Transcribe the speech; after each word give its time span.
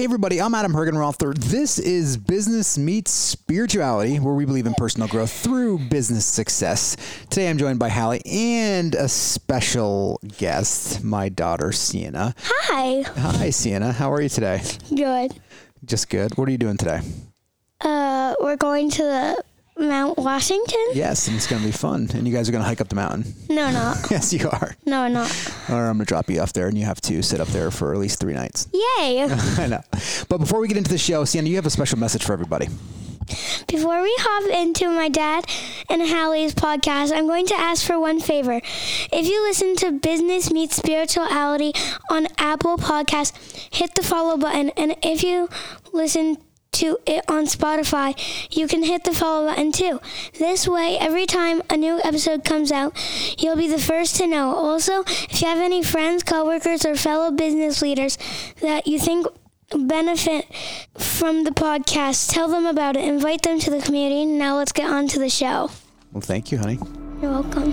Hey, 0.00 0.04
everybody, 0.04 0.40
I'm 0.40 0.54
Adam 0.54 0.72
Hergenrother. 0.72 1.36
This 1.36 1.78
is 1.78 2.16
Business 2.16 2.78
Meets 2.78 3.10
Spirituality, 3.10 4.16
where 4.16 4.32
we 4.32 4.46
believe 4.46 4.64
in 4.64 4.72
personal 4.72 5.08
growth 5.08 5.30
through 5.30 5.76
business 5.90 6.24
success. 6.24 6.96
Today, 7.28 7.50
I'm 7.50 7.58
joined 7.58 7.78
by 7.78 7.90
Hallie 7.90 8.22
and 8.24 8.94
a 8.94 9.10
special 9.10 10.18
guest, 10.38 11.04
my 11.04 11.28
daughter, 11.28 11.70
Sienna. 11.70 12.34
Hi. 12.38 13.02
Hi, 13.02 13.50
Sienna. 13.50 13.92
How 13.92 14.10
are 14.10 14.22
you 14.22 14.30
today? 14.30 14.62
Good. 14.88 15.38
Just 15.84 16.08
good. 16.08 16.38
What 16.38 16.48
are 16.48 16.50
you 16.50 16.56
doing 16.56 16.78
today? 16.78 17.02
Uh, 17.82 18.36
we're 18.40 18.56
going 18.56 18.88
to 18.92 19.02
the 19.02 19.44
Mount 19.80 20.18
Washington? 20.18 20.78
Yes, 20.92 21.26
and 21.26 21.36
it's 21.36 21.46
going 21.46 21.60
to 21.62 21.66
be 21.66 21.72
fun. 21.72 22.08
And 22.14 22.26
you 22.28 22.34
guys 22.34 22.48
are 22.48 22.52
going 22.52 22.62
to 22.62 22.68
hike 22.68 22.80
up 22.80 22.88
the 22.88 22.94
mountain. 22.94 23.34
No, 23.48 23.70
not. 23.72 23.96
Yes, 24.10 24.32
you 24.32 24.48
are. 24.48 24.76
No, 24.86 25.08
not. 25.08 25.30
Or 25.68 25.86
I'm 25.86 25.96
going 25.96 25.98
to 26.00 26.04
drop 26.04 26.28
you 26.30 26.40
off 26.40 26.52
there, 26.52 26.68
and 26.68 26.78
you 26.78 26.84
have 26.84 27.00
to 27.02 27.22
sit 27.22 27.40
up 27.40 27.48
there 27.48 27.70
for 27.70 27.92
at 27.92 27.98
least 27.98 28.20
three 28.20 28.34
nights. 28.34 28.68
Yay. 28.72 29.22
I 29.58 29.66
know. 29.66 29.82
But 30.28 30.38
before 30.38 30.60
we 30.60 30.68
get 30.68 30.76
into 30.76 30.90
the 30.90 30.98
show, 30.98 31.24
Sienna, 31.24 31.48
you 31.48 31.56
have 31.56 31.66
a 31.66 31.70
special 31.70 31.98
message 31.98 32.22
for 32.24 32.32
everybody. 32.32 32.68
Before 33.68 34.02
we 34.02 34.12
hop 34.18 34.50
into 34.50 34.88
my 34.90 35.08
dad 35.08 35.44
and 35.88 36.02
Hallie's 36.02 36.54
podcast, 36.54 37.12
I'm 37.12 37.26
going 37.28 37.46
to 37.46 37.54
ask 37.54 37.86
for 37.86 37.98
one 38.00 38.18
favor. 38.18 38.60
If 39.12 39.28
you 39.28 39.42
listen 39.42 39.76
to 39.76 39.92
Business 39.92 40.50
Meets 40.52 40.74
Spirituality 40.76 41.72
on 42.10 42.26
Apple 42.38 42.76
Podcasts, 42.76 43.32
hit 43.72 43.94
the 43.94 44.02
follow 44.02 44.36
button. 44.36 44.70
And 44.70 44.96
if 45.02 45.22
you 45.22 45.48
listen 45.92 46.38
to 46.72 46.98
it 47.06 47.24
on 47.28 47.46
Spotify, 47.46 48.14
you 48.54 48.66
can 48.66 48.82
hit 48.82 49.04
the 49.04 49.12
follow 49.12 49.48
button 49.48 49.72
too. 49.72 50.00
This 50.38 50.66
way, 50.68 50.96
every 50.98 51.26
time 51.26 51.62
a 51.70 51.76
new 51.76 52.00
episode 52.02 52.44
comes 52.44 52.70
out, 52.72 52.96
you'll 53.38 53.56
be 53.56 53.68
the 53.68 53.78
first 53.78 54.16
to 54.16 54.26
know. 54.26 54.54
Also, 54.54 55.02
if 55.06 55.42
you 55.42 55.48
have 55.48 55.58
any 55.58 55.82
friends, 55.82 56.22
coworkers, 56.22 56.84
or 56.84 56.94
fellow 56.96 57.30
business 57.30 57.82
leaders 57.82 58.18
that 58.60 58.86
you 58.86 58.98
think 58.98 59.26
benefit 59.76 60.46
from 60.98 61.44
the 61.44 61.50
podcast, 61.50 62.32
tell 62.32 62.48
them 62.48 62.66
about 62.66 62.96
it. 62.96 63.04
Invite 63.04 63.42
them 63.42 63.58
to 63.60 63.70
the 63.70 63.80
community. 63.80 64.24
Now 64.24 64.56
let's 64.56 64.72
get 64.72 64.90
on 64.90 65.08
to 65.08 65.18
the 65.18 65.30
show. 65.30 65.70
Well, 66.12 66.20
thank 66.20 66.50
you, 66.50 66.58
honey. 66.58 66.78
You're 67.22 67.30
welcome. 67.30 67.72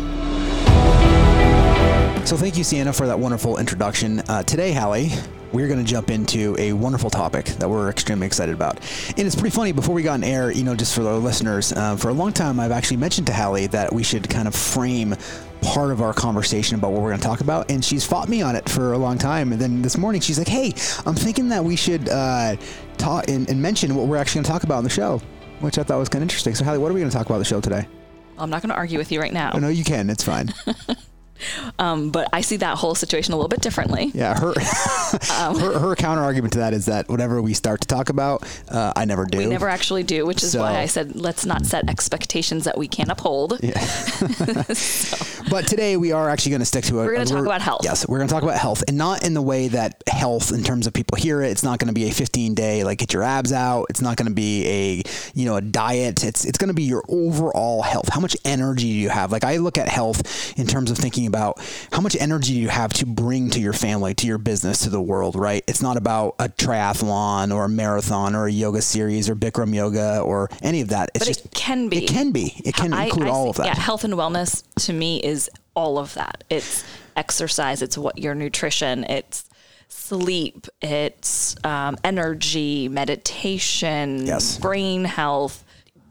So 2.25 2.35
thank 2.35 2.57
you, 2.57 2.63
Sienna, 2.65 2.91
for 2.91 3.07
that 3.07 3.17
wonderful 3.17 3.57
introduction. 3.57 4.19
Uh, 4.27 4.43
today, 4.43 4.73
Hallie, 4.73 5.11
we're 5.51 5.67
going 5.67 5.79
to 5.79 5.85
jump 5.85 6.09
into 6.09 6.55
a 6.59 6.73
wonderful 6.73 7.09
topic 7.09 7.45
that 7.45 7.69
we're 7.69 7.89
extremely 7.89 8.27
excited 8.27 8.53
about. 8.53 8.79
And 9.17 9.25
it's 9.25 9.35
pretty 9.35 9.55
funny, 9.55 9.71
before 9.71 9.95
we 9.95 10.03
got 10.03 10.13
on 10.13 10.23
air, 10.23 10.51
you 10.51 10.63
know, 10.63 10.75
just 10.75 10.93
for 10.93 11.01
the 11.01 11.17
listeners, 11.17 11.71
uh, 11.73 11.95
for 11.95 12.09
a 12.09 12.13
long 12.13 12.33
time, 12.33 12.59
I've 12.59 12.71
actually 12.71 12.97
mentioned 12.97 13.27
to 13.27 13.33
Hallie 13.33 13.67
that 13.67 13.93
we 13.93 14.03
should 14.03 14.29
kind 14.29 14.47
of 14.47 14.55
frame 14.55 15.15
part 15.61 15.91
of 15.91 16.01
our 16.01 16.13
conversation 16.13 16.77
about 16.77 16.91
what 16.91 17.01
we're 17.01 17.09
going 17.09 17.21
to 17.21 17.27
talk 17.27 17.41
about. 17.41 17.71
And 17.71 17.83
she's 17.83 18.05
fought 18.05 18.29
me 18.29 18.41
on 18.41 18.55
it 18.55 18.69
for 18.69 18.93
a 18.93 18.97
long 18.97 19.17
time. 19.17 19.51
And 19.51 19.61
then 19.61 19.81
this 19.81 19.97
morning, 19.97 20.21
she's 20.21 20.37
like, 20.37 20.47
hey, 20.47 20.73
I'm 21.05 21.15
thinking 21.15 21.49
that 21.49 21.63
we 21.63 21.75
should 21.75 22.09
uh, 22.09 22.55
talk 22.97 23.27
and, 23.27 23.49
and 23.49 23.61
mention 23.61 23.95
what 23.95 24.07
we're 24.07 24.17
actually 24.17 24.39
going 24.39 24.45
to 24.45 24.51
talk 24.51 24.63
about 24.63 24.77
on 24.77 24.83
the 24.83 24.89
show, 24.89 25.21
which 25.59 25.77
I 25.77 25.83
thought 25.83 25.99
was 25.99 26.09
kind 26.09 26.21
of 26.21 26.23
interesting. 26.23 26.55
So, 26.55 26.63
Hallie, 26.65 26.77
what 26.77 26.91
are 26.91 26.93
we 26.93 26.99
going 26.99 27.09
to 27.09 27.17
talk 27.17 27.25
about 27.25 27.35
on 27.35 27.41
the 27.41 27.45
show 27.45 27.61
today? 27.61 27.87
I'm 28.37 28.49
not 28.49 28.61
going 28.61 28.69
to 28.69 28.75
argue 28.75 28.99
with 28.99 29.11
you 29.11 29.19
right 29.19 29.33
now. 29.33 29.51
Oh, 29.53 29.59
no, 29.59 29.69
you 29.69 29.83
can. 29.83 30.09
It's 30.09 30.23
fine. 30.23 30.53
Um, 31.79 32.09
but 32.09 32.29
I 32.33 32.41
see 32.41 32.57
that 32.57 32.77
whole 32.77 32.95
situation 32.95 33.33
a 33.33 33.37
little 33.37 33.49
bit 33.49 33.61
differently. 33.61 34.11
Yeah, 34.13 34.37
her 34.39 34.53
her, 35.59 35.79
her 35.79 35.95
counter 35.95 36.23
argument 36.23 36.53
to 36.53 36.59
that 36.59 36.73
is 36.73 36.85
that 36.85 37.09
whatever 37.09 37.41
we 37.41 37.53
start 37.53 37.81
to 37.81 37.87
talk 37.87 38.09
about, 38.09 38.43
uh, 38.69 38.93
I 38.95 39.05
never 39.05 39.25
do. 39.25 39.37
We 39.39 39.45
never 39.45 39.69
actually 39.69 40.03
do, 40.03 40.25
which 40.25 40.43
is 40.43 40.51
So- 40.51 40.61
why 40.61 40.79
I 40.79 40.85
said 40.85 41.15
let's 41.15 41.45
not 41.45 41.65
set 41.65 41.89
expectations 41.89 42.65
that 42.65 42.77
we 42.77 42.87
can't 42.87 43.09
uphold. 43.09 43.59
Yeah. 43.61 43.73
But 45.49 45.65
today 45.65 45.95
we 45.95 46.11
are 46.11 46.29
actually 46.29 46.49
going 46.51 46.59
to 46.59 46.65
stick 46.65 46.83
to 46.85 46.99
it. 46.99 47.05
We're 47.05 47.13
gonna 47.13 47.25
talk 47.25 47.45
about 47.45 47.61
health. 47.61 47.81
Yes, 47.83 48.05
we're 48.07 48.17
going 48.17 48.27
to 48.27 48.33
talk 48.33 48.43
about 48.43 48.57
health, 48.57 48.83
and 48.87 48.97
not 48.97 49.23
in 49.23 49.33
the 49.33 49.41
way 49.41 49.69
that 49.69 50.03
health, 50.07 50.51
in 50.51 50.61
terms 50.63 50.87
of 50.87 50.93
people 50.93 51.17
hear 51.17 51.41
it. 51.41 51.51
It's 51.51 51.63
not 51.63 51.79
going 51.79 51.87
to 51.87 51.93
be 51.93 52.09
a 52.09 52.11
15 52.11 52.53
day 52.53 52.83
like 52.83 52.97
get 52.99 53.13
your 53.13 53.23
abs 53.23 53.53
out. 53.53 53.85
It's 53.89 54.01
not 54.01 54.17
going 54.17 54.27
to 54.27 54.33
be 54.33 54.67
a 54.67 55.03
you 55.33 55.45
know 55.45 55.55
a 55.55 55.61
diet. 55.61 56.23
It's 56.23 56.43
it's 56.43 56.57
going 56.57 56.67
to 56.67 56.73
be 56.73 56.83
your 56.83 57.03
overall 57.07 57.81
health. 57.81 58.09
How 58.09 58.19
much 58.19 58.35
energy 58.43 58.87
do 58.91 58.93
you 58.99 59.09
have? 59.09 59.31
Like 59.31 59.45
I 59.45 59.57
look 59.57 59.77
at 59.77 59.87
health 59.87 60.57
in 60.59 60.67
terms 60.67 60.91
of 60.91 60.97
thinking 60.97 61.26
about 61.27 61.59
how 61.91 62.01
much 62.01 62.15
energy 62.19 62.53
you 62.53 62.69
have 62.69 62.91
to 62.93 63.05
bring 63.05 63.49
to 63.51 63.59
your 63.59 63.73
family, 63.73 64.13
to 64.15 64.27
your 64.27 64.37
business, 64.37 64.79
to 64.79 64.89
the 64.89 65.01
world. 65.01 65.35
Right? 65.35 65.63
It's 65.67 65.81
not 65.81 65.97
about 65.97 66.35
a 66.39 66.49
triathlon 66.49 67.53
or 67.53 67.65
a 67.65 67.69
marathon 67.69 68.35
or 68.35 68.47
a 68.47 68.51
yoga 68.51 68.81
series 68.81 69.29
or 69.29 69.35
Bikram 69.35 69.75
yoga 69.75 70.19
or 70.21 70.49
any 70.61 70.81
of 70.81 70.89
that. 70.89 71.11
It's 71.13 71.19
But 71.25 71.27
just 71.27 71.45
it 71.45 71.51
can 71.53 71.89
be. 71.89 72.03
It 72.03 72.07
can 72.09 72.31
be. 72.31 72.53
It 72.65 72.73
can 72.75 72.93
I- 72.93 73.05
include 73.05 73.27
I 73.27 73.31
all 73.31 73.43
see- 73.45 73.49
of 73.49 73.55
that. 73.57 73.65
Yeah, 73.67 73.75
health 73.75 74.03
and 74.03 74.13
wellness 74.15 74.63
to 74.85 74.93
me 74.93 75.17
is 75.23 75.49
all 75.75 75.99
of 75.99 76.13
that. 76.15 76.43
It's 76.49 76.83
exercise. 77.15 77.81
It's 77.81 77.97
what 77.97 78.17
your 78.17 78.33
nutrition. 78.35 79.03
It's 79.03 79.45
sleep. 79.89 80.67
It's 80.81 81.55
um, 81.63 81.97
energy, 82.03 82.89
meditation, 82.89 84.25
Yes. 84.25 84.57
brain 84.57 85.03
health, 85.05 85.63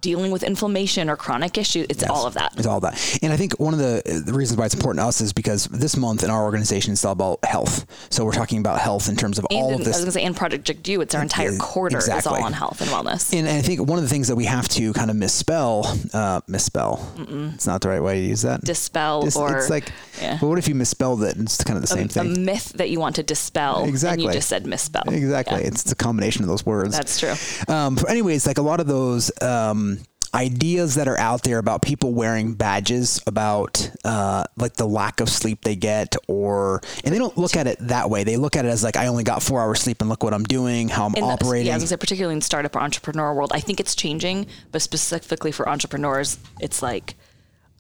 dealing 0.06 0.31
with 0.31 0.44
inflammation 0.44 1.11
or 1.11 1.17
chronic 1.17 1.59
issues. 1.59 1.84
It's 1.91 2.05
all 2.05 2.27
of 2.27 2.34
that. 2.34 2.53
It's 2.56 2.67
all 2.67 2.78
that. 2.87 2.94
And 3.22 3.33
I 3.33 3.37
think 3.37 3.59
one 3.59 3.75
of 3.75 3.81
the, 3.81 4.22
the 4.25 4.33
reasons 4.33 4.56
why 4.56 4.67
it's 4.67 4.75
important 4.75 5.00
to 5.03 5.06
us 5.09 5.21
is 5.21 5.33
because 5.33 5.65
this 5.67 5.97
month 5.97 6.22
in 6.22 6.31
our 6.31 6.44
organization 6.44 6.93
is 6.93 7.05
all 7.05 7.11
about 7.12 7.44
health. 7.44 7.84
So 8.09 8.25
we're 8.25 8.33
talking 8.33 8.61
about 8.61 8.78
health 8.78 9.09
in 9.09 9.16
terms 9.16 9.37
of 9.41 9.47
And 9.50 9.59
all 9.61 9.69
in, 9.72 9.81
of 9.81 9.87
I 9.87 9.91
was 9.91 9.97
going 9.97 10.06
to 10.06 10.12
say, 10.12 10.22
in 10.22 10.34
Project 10.34 10.87
You, 10.89 11.00
it's 11.00 11.12
our 11.16 11.22
entire 11.22 11.50
Yeah, 11.50 11.59
quarter 11.59 11.99
is 11.99 12.27
all 12.27 12.41
on 12.43 12.53
health 12.53 12.81
and 12.81 12.91
wellness. 12.91 13.37
And 13.37 13.49
I 13.49 13.62
think 13.62 13.81
one 13.81 13.99
of 13.99 14.05
the 14.05 14.09
things 14.11 14.28
that 14.28 14.37
we 14.37 14.45
have 14.45 14.69
to 14.78 14.93
kind 14.93 15.11
of 15.11 15.16
misspell, 15.16 15.99
uh, 16.15 16.41
misspell. 16.47 17.12
It's 17.55 17.66
not 17.66 17.81
the 17.81 17.89
right 17.89 18.03
way 18.03 18.21
to 18.21 18.27
use 18.28 18.43
that. 18.43 18.61
Dispel 18.62 19.27
It's, 19.27 19.34
or 19.37 19.59
it's 19.59 19.71
like, 19.71 19.91
yeah. 20.22 20.39
but 20.41 20.47
what 20.47 20.59
if 20.59 20.69
you 20.69 20.77
misspelled 20.77 21.22
it? 21.25 21.34
and 21.37 21.47
It's 21.47 21.65
kind 21.65 21.77
of 21.77 21.83
the 21.83 21.89
same 21.89 22.06
a 22.06 22.09
thing. 22.09 22.45
myth 22.45 22.72
that 22.77 22.91
you 22.91 23.00
want 23.00 23.16
to 23.16 23.25
dispel. 23.25 23.81
And 23.81 23.89
Exactly. 23.89 24.25
you 24.25 24.33
just 24.33 24.49
said 24.49 24.66
misspell. 24.66 25.03
Exactly. 25.09 25.61
Yeah, 25.62 25.66
It's, 25.66 25.91
a 25.91 25.97
combination 25.97 26.43
of 26.43 26.49
those 26.49 26.65
words. 26.65 26.97
that's 26.97 27.19
true. 27.19 27.34
Um, 27.75 27.99
anyways, 28.09 28.47
like 28.47 28.59
a 28.59 28.62
lot 28.62 28.78
of 28.81 28.87
those 28.87 29.31
um, 29.43 29.96
ideas 30.37 30.95
that 30.97 31.09
are 31.09 31.19
out 31.19 31.43
there 31.43 31.59
about 31.59 31.83
people 31.83 32.13
wearing 32.13 32.55
badges 32.55 33.21
about 33.27 33.91
uh, 34.05 34.45
like 34.57 34.75
the 34.75 34.87
lack 34.87 35.21
of 35.21 35.29
sleep 35.29 35.63
they 35.63 35.75
get, 35.77 36.15
or 36.29 36.81
and 37.05 37.15
they 37.15 37.19
don't 37.19 37.37
look 37.39 37.57
at 37.57 37.67
it 37.67 37.79
that 37.81 38.11
way. 38.11 38.23
They 38.25 38.37
look 38.37 38.55
at 38.57 38.65
it 38.65 38.69
as 38.69 38.85
like 38.85 38.97
I 38.97 39.07
only 39.07 39.25
got 39.25 39.43
four 39.43 39.61
hours 39.61 39.81
sleep, 39.81 40.01
and 40.01 40.09
look 40.11 40.23
what 40.23 40.35
I'm 40.35 40.45
doing, 40.45 40.89
how 40.89 41.07
I'm 41.07 41.15
In 41.15 41.23
the- 41.25 41.27
operating. 41.31 41.69
yeah, 41.69 41.75
I 41.75 41.79
was 41.79 41.89
say, 41.89 41.97
particularly 41.97 42.35
in 42.35 42.41
the 42.41 42.45
startup 42.45 42.77
or 42.77 42.81
entrepreneur 42.81 43.33
world, 43.35 43.51
I 43.55 43.61
think 43.61 43.81
it's 43.81 43.95
changing, 43.95 44.47
but 44.73 44.83
specifically 44.83 45.53
for 45.53 45.69
entrepreneurs, 45.69 46.39
it's 46.61 46.83
like 46.83 47.15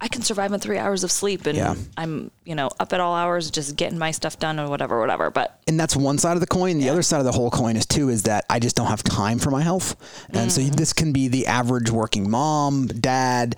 I 0.00 0.08
can 0.08 0.20
survive 0.22 0.52
on 0.52 0.60
three 0.60 0.76
hours 0.78 1.04
of 1.04 1.10
sleep 1.10 1.46
and 1.46 1.56
Yeah. 1.56 1.74
I'm, 1.96 2.30
you 2.44 2.54
know, 2.54 2.68
up 2.78 2.92
at 2.92 3.00
all 3.00 3.14
hours, 3.14 3.50
just 3.50 3.76
getting 3.76 3.98
my 3.98 4.10
stuff 4.10 4.38
done 4.38 4.60
or 4.60 4.68
whatever, 4.68 5.00
whatever. 5.00 5.30
But 5.30 5.58
and 5.66 5.80
that's 5.80 5.96
one 5.96 6.18
side 6.18 6.34
of 6.34 6.40
the 6.40 6.46
coin. 6.46 6.78
The 6.78 6.90
other 6.90 7.02
side 7.02 7.18
of 7.18 7.24
the 7.24 7.32
whole 7.32 7.50
coin 7.50 7.76
is 7.76 7.86
too 7.86 8.10
is 8.10 8.24
that 8.24 8.44
I 8.50 8.58
just 8.58 8.76
don't 8.76 8.88
have 8.88 9.02
time 9.02 9.38
for 9.38 9.50
my 9.50 9.62
health, 9.62 9.96
and 10.30 10.52
so 10.52 10.60
Mm-hmm. 10.60 10.72
this 10.74 10.92
can 10.92 11.12
be 11.12 11.28
the 11.28 11.46
average 11.46 11.90
working 11.90 12.28
mom, 12.30 12.88
dad, 12.88 13.56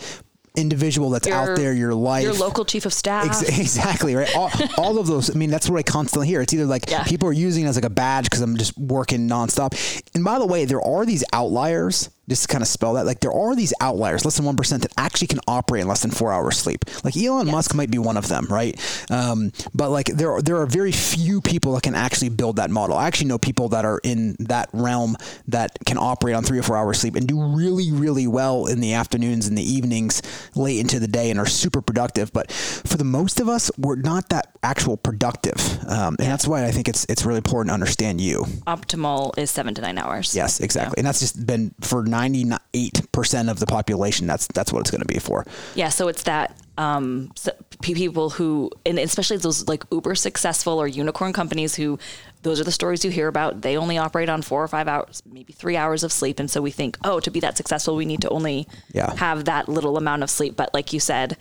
individual 0.56 1.10
that's 1.10 1.28
out 1.28 1.56
there, 1.56 1.72
your 1.72 1.94
life, 1.94 2.22
your 2.25 2.32
local 2.34 2.65
chief 2.65 2.84
of 2.87 2.93
staff, 2.93 3.26
Ex- 3.26 3.43
exactly 3.60 4.15
right. 4.16 4.34
All, 4.37 4.50
all 4.76 4.99
of 4.99 5.06
those. 5.06 5.31
I 5.34 5.38
mean, 5.38 5.50
that's 5.50 5.69
what 5.70 5.78
I 5.78 5.82
constantly 5.82 6.26
hear. 6.26 6.41
It's 6.41 6.53
either 6.53 6.66
like 6.66 6.88
Yeah. 6.91 7.05
people 7.05 7.28
are 7.28 7.32
using 7.32 7.65
it 7.65 7.69
as 7.69 7.76
like 7.76 7.84
a 7.84 7.91
badge 7.91 8.25
because 8.25 8.41
I'm 8.41 8.56
just 8.56 8.76
working 8.78 9.28
nonstop. 9.28 9.75
And 10.15 10.25
by 10.25 10.38
the 10.38 10.47
way, 10.47 10.65
there 10.65 10.81
are 10.82 11.05
these 11.06 11.25
outliers 11.32 12.10
just 12.28 12.42
to 12.42 12.48
kind 12.48 12.62
of 12.62 12.68
spell 12.68 12.94
that, 12.94 13.06
like 13.06 13.20
there 13.20 13.32
are 13.32 13.56
these 13.56 13.72
outliers, 13.80 14.24
less 14.24 14.36
than 14.36 14.46
1% 14.46 14.80
that 14.80 14.92
actually 14.96 15.26
can 15.26 15.40
operate 15.48 15.82
in 15.82 15.88
less 15.88 16.02
than 16.02 16.10
four 16.10 16.32
hours 16.32 16.58
sleep. 16.58 16.84
Like 17.04 17.16
Elon 17.16 17.46
yes. 17.46 17.52
Musk 17.52 17.74
might 17.74 17.90
be 17.90 17.98
one 17.98 18.16
of 18.16 18.28
them, 18.28 18.46
right? 18.50 18.78
Um, 19.10 19.52
but 19.74 19.90
like 19.90 20.06
there 20.06 20.32
are, 20.32 20.42
there 20.42 20.56
are 20.58 20.66
very 20.66 20.92
few 20.92 21.40
people 21.40 21.72
that 21.74 21.82
can 21.82 21.94
actually 21.94 22.28
build 22.28 22.56
that 22.56 22.70
model. 22.70 22.96
I 22.96 23.06
actually 23.06 23.28
know 23.28 23.38
people 23.38 23.70
that 23.70 23.84
are 23.84 24.00
in 24.04 24.36
that 24.40 24.68
realm 24.72 25.16
that 25.48 25.78
can 25.86 25.96
operate 25.96 26.34
on 26.34 26.44
three 26.44 26.58
or 26.58 26.62
four 26.62 26.76
hours 26.76 26.98
sleep 26.98 27.16
and 27.16 27.26
do 27.26 27.40
really, 27.40 27.90
really 27.90 28.26
well 28.26 28.66
in 28.66 28.80
the 28.80 28.94
afternoons 28.94 29.46
and 29.46 29.56
the 29.56 29.62
evenings 29.62 30.22
late 30.54 30.78
into 30.78 31.00
the 31.00 31.08
day 31.08 31.30
and 31.30 31.40
are 31.40 31.46
super 31.46 31.80
productive. 31.80 32.32
But 32.32 32.52
for 32.52 32.98
the 32.98 33.04
most 33.04 33.40
of 33.40 33.48
us, 33.48 33.70
we're 33.78 33.96
not 33.96 34.28
that 34.28 34.52
actual 34.62 34.96
productive. 34.96 35.56
Um, 35.88 36.16
and 36.18 36.28
that's 36.28 36.46
why 36.46 36.66
I 36.66 36.70
think 36.72 36.88
it's, 36.88 37.06
it's 37.08 37.24
really 37.24 37.38
important 37.38 37.70
to 37.70 37.74
understand 37.74 38.20
you. 38.20 38.42
Optimal 38.66 39.36
is 39.38 39.50
seven 39.50 39.74
to 39.74 39.82
nine 39.82 39.96
hours. 39.96 40.36
Yes, 40.36 40.60
exactly. 40.60 40.98
And 40.98 41.06
that's 41.06 41.20
just 41.20 41.46
been 41.46 41.74
for 41.81 42.04
nine 42.04 42.18
98% 42.19 43.50
of 43.50 43.59
the 43.59 43.67
population. 43.67 44.26
That's 44.26 44.47
that's 44.49 44.73
what 44.73 44.81
it's 44.81 44.91
going 44.91 45.00
to 45.00 45.06
be 45.06 45.19
for. 45.19 45.47
Yeah, 45.75 45.88
so 45.88 46.09
it's 46.09 46.25
that 46.25 46.56
um, 46.76 47.32
so 47.37 47.53
people 47.82 48.31
who 48.31 48.70
and 48.85 48.99
especially 48.99 49.37
those 49.37 49.69
like 49.69 49.85
uber 49.93 50.15
successful 50.15 50.81
or 50.81 50.88
unicorn 50.88 51.32
companies 51.32 51.75
who 51.75 51.99
those 52.43 52.61
are 52.61 52.65
the 52.65 52.73
stories 52.73 53.05
you 53.05 53.11
hear 53.11 53.29
about. 53.29 53.62
They 53.62 53.76
only 53.76 53.99
operate 53.99 54.29
on 54.29 54.43
4 54.43 54.62
or 54.62 54.69
5 54.69 54.88
hours, 54.88 55.23
maybe 55.31 55.53
3 55.53 55.76
hours 55.76 56.05
of 56.05 56.12
sleep 56.12 56.38
and 56.41 56.50
so 56.50 56.61
we 56.61 56.70
think, 56.70 56.97
"Oh, 57.05 57.20
to 57.20 57.31
be 57.31 57.41
that 57.41 57.56
successful, 57.56 57.97
we 57.97 58.05
need 58.05 58.23
to 58.23 58.29
only 58.31 58.69
yeah. 58.93 59.15
have 59.17 59.44
that 59.47 59.69
little 59.69 59.97
amount 59.97 60.23
of 60.23 60.31
sleep." 60.31 60.56
But 60.56 60.73
like 60.73 60.93
you 60.93 61.00
said, 61.00 61.37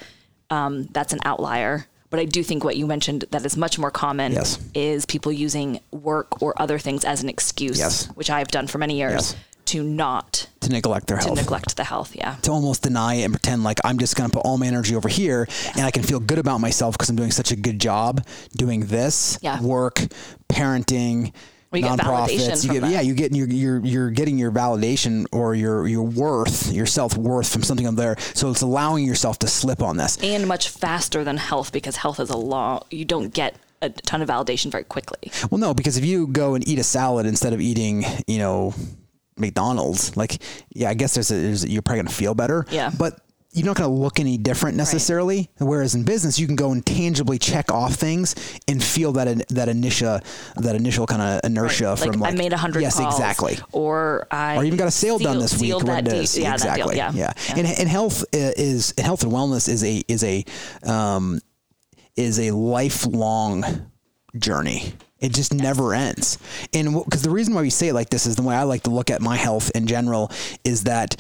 um, 0.50 0.86
that's 0.92 1.14
an 1.14 1.20
outlier 1.24 1.88
but 2.10 2.20
I 2.20 2.26
do 2.26 2.42
think 2.42 2.64
what 2.64 2.78
you 2.78 2.88
mentioned 2.88 3.26
that 3.32 3.46
is 3.46 3.58
much 3.58 3.78
more 3.78 3.92
common 3.92 4.32
yes. 4.32 4.60
is 4.74 5.06
people 5.06 5.32
using 5.32 5.80
work 5.92 6.42
or 6.42 6.60
other 6.62 6.80
things 6.80 7.04
as 7.04 7.22
an 7.22 7.28
excuse, 7.28 7.80
yes. 7.80 8.08
which 8.16 8.30
I've 8.30 8.48
done 8.48 8.68
for 8.68 8.78
many 8.78 8.98
years 8.98 9.34
yes 9.34 9.36
to 9.68 9.84
not 9.84 10.48
To 10.62 10.70
neglect 10.70 11.08
their 11.08 11.18
health. 11.18 11.30
to 11.36 11.42
neglect 11.42 11.76
the 11.78 11.84
health. 11.84 12.16
Yeah. 12.16 12.36
to 12.44 12.52
almost 12.52 12.84
deny 12.84 13.16
it 13.16 13.24
and 13.24 13.34
pretend 13.34 13.64
like 13.64 13.80
I'm 13.84 13.98
just 14.00 14.16
going 14.16 14.30
to 14.30 14.38
put 14.38 14.46
all 14.46 14.58
my 14.58 14.68
energy 14.68 14.96
over 14.96 15.10
here 15.10 15.48
and 15.76 15.86
I 15.86 15.92
can 15.92 16.04
feel 16.04 16.20
good 16.20 16.40
about 16.40 16.60
myself 16.60 16.96
because 16.96 17.10
I'm 17.10 17.16
doing 17.16 17.32
such 17.32 17.52
a 17.52 17.56
good 17.56 17.80
job 17.80 18.26
doing 18.56 18.82
this 18.88 19.38
Yeah. 19.42 19.62
work, 19.62 20.02
parenting, 20.50 21.34
Well, 21.72 21.82
you 21.82 21.88
nonprofits. 21.88 22.64
You 22.66 22.80
get 22.80 22.90
yeah, 22.90 23.02
you 23.02 23.14
get 23.14 23.34
you're 23.36 23.48
you're 23.48 23.86
you're 23.86 24.10
getting 24.12 24.38
your 24.38 24.52
validation 24.52 25.26
or 25.32 25.54
your 25.56 25.86
your 25.88 26.04
worth, 26.04 26.72
your 26.72 26.86
self 26.86 27.18
worth 27.18 27.52
from 27.52 27.64
something 27.64 27.86
up 27.88 27.96
there. 27.96 28.16
So 28.34 28.50
it's 28.50 28.62
allowing 28.62 29.06
yourself 29.06 29.40
to 29.40 29.48
slip 29.48 29.82
on 29.82 29.98
this. 29.98 30.18
and 30.24 30.48
much 30.48 30.70
faster 30.70 31.24
than 31.24 31.38
health 31.38 31.72
because 31.72 31.98
health 31.98 32.20
is 32.20 32.30
a 32.30 32.38
law. 32.38 32.84
You 32.90 33.06
don't 33.06 33.34
get 33.34 33.56
a 33.82 33.90
ton 33.90 34.22
of 34.22 34.30
validation 34.30 34.72
very 34.72 34.86
quickly. 34.86 35.32
Well, 35.52 35.60
no, 35.60 35.74
because 35.74 35.98
if 35.98 36.06
you 36.06 36.28
go 36.28 36.56
and 36.56 36.68
eat 36.68 36.80
a 36.80 36.84
salad 36.84 37.26
instead 37.28 37.54
of 37.54 37.62
eating, 37.62 38.06
you 38.26 38.40
know, 38.40 38.74
McDonald's, 39.40 40.16
like, 40.18 40.42
yeah, 40.74 40.90
I 40.90 40.94
guess 40.94 41.14
there's, 41.16 41.32
a, 41.32 41.36
there's 41.36 41.66
you're 41.66 41.82
probably 41.82 42.04
gonna 42.04 42.16
feel 42.16 42.34
better. 42.34 42.66
Yeah. 42.72 42.92
But 42.98 43.20
you're 43.54 43.66
not 43.66 43.78
going 43.78 43.90
to 43.90 43.96
look 43.96 44.20
any 44.20 44.38
different 44.38 44.78
necessarily. 44.78 45.50
Whereas 45.58 45.96
in 45.96 46.04
business, 46.04 46.38
you 46.38 46.46
can 46.46 46.56
go 46.58 46.74
and 46.74 46.86
tangibly 46.86 47.40
check 47.40 47.72
off 47.72 47.96
things 47.96 48.36
and 48.68 48.84
feel 48.84 49.14
that 49.14 49.48
that 49.48 49.68
initial 49.68 50.20
that 50.58 50.76
initial 50.76 51.08
kind 51.08 51.22
of 51.24 51.42
inertia 51.44 51.92
Like, 51.92 52.12
from 52.12 52.20
like 52.20 52.34
I 52.34 52.38
made 52.38 52.54
a 52.54 52.58
hundred 52.58 52.82
Yes, 52.82 52.98
calls, 53.00 53.16
exactly. 53.16 53.58
or 53.72 54.28
I 54.30 54.58
Or 54.58 54.64
even 54.64 54.78
got 54.78 54.90
a 54.90 54.92
sale 54.92 55.18
done 55.18 55.40
this 55.40 55.60
week. 55.60 55.72
that 55.80 56.04
deal. 56.04 56.14
Yeah, 56.22 56.58
that 56.58 56.76
deal. 56.76 56.90
exactly. 56.90 56.98
Yeah, 56.98 57.12
yeah. 57.16 57.34
And, 57.56 57.66
and 57.66 57.90
health 57.90 58.26
is 58.32 58.94
and 58.96 59.06
health 59.06 59.24
and 59.24 59.32
wellness 59.32 59.68
is 59.70 59.84
a 59.84 60.04
is 60.08 60.24
a 60.24 60.44
um, 60.84 61.40
is 62.16 62.40
a 62.40 62.52
lifelong 62.52 63.90
journey. 64.38 64.94
It 65.20 65.34
just 65.34 65.54
never 65.54 65.94
ends. 65.94 66.38
And 66.74 67.04
because 67.04 67.24
the 67.24 67.30
reason 67.30 67.54
why 67.54 67.62
we 67.62 67.70
say 67.70 67.90
it 67.90 67.94
like 67.94 68.10
this 68.10 68.26
is 68.26 68.36
the 68.36 68.44
way 68.44 68.56
I 68.56 68.64
like 68.64 68.84
to 68.84 68.92
look 68.92 69.10
at 69.10 69.22
my 69.22 69.36
health 69.36 69.72
in 69.76 69.88
general 69.88 70.32
is 70.64 70.84
that 70.84 71.16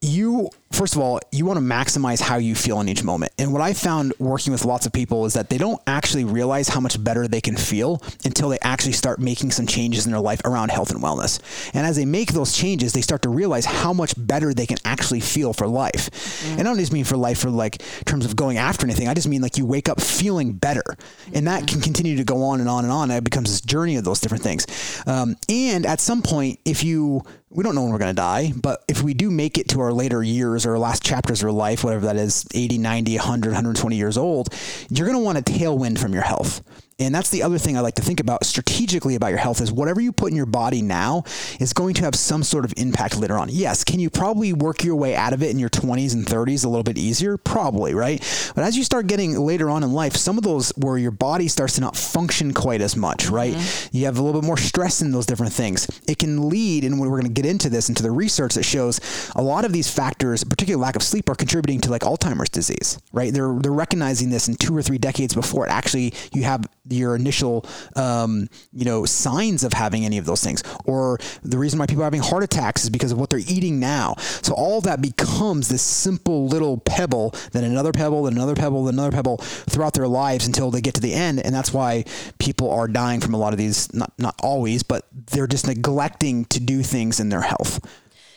you 0.00 0.50
first 0.72 0.94
of 0.94 1.00
all 1.00 1.20
you 1.30 1.46
want 1.46 1.58
to 1.58 1.64
maximize 1.64 2.20
how 2.20 2.36
you 2.36 2.54
feel 2.54 2.80
in 2.80 2.88
each 2.88 3.04
moment. 3.04 3.32
And 3.38 3.52
what 3.52 3.62
i 3.62 3.72
found 3.72 4.12
working 4.18 4.52
with 4.52 4.64
lots 4.64 4.86
of 4.86 4.92
people 4.92 5.24
is 5.26 5.34
that 5.34 5.50
they 5.50 5.58
don't 5.58 5.80
actually 5.86 6.24
realize 6.24 6.68
how 6.68 6.80
much 6.80 7.02
better 7.02 7.28
they 7.28 7.40
can 7.40 7.56
feel 7.56 8.02
until 8.24 8.48
they 8.48 8.58
actually 8.62 8.92
start 8.92 9.20
making 9.20 9.50
some 9.50 9.66
changes 9.66 10.06
in 10.06 10.12
their 10.12 10.20
life 10.20 10.40
around 10.44 10.70
health 10.70 10.90
and 10.90 11.00
wellness. 11.02 11.40
And 11.74 11.86
as 11.86 11.96
they 11.96 12.04
make 12.04 12.32
those 12.32 12.56
changes 12.56 12.92
they 12.92 13.00
start 13.00 13.22
to 13.22 13.28
realize 13.28 13.64
how 13.64 13.92
much 13.92 14.14
better 14.16 14.52
they 14.52 14.66
can 14.66 14.78
actually 14.84 15.20
feel 15.20 15.52
for 15.52 15.66
life. 15.66 16.44
And 16.52 16.60
i 16.60 16.62
don't 16.64 16.78
just 16.78 16.92
mean 16.92 17.04
for 17.04 17.16
life 17.16 17.38
for 17.40 17.50
like 17.50 17.82
terms 18.04 18.24
of 18.24 18.36
going 18.36 18.58
after 18.58 18.86
anything 18.86 19.08
i 19.08 19.14
just 19.14 19.28
mean 19.28 19.42
like 19.42 19.56
you 19.56 19.66
wake 19.66 19.88
up 19.88 20.00
feeling 20.00 20.52
better. 20.52 20.84
And 21.32 21.46
that 21.46 21.66
can 21.66 21.80
continue 21.80 22.16
to 22.16 22.24
go 22.24 22.42
on 22.44 22.60
and 22.60 22.68
on 22.68 22.84
and 22.84 22.92
on 22.92 23.10
and 23.10 23.18
it 23.18 23.24
becomes 23.24 23.50
this 23.50 23.60
journey 23.60 23.96
of 23.96 24.04
those 24.04 24.20
different 24.20 24.42
things. 24.42 24.66
Um, 25.06 25.36
and 25.48 25.86
at 25.86 26.00
some 26.00 26.22
point 26.22 26.60
if 26.64 26.82
you 26.84 27.22
we 27.54 27.62
don't 27.62 27.76
know 27.76 27.82
when 27.82 27.92
we're 27.92 27.98
going 27.98 28.14
to 28.14 28.20
die, 28.20 28.52
but 28.60 28.82
if 28.88 29.02
we 29.02 29.14
do 29.14 29.30
make 29.30 29.58
it 29.58 29.68
to 29.68 29.80
our 29.80 29.92
later 29.92 30.22
years 30.24 30.53
or 30.66 30.78
last 30.78 31.02
chapters 31.02 31.42
of 31.42 31.46
our 31.46 31.52
life, 31.52 31.82
whatever 31.82 32.06
that 32.06 32.16
is, 32.16 32.46
80, 32.54 32.78
90, 32.78 33.16
100, 33.16 33.48
120 33.48 33.96
years 33.96 34.16
old, 34.16 34.48
you're 34.88 35.06
going 35.06 35.18
to 35.18 35.24
want 35.24 35.38
a 35.38 35.42
tailwind 35.42 35.98
from 35.98 36.12
your 36.12 36.22
health. 36.22 36.62
And 36.98 37.14
that's 37.14 37.30
the 37.30 37.42
other 37.42 37.58
thing 37.58 37.76
I 37.76 37.80
like 37.80 37.94
to 37.96 38.02
think 38.02 38.20
about 38.20 38.44
strategically 38.44 39.14
about 39.14 39.28
your 39.28 39.38
health 39.38 39.60
is 39.60 39.72
whatever 39.72 40.00
you 40.00 40.12
put 40.12 40.30
in 40.30 40.36
your 40.36 40.46
body 40.46 40.82
now 40.82 41.24
is 41.58 41.72
going 41.72 41.94
to 41.94 42.02
have 42.02 42.14
some 42.14 42.42
sort 42.42 42.64
of 42.64 42.72
impact 42.76 43.18
later 43.18 43.36
on. 43.36 43.48
Yes, 43.50 43.82
can 43.84 43.98
you 43.98 44.10
probably 44.10 44.52
work 44.52 44.84
your 44.84 44.96
way 44.96 45.16
out 45.16 45.32
of 45.32 45.42
it 45.42 45.50
in 45.50 45.58
your 45.58 45.70
20s 45.70 46.14
and 46.14 46.26
30s 46.26 46.64
a 46.64 46.68
little 46.68 46.84
bit 46.84 46.96
easier? 46.96 47.36
Probably, 47.36 47.94
right? 47.94 48.20
But 48.54 48.64
as 48.64 48.76
you 48.76 48.84
start 48.84 49.06
getting 49.06 49.38
later 49.38 49.70
on 49.70 49.82
in 49.82 49.92
life, 49.92 50.14
some 50.14 50.38
of 50.38 50.44
those 50.44 50.70
where 50.76 50.96
your 50.96 51.10
body 51.10 51.48
starts 51.48 51.74
to 51.74 51.80
not 51.80 51.96
function 51.96 52.54
quite 52.54 52.80
as 52.80 52.96
much, 52.96 53.28
right? 53.28 53.54
Mm-hmm. 53.54 53.96
You 53.96 54.04
have 54.06 54.18
a 54.18 54.22
little 54.22 54.40
bit 54.40 54.46
more 54.46 54.56
stress 54.56 55.02
in 55.02 55.10
those 55.10 55.26
different 55.26 55.52
things. 55.52 55.88
It 56.06 56.18
can 56.18 56.48
lead, 56.48 56.84
and 56.84 57.00
we're 57.00 57.08
going 57.08 57.22
to 57.22 57.28
get 57.28 57.46
into 57.46 57.68
this, 57.68 57.88
into 57.88 58.02
the 58.02 58.10
research 58.10 58.54
that 58.54 58.64
shows 58.64 59.00
a 59.34 59.42
lot 59.42 59.64
of 59.64 59.72
these 59.72 59.90
factors, 59.90 60.44
particularly 60.44 60.80
lack 60.80 60.96
of 60.96 61.02
sleep, 61.02 61.28
are 61.28 61.34
contributing 61.34 61.80
to 61.82 61.90
like 61.90 62.02
Alzheimer's 62.02 62.50
disease, 62.50 62.98
right? 63.12 63.32
They're 63.32 63.54
they're 63.60 63.72
recognizing 63.72 64.30
this 64.30 64.48
in 64.48 64.54
two 64.56 64.76
or 64.76 64.82
three 64.82 64.98
decades 64.98 65.34
before 65.34 65.66
it 65.66 65.70
actually 65.70 66.12
you 66.32 66.42
have 66.44 66.66
your 66.88 67.16
initial 67.16 67.64
um, 67.96 68.48
you 68.72 68.84
know 68.84 69.04
signs 69.04 69.64
of 69.64 69.72
having 69.72 70.04
any 70.04 70.18
of 70.18 70.26
those 70.26 70.42
things. 70.42 70.62
Or 70.84 71.18
the 71.42 71.58
reason 71.58 71.78
why 71.78 71.86
people 71.86 72.02
are 72.02 72.06
having 72.06 72.22
heart 72.22 72.42
attacks 72.42 72.84
is 72.84 72.90
because 72.90 73.12
of 73.12 73.18
what 73.18 73.30
they're 73.30 73.40
eating 73.40 73.80
now. 73.80 74.14
So 74.18 74.54
all 74.54 74.80
that 74.82 75.00
becomes 75.00 75.68
this 75.68 75.82
simple 75.82 76.46
little 76.46 76.78
pebble 76.78 77.34
then 77.52 77.64
another 77.64 77.92
pebble 77.92 78.24
then 78.24 78.34
another 78.34 78.54
pebble 78.54 78.84
then 78.84 78.94
another 78.94 79.12
pebble 79.12 79.38
throughout 79.38 79.94
their 79.94 80.08
lives 80.08 80.46
until 80.46 80.70
they 80.70 80.80
get 80.80 80.94
to 80.94 81.00
the 81.00 81.12
end. 81.12 81.40
And 81.40 81.54
that's 81.54 81.72
why 81.72 82.04
people 82.38 82.70
are 82.70 82.88
dying 82.88 83.20
from 83.20 83.34
a 83.34 83.38
lot 83.38 83.52
of 83.52 83.58
these 83.58 83.92
not 83.92 84.12
not 84.18 84.34
always 84.42 84.82
but 84.82 85.06
they're 85.12 85.46
just 85.46 85.66
neglecting 85.66 86.44
to 86.46 86.60
do 86.60 86.82
things 86.82 87.20
in 87.20 87.28
their 87.28 87.42
health. 87.42 87.80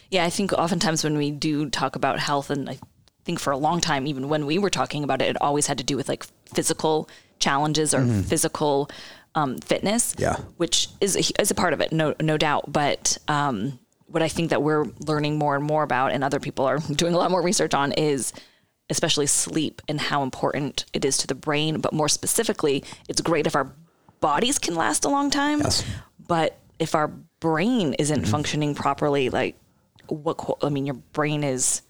Yeah, 0.09 0.25
I 0.25 0.29
think 0.29 0.53
oftentimes 0.53 1.03
when 1.03 1.17
we 1.17 1.31
do 1.31 1.69
talk 1.69 1.95
about 1.95 2.19
health, 2.19 2.49
and 2.49 2.69
I 2.69 2.79
think 3.25 3.39
for 3.39 3.51
a 3.51 3.57
long 3.57 3.81
time, 3.81 4.07
even 4.07 4.29
when 4.29 4.45
we 4.45 4.57
were 4.57 4.69
talking 4.69 5.03
about 5.03 5.21
it, 5.21 5.29
it 5.29 5.41
always 5.41 5.67
had 5.67 5.77
to 5.79 5.83
do 5.83 5.97
with 5.97 6.07
like 6.07 6.25
physical 6.45 7.09
challenges 7.39 7.93
or 7.93 8.05
physical 8.23 8.89
um, 9.35 9.57
fitness. 9.59 10.13
Mm-hmm. 10.13 10.21
Yeah. 10.23 10.35
which 10.57 10.89
is 11.01 11.15
a, 11.15 11.41
is 11.41 11.51
a 11.51 11.55
part 11.55 11.73
of 11.73 11.81
it, 11.81 11.91
no 11.91 12.15
no 12.21 12.37
doubt. 12.37 12.71
But 12.71 13.17
um, 13.27 13.79
what 14.07 14.23
I 14.23 14.27
think 14.29 14.49
that 14.49 14.63
we're 14.63 14.85
learning 15.05 15.37
more 15.37 15.55
and 15.55 15.63
more 15.63 15.83
about, 15.83 16.11
and 16.11 16.23
other 16.23 16.39
people 16.39 16.65
are 16.65 16.79
doing 16.95 17.13
a 17.13 17.17
lot 17.17 17.29
more 17.31 17.41
research 17.41 17.73
on, 17.73 17.91
is 17.93 18.33
especially 18.89 19.27
sleep 19.27 19.81
and 19.89 19.99
how 19.99 20.23
important 20.23 20.85
it 20.93 21.03
is 21.03 21.17
to 21.17 21.27
the 21.27 21.35
brain. 21.35 21.79
But 21.81 21.91
more 21.93 22.07
specifically, 22.09 22.83
it's 23.09 23.19
great 23.21 23.45
if 23.45 23.55
our 23.55 23.71
bodies 24.21 24.57
can 24.59 24.75
last 24.75 25.05
a 25.05 25.09
long 25.09 25.29
time. 25.29 25.59
Yes. 25.59 25.83
But 26.27 26.57
if 26.79 26.95
our 26.95 27.07
brain 27.39 27.93
isn't 27.95 28.21
Mm-hmm. 28.21 28.31
functioning 28.31 28.75
properly, 28.75 29.29
like 29.29 29.55
what 30.07 30.39
I 30.63 30.69
mean, 30.69 30.85
your 30.85 30.95
brain 31.13 31.43
is 31.43 31.81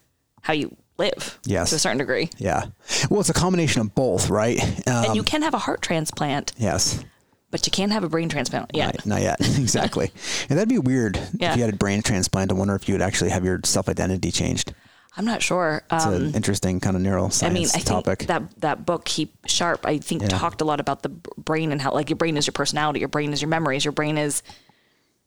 how 0.42 0.52
you 0.52 0.76
live. 0.98 1.38
Yes. 1.44 1.70
To 1.70 1.76
a 1.76 1.78
certain 1.78 1.98
degree. 1.98 2.30
yeah 2.38 2.66
well 3.10 3.20
it's 3.20 3.28
a 3.30 3.34
combination 3.34 3.80
of 3.82 3.94
both 3.94 4.28
right 4.30 4.60
um, 4.88 5.04
And 5.06 5.16
you 5.16 5.22
can 5.22 5.42
have 5.42 5.54
a 5.54 5.58
heart 5.58 5.80
transplant, 5.82 6.52
yes 6.58 7.04
but 7.50 7.64
you 7.66 7.70
can't 7.70 7.92
have 7.92 8.04
a 8.04 8.10
brain 8.10 8.28
transplant 8.28 8.70
yet. 8.74 8.94
Right, 8.96 9.06
not 9.06 9.22
yet. 9.22 9.40
exactly. 9.58 10.10
And 10.50 10.58
that'd 10.58 10.68
be 10.68 10.78
weird 10.78 11.18
Yeah. 11.32 11.52
if 11.52 11.56
you 11.56 11.62
had 11.64 11.72
a 11.72 11.76
brain 11.78 12.02
transplant. 12.02 12.50
I 12.52 12.54
wonder 12.54 12.74
if 12.74 12.86
you 12.88 12.92
would 12.94 13.00
actually 13.00 13.30
have 13.30 13.42
your 13.42 13.58
self 13.64 13.88
identity 13.88 14.30
changed. 14.30 14.74
I'm 15.16 15.24
not 15.24 15.40
sure. 15.42 15.80
It's 15.90 16.04
Um, 16.04 16.12
an 16.12 16.34
interesting 16.34 16.78
kind 16.78 16.94
of 16.94 17.00
neuroscience 17.00 17.46
I 17.46 17.48
mean, 17.48 17.64
I 17.64 17.68
think 17.80 17.86
topic. 17.86 18.18
that 18.26 18.42
that 18.60 18.84
book 18.84 19.06
Keep 19.06 19.46
Sharp, 19.46 19.86
I 19.86 19.96
think 19.96 20.20
Yeah. 20.22 20.28
talked 20.28 20.60
a 20.60 20.66
lot 20.66 20.78
about 20.78 21.02
the 21.02 21.08
brain 21.08 21.72
and 21.72 21.80
how 21.80 21.92
like 21.94 22.10
your 22.10 22.18
brain 22.18 22.36
is 22.36 22.46
your 22.46 22.52
personality, 22.52 23.00
your 23.00 23.08
brain 23.08 23.32
is 23.32 23.40
your 23.40 23.48
memories, 23.48 23.82
your 23.82 23.92
brain 23.92 24.18
is 24.18 24.42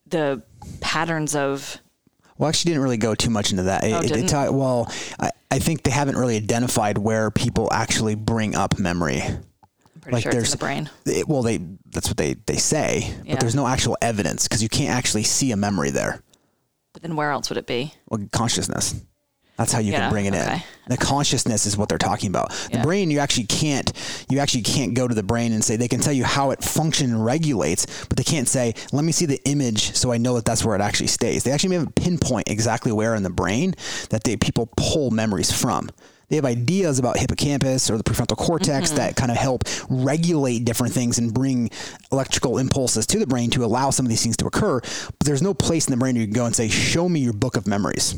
the 0.06 0.44
patterns 0.79 1.35
of 1.35 1.79
well, 2.38 2.50
actually, 2.50 2.72
didn't 2.72 2.83
really 2.83 2.98
go 2.98 3.16
too 3.16 3.30
much 3.30 3.51
into 3.51 3.63
that. 3.63 3.83
Oh, 3.83 3.88
it- 4.00 4.06
it 4.06 4.07
didn't? 4.13 4.28
ta- 4.28 4.51
well, 4.51 4.92
I, 5.19 5.31
I 5.51 5.60
think 5.60 5.83
they 5.83 5.92
haven't 5.92 6.18
really 6.18 6.38
identified 6.38 6.98
where 6.98 7.30
people 7.31 7.69
actually 7.72 8.16
bring 8.16 8.56
up 8.56 8.80
memory. 8.80 9.22
Pretty 10.01 10.22
sure 10.22 10.31
it's 10.31 10.45
in 10.51 10.51
the 10.51 10.57
brain. 10.57 10.89
it- 11.06 11.28
well, 11.28 11.44
they 11.44 11.60
that's 11.92 12.07
what 12.07 12.18
they, 12.18 12.33
they 12.45 12.56
say, 12.57 13.13
Yeah. 13.24 13.33
but 13.33 13.39
there's 13.42 13.54
no 13.56 13.68
actual 13.68 13.98
evidence 14.01 14.48
because 14.48 14.63
you 14.63 14.69
can't 14.69 14.89
actually 14.95 15.24
see 15.24 15.51
a 15.51 15.57
memory 15.57 15.92
there. 15.92 16.22
But 16.94 17.04
then 17.04 17.16
where 17.16 17.31
else 17.31 17.50
would 17.50 17.57
it 17.57 17.68
be? 17.68 17.94
Well, 18.09 18.26
consciousness. 18.31 18.95
That's 19.61 19.71
how 19.73 19.80
you 19.80 19.91
Yeah, 19.91 19.99
can 20.01 20.11
bring 20.11 20.25
it 20.25 20.33
in. 20.33 20.61
The 20.87 20.97
consciousness 20.97 21.68
is 21.68 21.77
what 21.77 21.87
they're 21.87 21.99
talking 21.99 22.30
about. 22.30 22.49
The 22.71 22.77
Yeah. 22.77 22.81
brain, 22.81 23.11
you 23.11 23.19
actually 23.19 23.45
can't, 23.45 23.91
you 24.27 24.39
actually 24.39 24.63
can't 24.63 24.95
go 24.95 25.07
to 25.07 25.13
the 25.13 25.21
brain 25.23 25.53
and 25.53 25.63
say 25.63 25.75
they 25.75 25.87
can 25.87 25.99
tell 25.99 26.13
you 26.13 26.23
how 26.23 26.49
it 26.49 26.63
functions 26.63 27.11
and 27.11 27.23
regulates, 27.23 27.85
but 28.09 28.18
they 28.18 28.23
can't 28.23 28.47
say, 28.47 28.73
let 28.91 29.06
me 29.06 29.11
see 29.11 29.27
the 29.27 29.39
image 29.45 29.95
so 29.95 30.11
I 30.11 30.18
know 30.18 30.33
that 30.33 30.45
that's 30.45 30.65
where 30.65 30.75
it 30.75 30.81
actually 30.81 31.07
stays. 31.07 31.44
They 31.44 31.51
actually 31.51 31.75
have 31.75 31.87
a 31.87 31.91
pinpoint 31.91 32.49
exactly 32.49 32.91
where 32.91 33.13
in 33.13 33.21
the 33.21 33.30
brain 33.30 33.75
that 34.09 34.23
they 34.23 34.35
people 34.35 34.68
pull 34.75 35.11
memories 35.11 35.51
from. 35.51 35.89
They 36.30 36.37
have 36.37 36.45
ideas 36.45 36.97
about 36.97 37.18
hippocampus 37.19 37.89
or 37.91 37.97
the 37.97 38.03
prefrontal 38.03 38.37
cortex 38.37 38.87
Mm-hmm. 38.89 38.95
that 38.97 39.15
kind 39.18 39.31
of 39.31 39.37
help 39.37 39.63
regulate 39.89 40.65
different 40.65 40.94
things 40.94 41.19
and 41.19 41.31
bring 41.33 41.69
electrical 42.11 42.57
impulses 42.57 43.06
to 43.07 43.19
the 43.19 43.27
brain 43.27 43.49
to 43.51 43.63
allow 43.63 43.91
some 43.91 44.06
of 44.06 44.09
these 44.09 44.23
things 44.23 44.37
to 44.37 44.47
occur. 44.47 44.80
But 44.80 45.25
there's 45.25 45.41
no 45.44 45.53
place 45.53 45.87
in 45.87 45.91
the 45.91 45.97
brain 45.97 46.15
you 46.15 46.25
can 46.25 46.33
go 46.33 46.45
and 46.45 46.56
say, 46.56 46.69
"Show 46.69 47.07
me 47.07 47.19
your 47.19 47.33
book 47.33 47.56
of 47.57 47.68
memories." 47.68 48.15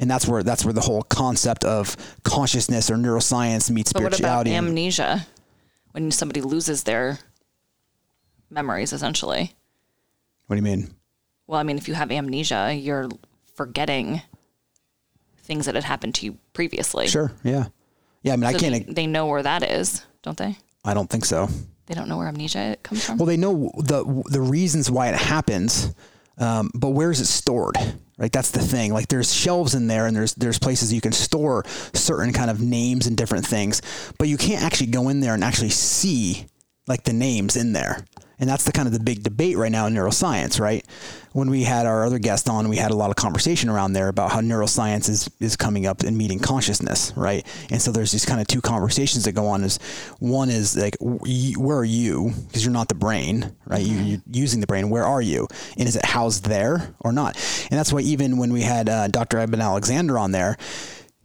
And 0.00 0.10
that's 0.10 0.26
where 0.28 0.42
that's 0.42 0.64
where 0.64 0.72
the 0.72 0.80
whole 0.80 1.02
concept 1.02 1.64
of 1.64 1.96
consciousness 2.22 2.90
or 2.90 2.96
neuroscience 2.96 3.70
meets 3.70 3.92
But 3.92 4.02
what 4.04 4.18
about 4.18 4.46
amnesia? 4.46 5.26
When 5.92 6.10
somebody 6.10 6.40
loses 6.40 6.84
their 6.84 7.18
memories, 8.50 8.92
essentially. 8.92 9.54
what 10.46 10.56
do 10.56 10.58
you 10.58 10.76
mean? 10.76 10.94
Well, 11.46 11.58
I 11.58 11.62
mean, 11.62 11.78
if 11.78 11.88
you 11.88 11.94
have 11.94 12.12
amnesia, 12.12 12.74
you're 12.74 13.08
forgetting 13.54 14.22
things 15.38 15.66
that 15.66 15.74
had 15.74 15.84
happened 15.84 16.14
to 16.16 16.26
you 16.26 16.38
previously. 16.52 17.08
Sure. 17.08 17.32
Yeah. 17.42 17.66
Yeah. 18.22 18.34
I 18.34 18.36
mean, 18.36 18.44
I 18.44 18.52
can't. 18.52 18.86
they, 18.86 18.92
they 18.92 19.06
know 19.06 19.26
where 19.26 19.42
that 19.42 19.62
is, 19.62 20.04
don't 20.22 20.36
they? 20.36 20.56
I 20.84 20.94
don't 20.94 21.08
think 21.10 21.24
so. 21.24 21.48
They 21.86 21.94
don't 21.94 22.08
know 22.08 22.18
where 22.18 22.28
amnesia 22.28 22.76
comes 22.82 23.04
from. 23.04 23.16
Well, 23.16 23.26
they 23.26 23.38
know 23.38 23.72
the 23.78 24.04
the 24.26 24.42
reasons 24.42 24.90
why 24.90 25.08
it 25.08 25.14
happens, 25.14 25.94
um, 26.36 26.70
but 26.74 26.90
where 26.90 27.10
is 27.10 27.18
it 27.20 27.26
stored? 27.26 27.76
Right, 28.18 28.32
that's 28.32 28.50
the 28.50 28.58
thing. 28.58 28.92
Like, 28.92 29.06
there's 29.06 29.32
shelves 29.32 29.76
in 29.76 29.86
there, 29.86 30.06
and 30.06 30.16
there's 30.16 30.34
there's 30.34 30.58
places 30.58 30.92
you 30.92 31.00
can 31.00 31.12
store 31.12 31.64
certain 31.94 32.32
kind 32.32 32.50
of 32.50 32.60
names 32.60 33.06
and 33.06 33.16
different 33.16 33.46
things, 33.46 33.80
but 34.18 34.26
you 34.26 34.36
can't 34.36 34.64
actually 34.64 34.88
go 34.88 35.08
in 35.08 35.20
there 35.20 35.34
and 35.34 35.44
actually 35.44 35.70
see 35.70 36.46
like 36.88 37.04
the 37.04 37.12
names 37.12 37.56
in 37.56 37.72
there. 37.72 38.04
And 38.40 38.48
that's 38.48 38.64
the 38.64 38.72
kind 38.72 38.86
of 38.86 38.92
the 38.92 39.00
big 39.00 39.24
debate 39.24 39.56
right 39.56 39.70
now 39.70 39.86
in 39.86 39.94
neuroscience, 39.94 40.60
right? 40.60 40.86
When 41.32 41.50
we 41.50 41.64
had 41.64 41.86
our 41.86 42.04
other 42.04 42.20
guest 42.20 42.48
on, 42.48 42.68
we 42.68 42.76
had 42.76 42.92
a 42.92 42.94
lot 42.94 43.10
of 43.10 43.16
conversation 43.16 43.68
around 43.68 43.94
there 43.94 44.08
about 44.08 44.30
how 44.30 44.40
neuroscience 44.40 45.08
is, 45.08 45.28
is 45.40 45.56
coming 45.56 45.86
up 45.86 46.02
and 46.02 46.16
meeting 46.16 46.38
consciousness, 46.38 47.12
right? 47.16 47.44
And 47.70 47.82
so 47.82 47.90
there's 47.90 48.12
these 48.12 48.24
kind 48.24 48.40
of 48.40 48.46
two 48.46 48.60
conversations 48.60 49.24
that 49.24 49.32
go 49.32 49.48
on. 49.48 49.64
Is 49.64 49.78
one 50.20 50.50
is 50.50 50.76
like, 50.76 50.96
where 51.00 51.78
are 51.78 51.84
you? 51.84 52.32
Because 52.46 52.64
you're 52.64 52.72
not 52.72 52.88
the 52.88 52.94
brain, 52.94 53.52
right? 53.66 53.82
You, 53.82 53.96
you're 53.96 54.20
using 54.30 54.60
the 54.60 54.68
brain. 54.68 54.88
Where 54.88 55.04
are 55.04 55.22
you? 55.22 55.48
And 55.76 55.88
is 55.88 55.96
it 55.96 56.04
housed 56.04 56.44
there 56.44 56.94
or 57.00 57.12
not? 57.12 57.34
And 57.70 57.78
that's 57.78 57.92
why 57.92 58.00
even 58.00 58.38
when 58.38 58.52
we 58.52 58.62
had 58.62 58.88
uh, 58.88 59.08
Dr. 59.08 59.38
Eben 59.38 59.60
Alexander 59.60 60.16
on 60.16 60.30
there, 60.30 60.56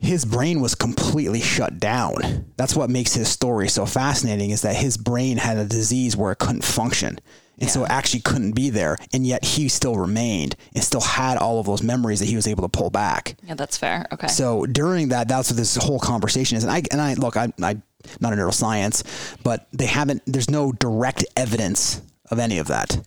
his 0.03 0.25
brain 0.25 0.59
was 0.59 0.75
completely 0.75 1.39
shut 1.39 1.79
down. 1.79 2.51
That's 2.57 2.75
what 2.75 2.89
makes 2.89 3.13
his 3.13 3.29
story 3.29 3.69
so 3.69 3.85
fascinating 3.85 4.49
is 4.49 4.61
that 4.61 4.75
his 4.75 4.97
brain 4.97 5.37
had 5.37 5.57
a 5.57 5.65
disease 5.65 6.17
where 6.17 6.33
it 6.33 6.39
couldn't 6.39 6.65
function. 6.65 7.19
And 7.59 7.67
yeah. 7.67 7.73
so 7.73 7.83
it 7.85 7.89
actually 7.89 8.19
couldn't 8.19 8.51
be 8.51 8.69
there. 8.69 8.97
And 9.13 9.25
yet 9.25 9.45
he 9.45 9.69
still 9.69 9.95
remained 9.95 10.57
and 10.75 10.83
still 10.83 11.01
had 11.01 11.37
all 11.37 11.59
of 11.59 11.67
those 11.67 11.81
memories 11.81 12.19
that 12.19 12.25
he 12.25 12.35
was 12.35 12.47
able 12.47 12.63
to 12.63 12.69
pull 12.69 12.89
back. 12.89 13.37
Yeah, 13.43 13.53
that's 13.53 13.77
fair. 13.77 14.05
Okay. 14.11 14.27
So 14.27 14.65
during 14.65 15.09
that, 15.09 15.29
that's 15.29 15.49
what 15.49 15.57
this 15.57 15.77
whole 15.77 15.99
conversation 15.99 16.57
is. 16.57 16.63
And 16.65 16.73
I, 16.73 16.83
and 16.91 16.99
I 16.99 17.13
look, 17.13 17.37
I, 17.37 17.53
I, 17.61 17.81
not 18.19 18.33
a 18.33 18.35
neuroscience, 18.35 19.03
but 19.43 19.67
they 19.71 19.85
haven't, 19.85 20.23
there's 20.25 20.49
no 20.49 20.73
direct 20.73 21.23
evidence 21.37 22.01
of 22.29 22.39
any 22.39 22.57
of 22.57 22.67
that. 22.67 22.97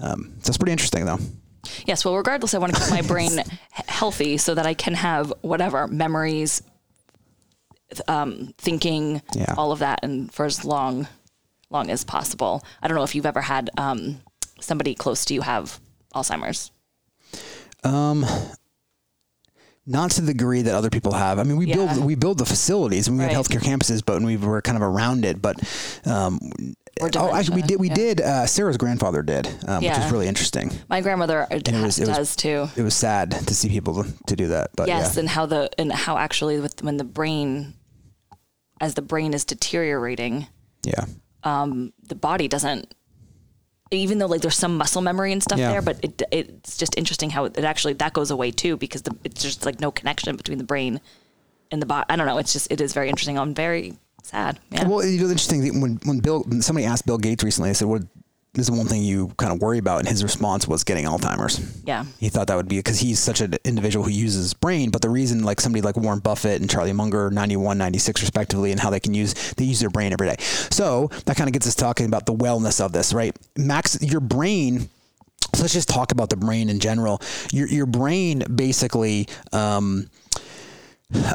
Um, 0.00 0.34
so 0.42 0.50
it's 0.50 0.58
pretty 0.58 0.72
interesting 0.72 1.06
though. 1.06 1.18
Yes. 1.86 2.04
Well, 2.04 2.16
regardless, 2.16 2.54
I 2.54 2.58
want 2.58 2.74
to 2.74 2.80
keep 2.80 2.90
my 2.90 3.02
brain 3.02 3.42
healthy 3.70 4.36
so 4.36 4.54
that 4.54 4.66
I 4.66 4.74
can 4.74 4.94
have 4.94 5.32
whatever 5.42 5.86
memories, 5.86 6.62
um, 8.08 8.54
thinking, 8.58 9.22
yeah. 9.34 9.54
all 9.56 9.72
of 9.72 9.80
that, 9.80 10.00
and 10.02 10.32
for 10.32 10.44
as 10.44 10.64
long, 10.64 11.08
long 11.70 11.90
as 11.90 12.04
possible. 12.04 12.62
I 12.82 12.88
don't 12.88 12.96
know 12.96 13.04
if 13.04 13.14
you've 13.14 13.26
ever 13.26 13.42
had 13.42 13.70
um, 13.76 14.20
somebody 14.60 14.94
close 14.94 15.24
to 15.26 15.34
you 15.34 15.42
have 15.42 15.80
Alzheimer's. 16.14 16.70
Um, 17.84 18.24
not 19.86 20.10
to 20.12 20.20
the 20.20 20.32
degree 20.32 20.62
that 20.62 20.74
other 20.74 20.90
people 20.90 21.12
have. 21.12 21.38
I 21.38 21.44
mean, 21.44 21.56
we 21.56 21.66
yeah. 21.66 21.76
build 21.76 22.04
we 22.04 22.14
build 22.16 22.38
the 22.38 22.46
facilities 22.46 23.06
and 23.06 23.16
we 23.16 23.24
right. 23.24 23.32
have 23.32 23.46
healthcare 23.46 23.60
campuses, 23.60 24.02
but 24.04 24.20
we 24.20 24.36
were 24.36 24.60
kind 24.60 24.76
of 24.76 24.82
around 24.82 25.24
it. 25.24 25.40
But 25.40 25.56
um, 26.04 26.40
oh, 27.00 27.34
actually, 27.34 27.56
we 27.56 27.62
did. 27.62 27.80
We 27.80 27.88
yeah. 27.88 27.94
did. 27.94 28.20
Uh, 28.20 28.46
Sarah's 28.46 28.76
grandfather 28.76 29.22
did, 29.22 29.46
um, 29.66 29.82
yeah. 29.82 29.96
which 29.96 30.06
is 30.06 30.12
really 30.12 30.28
interesting. 30.28 30.70
My 30.88 31.00
grandmother 31.00 31.46
it 31.50 31.68
was, 31.72 31.98
it 31.98 32.06
does 32.06 32.18
was, 32.18 32.36
too. 32.36 32.68
It 32.76 32.82
was 32.82 32.94
sad 32.94 33.32
to 33.32 33.54
see 33.54 33.68
people 33.68 34.04
to 34.26 34.36
do 34.36 34.48
that, 34.48 34.70
but 34.76 34.88
yes, 34.88 35.14
yeah. 35.14 35.20
and 35.20 35.28
how 35.28 35.46
the 35.46 35.70
and 35.78 35.92
how 35.92 36.16
actually 36.16 36.58
with 36.60 36.82
when 36.82 36.96
the 36.96 37.04
brain, 37.04 37.74
as 38.80 38.94
the 38.94 39.02
brain 39.02 39.34
is 39.34 39.44
deteriorating, 39.44 40.46
yeah, 40.84 41.04
um, 41.44 41.92
the 42.08 42.14
body 42.14 42.48
doesn't. 42.48 42.94
Even 43.92 44.18
though 44.18 44.26
like 44.26 44.40
there's 44.40 44.56
some 44.56 44.76
muscle 44.76 45.00
memory 45.00 45.30
and 45.30 45.40
stuff 45.40 45.58
there, 45.58 45.80
but 45.80 46.02
it 46.02 46.22
it's 46.32 46.76
just 46.76 46.96
interesting 46.98 47.30
how 47.30 47.44
it, 47.44 47.56
it 47.56 47.64
actually 47.64 47.92
that 47.94 48.12
goes 48.12 48.32
away 48.32 48.50
too 48.50 48.76
because 48.76 49.02
the, 49.02 49.16
it's 49.22 49.40
just 49.40 49.64
like 49.64 49.80
no 49.80 49.92
connection 49.92 50.34
between 50.34 50.58
the 50.58 50.64
brain 50.64 51.00
and 51.70 51.80
the 51.80 51.86
body. 51.86 52.04
I 52.08 52.16
don't 52.16 52.26
know. 52.26 52.38
It's 52.38 52.52
just 52.52 52.72
it 52.72 52.80
is 52.80 52.92
very 52.92 53.08
interesting. 53.08 53.38
I'm 53.38 53.54
very 53.54 53.94
sad. 54.26 54.58
Yeah. 54.70 54.86
Well, 54.86 55.04
you 55.04 55.18
know, 55.20 55.26
the 55.26 55.32
interesting 55.32 55.62
thing 55.62 55.80
when 55.80 56.00
when 56.04 56.20
Bill 56.20 56.44
somebody 56.60 56.86
asked 56.86 57.06
Bill 57.06 57.18
Gates 57.18 57.42
recently, 57.44 57.70
I 57.70 57.72
said, 57.72 57.88
"What 57.88 58.02
is 58.54 58.66
the 58.66 58.72
one 58.72 58.86
thing 58.86 59.02
you 59.02 59.28
kind 59.36 59.52
of 59.52 59.60
worry 59.60 59.78
about?" 59.78 60.00
And 60.00 60.08
his 60.08 60.22
response 60.22 60.66
was 60.66 60.84
getting 60.84 61.04
Alzheimer's. 61.04 61.82
Yeah, 61.84 62.04
he 62.18 62.28
thought 62.28 62.48
that 62.48 62.56
would 62.56 62.68
be 62.68 62.78
because 62.78 62.98
he's 62.98 63.18
such 63.18 63.40
an 63.40 63.54
individual 63.64 64.04
who 64.04 64.10
uses 64.10 64.42
his 64.42 64.54
brain. 64.54 64.90
But 64.90 65.02
the 65.02 65.10
reason, 65.10 65.44
like 65.44 65.60
somebody 65.60 65.82
like 65.82 65.96
Warren 65.96 66.18
Buffett 66.20 66.60
and 66.60 66.68
Charlie 66.68 66.92
Munger, 66.92 67.30
91, 67.30 67.78
96 67.78 68.22
respectively, 68.22 68.72
and 68.72 68.80
how 68.80 68.90
they 68.90 69.00
can 69.00 69.14
use 69.14 69.34
they 69.54 69.64
use 69.64 69.80
their 69.80 69.90
brain 69.90 70.12
every 70.12 70.28
day. 70.28 70.36
So 70.40 71.08
that 71.26 71.36
kind 71.36 71.48
of 71.48 71.52
gets 71.52 71.66
us 71.66 71.74
talking 71.74 72.06
about 72.06 72.26
the 72.26 72.34
wellness 72.34 72.84
of 72.84 72.92
this, 72.92 73.12
right? 73.12 73.36
Max, 73.56 74.00
your 74.02 74.20
brain 74.20 74.88
so 75.54 75.62
let's 75.62 75.72
just 75.72 75.88
talk 75.88 76.12
about 76.12 76.28
the 76.28 76.36
brain 76.36 76.68
in 76.68 76.80
general. 76.80 77.22
Your 77.52 77.68
your 77.68 77.86
brain 77.86 78.42
basically 78.54 79.28
um, 79.52 80.10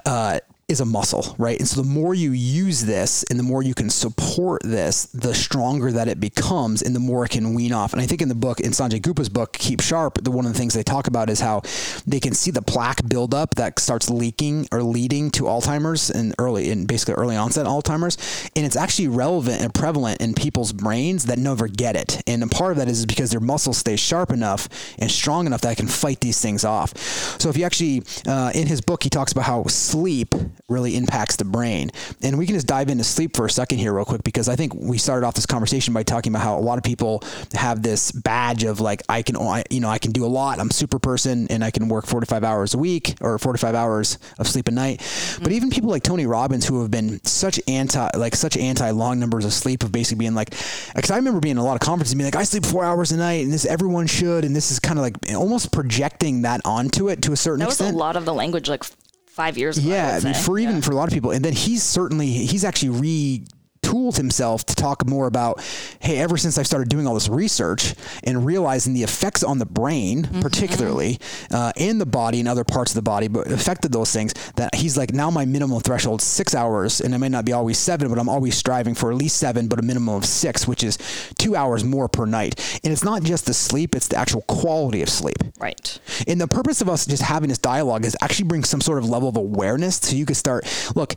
uh, 0.05 0.39
is 0.71 0.79
a 0.79 0.85
muscle, 0.85 1.35
right? 1.37 1.59
And 1.59 1.67
so 1.67 1.81
the 1.81 1.87
more 1.87 2.15
you 2.15 2.31
use 2.31 2.85
this 2.85 3.23
and 3.29 3.37
the 3.37 3.43
more 3.43 3.61
you 3.61 3.73
can 3.73 3.89
support 3.89 4.63
this, 4.63 5.05
the 5.07 5.33
stronger 5.33 5.91
that 5.91 6.07
it 6.07 6.19
becomes 6.19 6.81
and 6.81 6.95
the 6.95 6.99
more 6.99 7.25
it 7.25 7.31
can 7.31 7.53
wean 7.53 7.73
off. 7.73 7.91
And 7.91 8.01
I 8.01 8.05
think 8.05 8.21
in 8.21 8.29
the 8.29 8.35
book, 8.35 8.61
in 8.61 8.71
Sanjay 8.71 9.01
Gupta's 9.01 9.27
book, 9.27 9.51
Keep 9.53 9.81
Sharp, 9.81 10.23
the 10.23 10.31
one 10.31 10.45
of 10.45 10.53
the 10.53 10.57
things 10.57 10.73
they 10.73 10.83
talk 10.83 11.07
about 11.07 11.29
is 11.29 11.41
how 11.41 11.61
they 12.07 12.21
can 12.21 12.33
see 12.33 12.51
the 12.51 12.61
plaque 12.61 13.07
buildup 13.07 13.55
that 13.55 13.79
starts 13.79 14.09
leaking 14.09 14.67
or 14.71 14.81
leading 14.81 15.29
to 15.31 15.43
Alzheimer's 15.43 16.09
and 16.09 16.33
early 16.39 16.69
in 16.69 16.85
basically 16.85 17.15
early 17.15 17.35
onset 17.35 17.65
Alzheimer's. 17.65 18.17
And 18.55 18.65
it's 18.65 18.77
actually 18.77 19.09
relevant 19.09 19.61
and 19.61 19.73
prevalent 19.73 20.21
in 20.21 20.33
people's 20.33 20.71
brains 20.71 21.25
that 21.25 21.37
never 21.37 21.67
get 21.67 21.97
it. 21.97 22.21
And 22.27 22.41
a 22.43 22.47
part 22.47 22.71
of 22.71 22.77
that 22.77 22.87
is 22.87 23.05
because 23.05 23.31
their 23.31 23.41
muscles 23.41 23.77
stay 23.77 23.97
sharp 23.97 24.31
enough 24.31 24.69
and 24.97 25.11
strong 25.11 25.45
enough 25.45 25.61
that 25.61 25.73
it 25.73 25.75
can 25.75 25.87
fight 25.87 26.21
these 26.21 26.39
things 26.39 26.63
off. 26.63 26.97
So 27.41 27.49
if 27.49 27.57
you 27.57 27.65
actually, 27.65 28.03
uh, 28.25 28.51
in 28.55 28.67
his 28.67 28.79
book, 28.79 29.03
he 29.03 29.09
talks 29.09 29.33
about 29.33 29.45
how 29.45 29.65
sleep 29.65 30.33
really 30.69 30.95
impacts 30.95 31.35
the 31.35 31.45
brain. 31.45 31.91
And 32.21 32.37
we 32.37 32.45
can 32.45 32.55
just 32.55 32.67
dive 32.67 32.89
into 32.89 33.03
sleep 33.03 33.35
for 33.35 33.45
a 33.45 33.49
second 33.49 33.79
here, 33.79 33.93
real 33.93 34.05
quick, 34.05 34.23
because 34.23 34.49
I 34.49 34.55
think 34.55 34.73
we 34.73 34.97
started 34.97 35.25
off 35.25 35.35
this 35.35 35.45
conversation 35.45 35.93
by 35.93 36.03
talking 36.03 36.31
about 36.31 36.43
how 36.43 36.57
a 36.57 36.61
lot 36.61 36.77
of 36.77 36.83
people 36.83 37.23
have 37.53 37.81
this 37.81 38.11
badge 38.11 38.63
of 38.63 38.79
like, 38.79 39.03
I 39.09 39.21
can, 39.21 39.35
you 39.69 39.79
know, 39.79 39.89
I 39.89 39.97
can 39.97 40.11
do 40.11 40.25
a 40.25 40.27
lot. 40.27 40.59
I'm 40.59 40.71
super 40.71 40.99
person 40.99 41.47
and 41.49 41.63
I 41.63 41.71
can 41.71 41.87
work 41.89 42.05
45 42.05 42.43
hours 42.43 42.73
a 42.73 42.77
week 42.77 43.15
or 43.21 43.37
45 43.37 43.75
hours 43.75 44.17
of 44.39 44.47
sleep 44.47 44.67
a 44.67 44.71
night. 44.71 44.99
Mm-hmm. 44.99 45.43
But 45.43 45.51
even 45.51 45.69
people 45.69 45.89
like 45.89 46.03
Tony 46.03 46.25
Robbins, 46.25 46.65
who 46.65 46.81
have 46.81 46.91
been 46.91 47.23
such 47.25 47.59
anti, 47.67 48.09
like 48.17 48.35
such 48.35 48.57
anti 48.57 48.91
long 48.91 49.19
numbers 49.19 49.45
of 49.45 49.53
sleep, 49.53 49.83
of 49.83 49.91
basically 49.91 50.19
being 50.19 50.35
like, 50.35 50.51
because 50.95 51.11
I 51.11 51.17
remember 51.17 51.39
being 51.39 51.51
in 51.51 51.57
a 51.57 51.63
lot 51.63 51.73
of 51.73 51.81
conferences 51.81 52.13
and 52.13 52.19
being 52.19 52.27
like, 52.27 52.35
I 52.35 52.43
sleep 52.43 52.65
four 52.65 52.83
hours 52.83 53.11
a 53.11 53.17
night 53.17 53.43
and 53.43 53.51
this 53.51 53.65
everyone 53.65 54.07
should. 54.07 54.45
And 54.45 54.55
this 54.55 54.71
is 54.71 54.79
kind 54.79 54.97
of 54.97 55.03
like 55.03 55.15
almost 55.35 55.71
projecting 55.71 56.43
that 56.43 56.61
onto 56.65 57.09
it 57.09 57.21
to 57.23 57.33
a 57.33 57.37
certain 57.37 57.59
that 57.59 57.69
extent. 57.69 57.89
That 57.89 57.93
was 57.93 57.95
a 57.95 57.99
lot 57.99 58.15
of 58.15 58.25
the 58.25 58.33
language 58.33 58.69
like 58.69 58.83
five 59.31 59.57
years 59.57 59.77
ago. 59.77 59.87
Yeah, 59.87 60.33
for 60.33 60.59
even 60.59 60.75
yeah. 60.75 60.81
for 60.81 60.91
a 60.91 60.95
lot 60.95 61.07
of 61.07 61.13
people. 61.13 61.31
And 61.31 61.43
then 61.43 61.53
he's 61.53 61.83
certainly 61.83 62.27
he's 62.27 62.63
actually 62.63 62.89
re 62.89 63.43
tooled 63.91 64.17
himself 64.17 64.65
to 64.65 64.75
talk 64.75 65.05
more 65.07 65.27
about 65.27 65.61
hey 65.99 66.17
ever 66.17 66.37
since 66.37 66.57
i 66.57 66.63
started 66.63 66.89
doing 66.89 67.05
all 67.05 67.13
this 67.13 67.29
research 67.29 67.93
and 68.23 68.45
realizing 68.45 68.93
the 68.93 69.03
effects 69.03 69.43
on 69.43 69.59
the 69.59 69.65
brain 69.65 70.23
mm-hmm. 70.23 70.39
particularly 70.39 71.19
uh, 71.51 71.71
and 71.77 71.99
the 71.99 72.05
body 72.05 72.39
and 72.39 72.47
other 72.47 72.63
parts 72.63 72.91
of 72.91 72.95
the 72.95 73.01
body 73.01 73.27
but 73.27 73.51
affected 73.51 73.91
those 73.91 74.11
things 74.11 74.33
that 74.55 74.73
he's 74.75 74.97
like 74.97 75.13
now 75.13 75.29
my 75.29 75.45
minimum 75.45 75.79
threshold 75.81 76.21
six 76.21 76.55
hours 76.55 77.01
and 77.01 77.13
it 77.13 77.17
may 77.17 77.29
not 77.29 77.43
be 77.43 77.51
always 77.51 77.77
seven 77.77 78.07
but 78.07 78.17
i'm 78.17 78.29
always 78.29 78.55
striving 78.55 78.95
for 78.95 79.11
at 79.11 79.17
least 79.17 79.37
seven 79.37 79.67
but 79.67 79.79
a 79.79 79.81
minimum 79.81 80.15
of 80.15 80.25
six 80.25 80.67
which 80.67 80.83
is 80.83 80.97
two 81.37 81.55
hours 81.55 81.83
more 81.83 82.07
per 82.07 82.25
night. 82.25 82.79
And 82.83 82.93
it's 82.93 83.03
not 83.03 83.23
just 83.23 83.45
the 83.45 83.53
sleep 83.53 83.95
it's 83.95 84.07
the 84.07 84.17
actual 84.17 84.41
quality 84.43 85.01
of 85.01 85.09
sleep. 85.09 85.37
Right. 85.59 85.99
And 86.27 86.39
the 86.39 86.47
purpose 86.47 86.81
of 86.81 86.89
us 86.89 87.05
just 87.05 87.23
having 87.23 87.49
this 87.49 87.57
dialogue 87.57 88.05
is 88.05 88.15
actually 88.21 88.45
bring 88.45 88.63
some 88.63 88.81
sort 88.81 88.97
of 88.97 89.09
level 89.09 89.29
of 89.29 89.37
awareness 89.37 89.97
so 89.97 90.15
you 90.15 90.25
can 90.25 90.35
start 90.35 90.65
look 90.95 91.15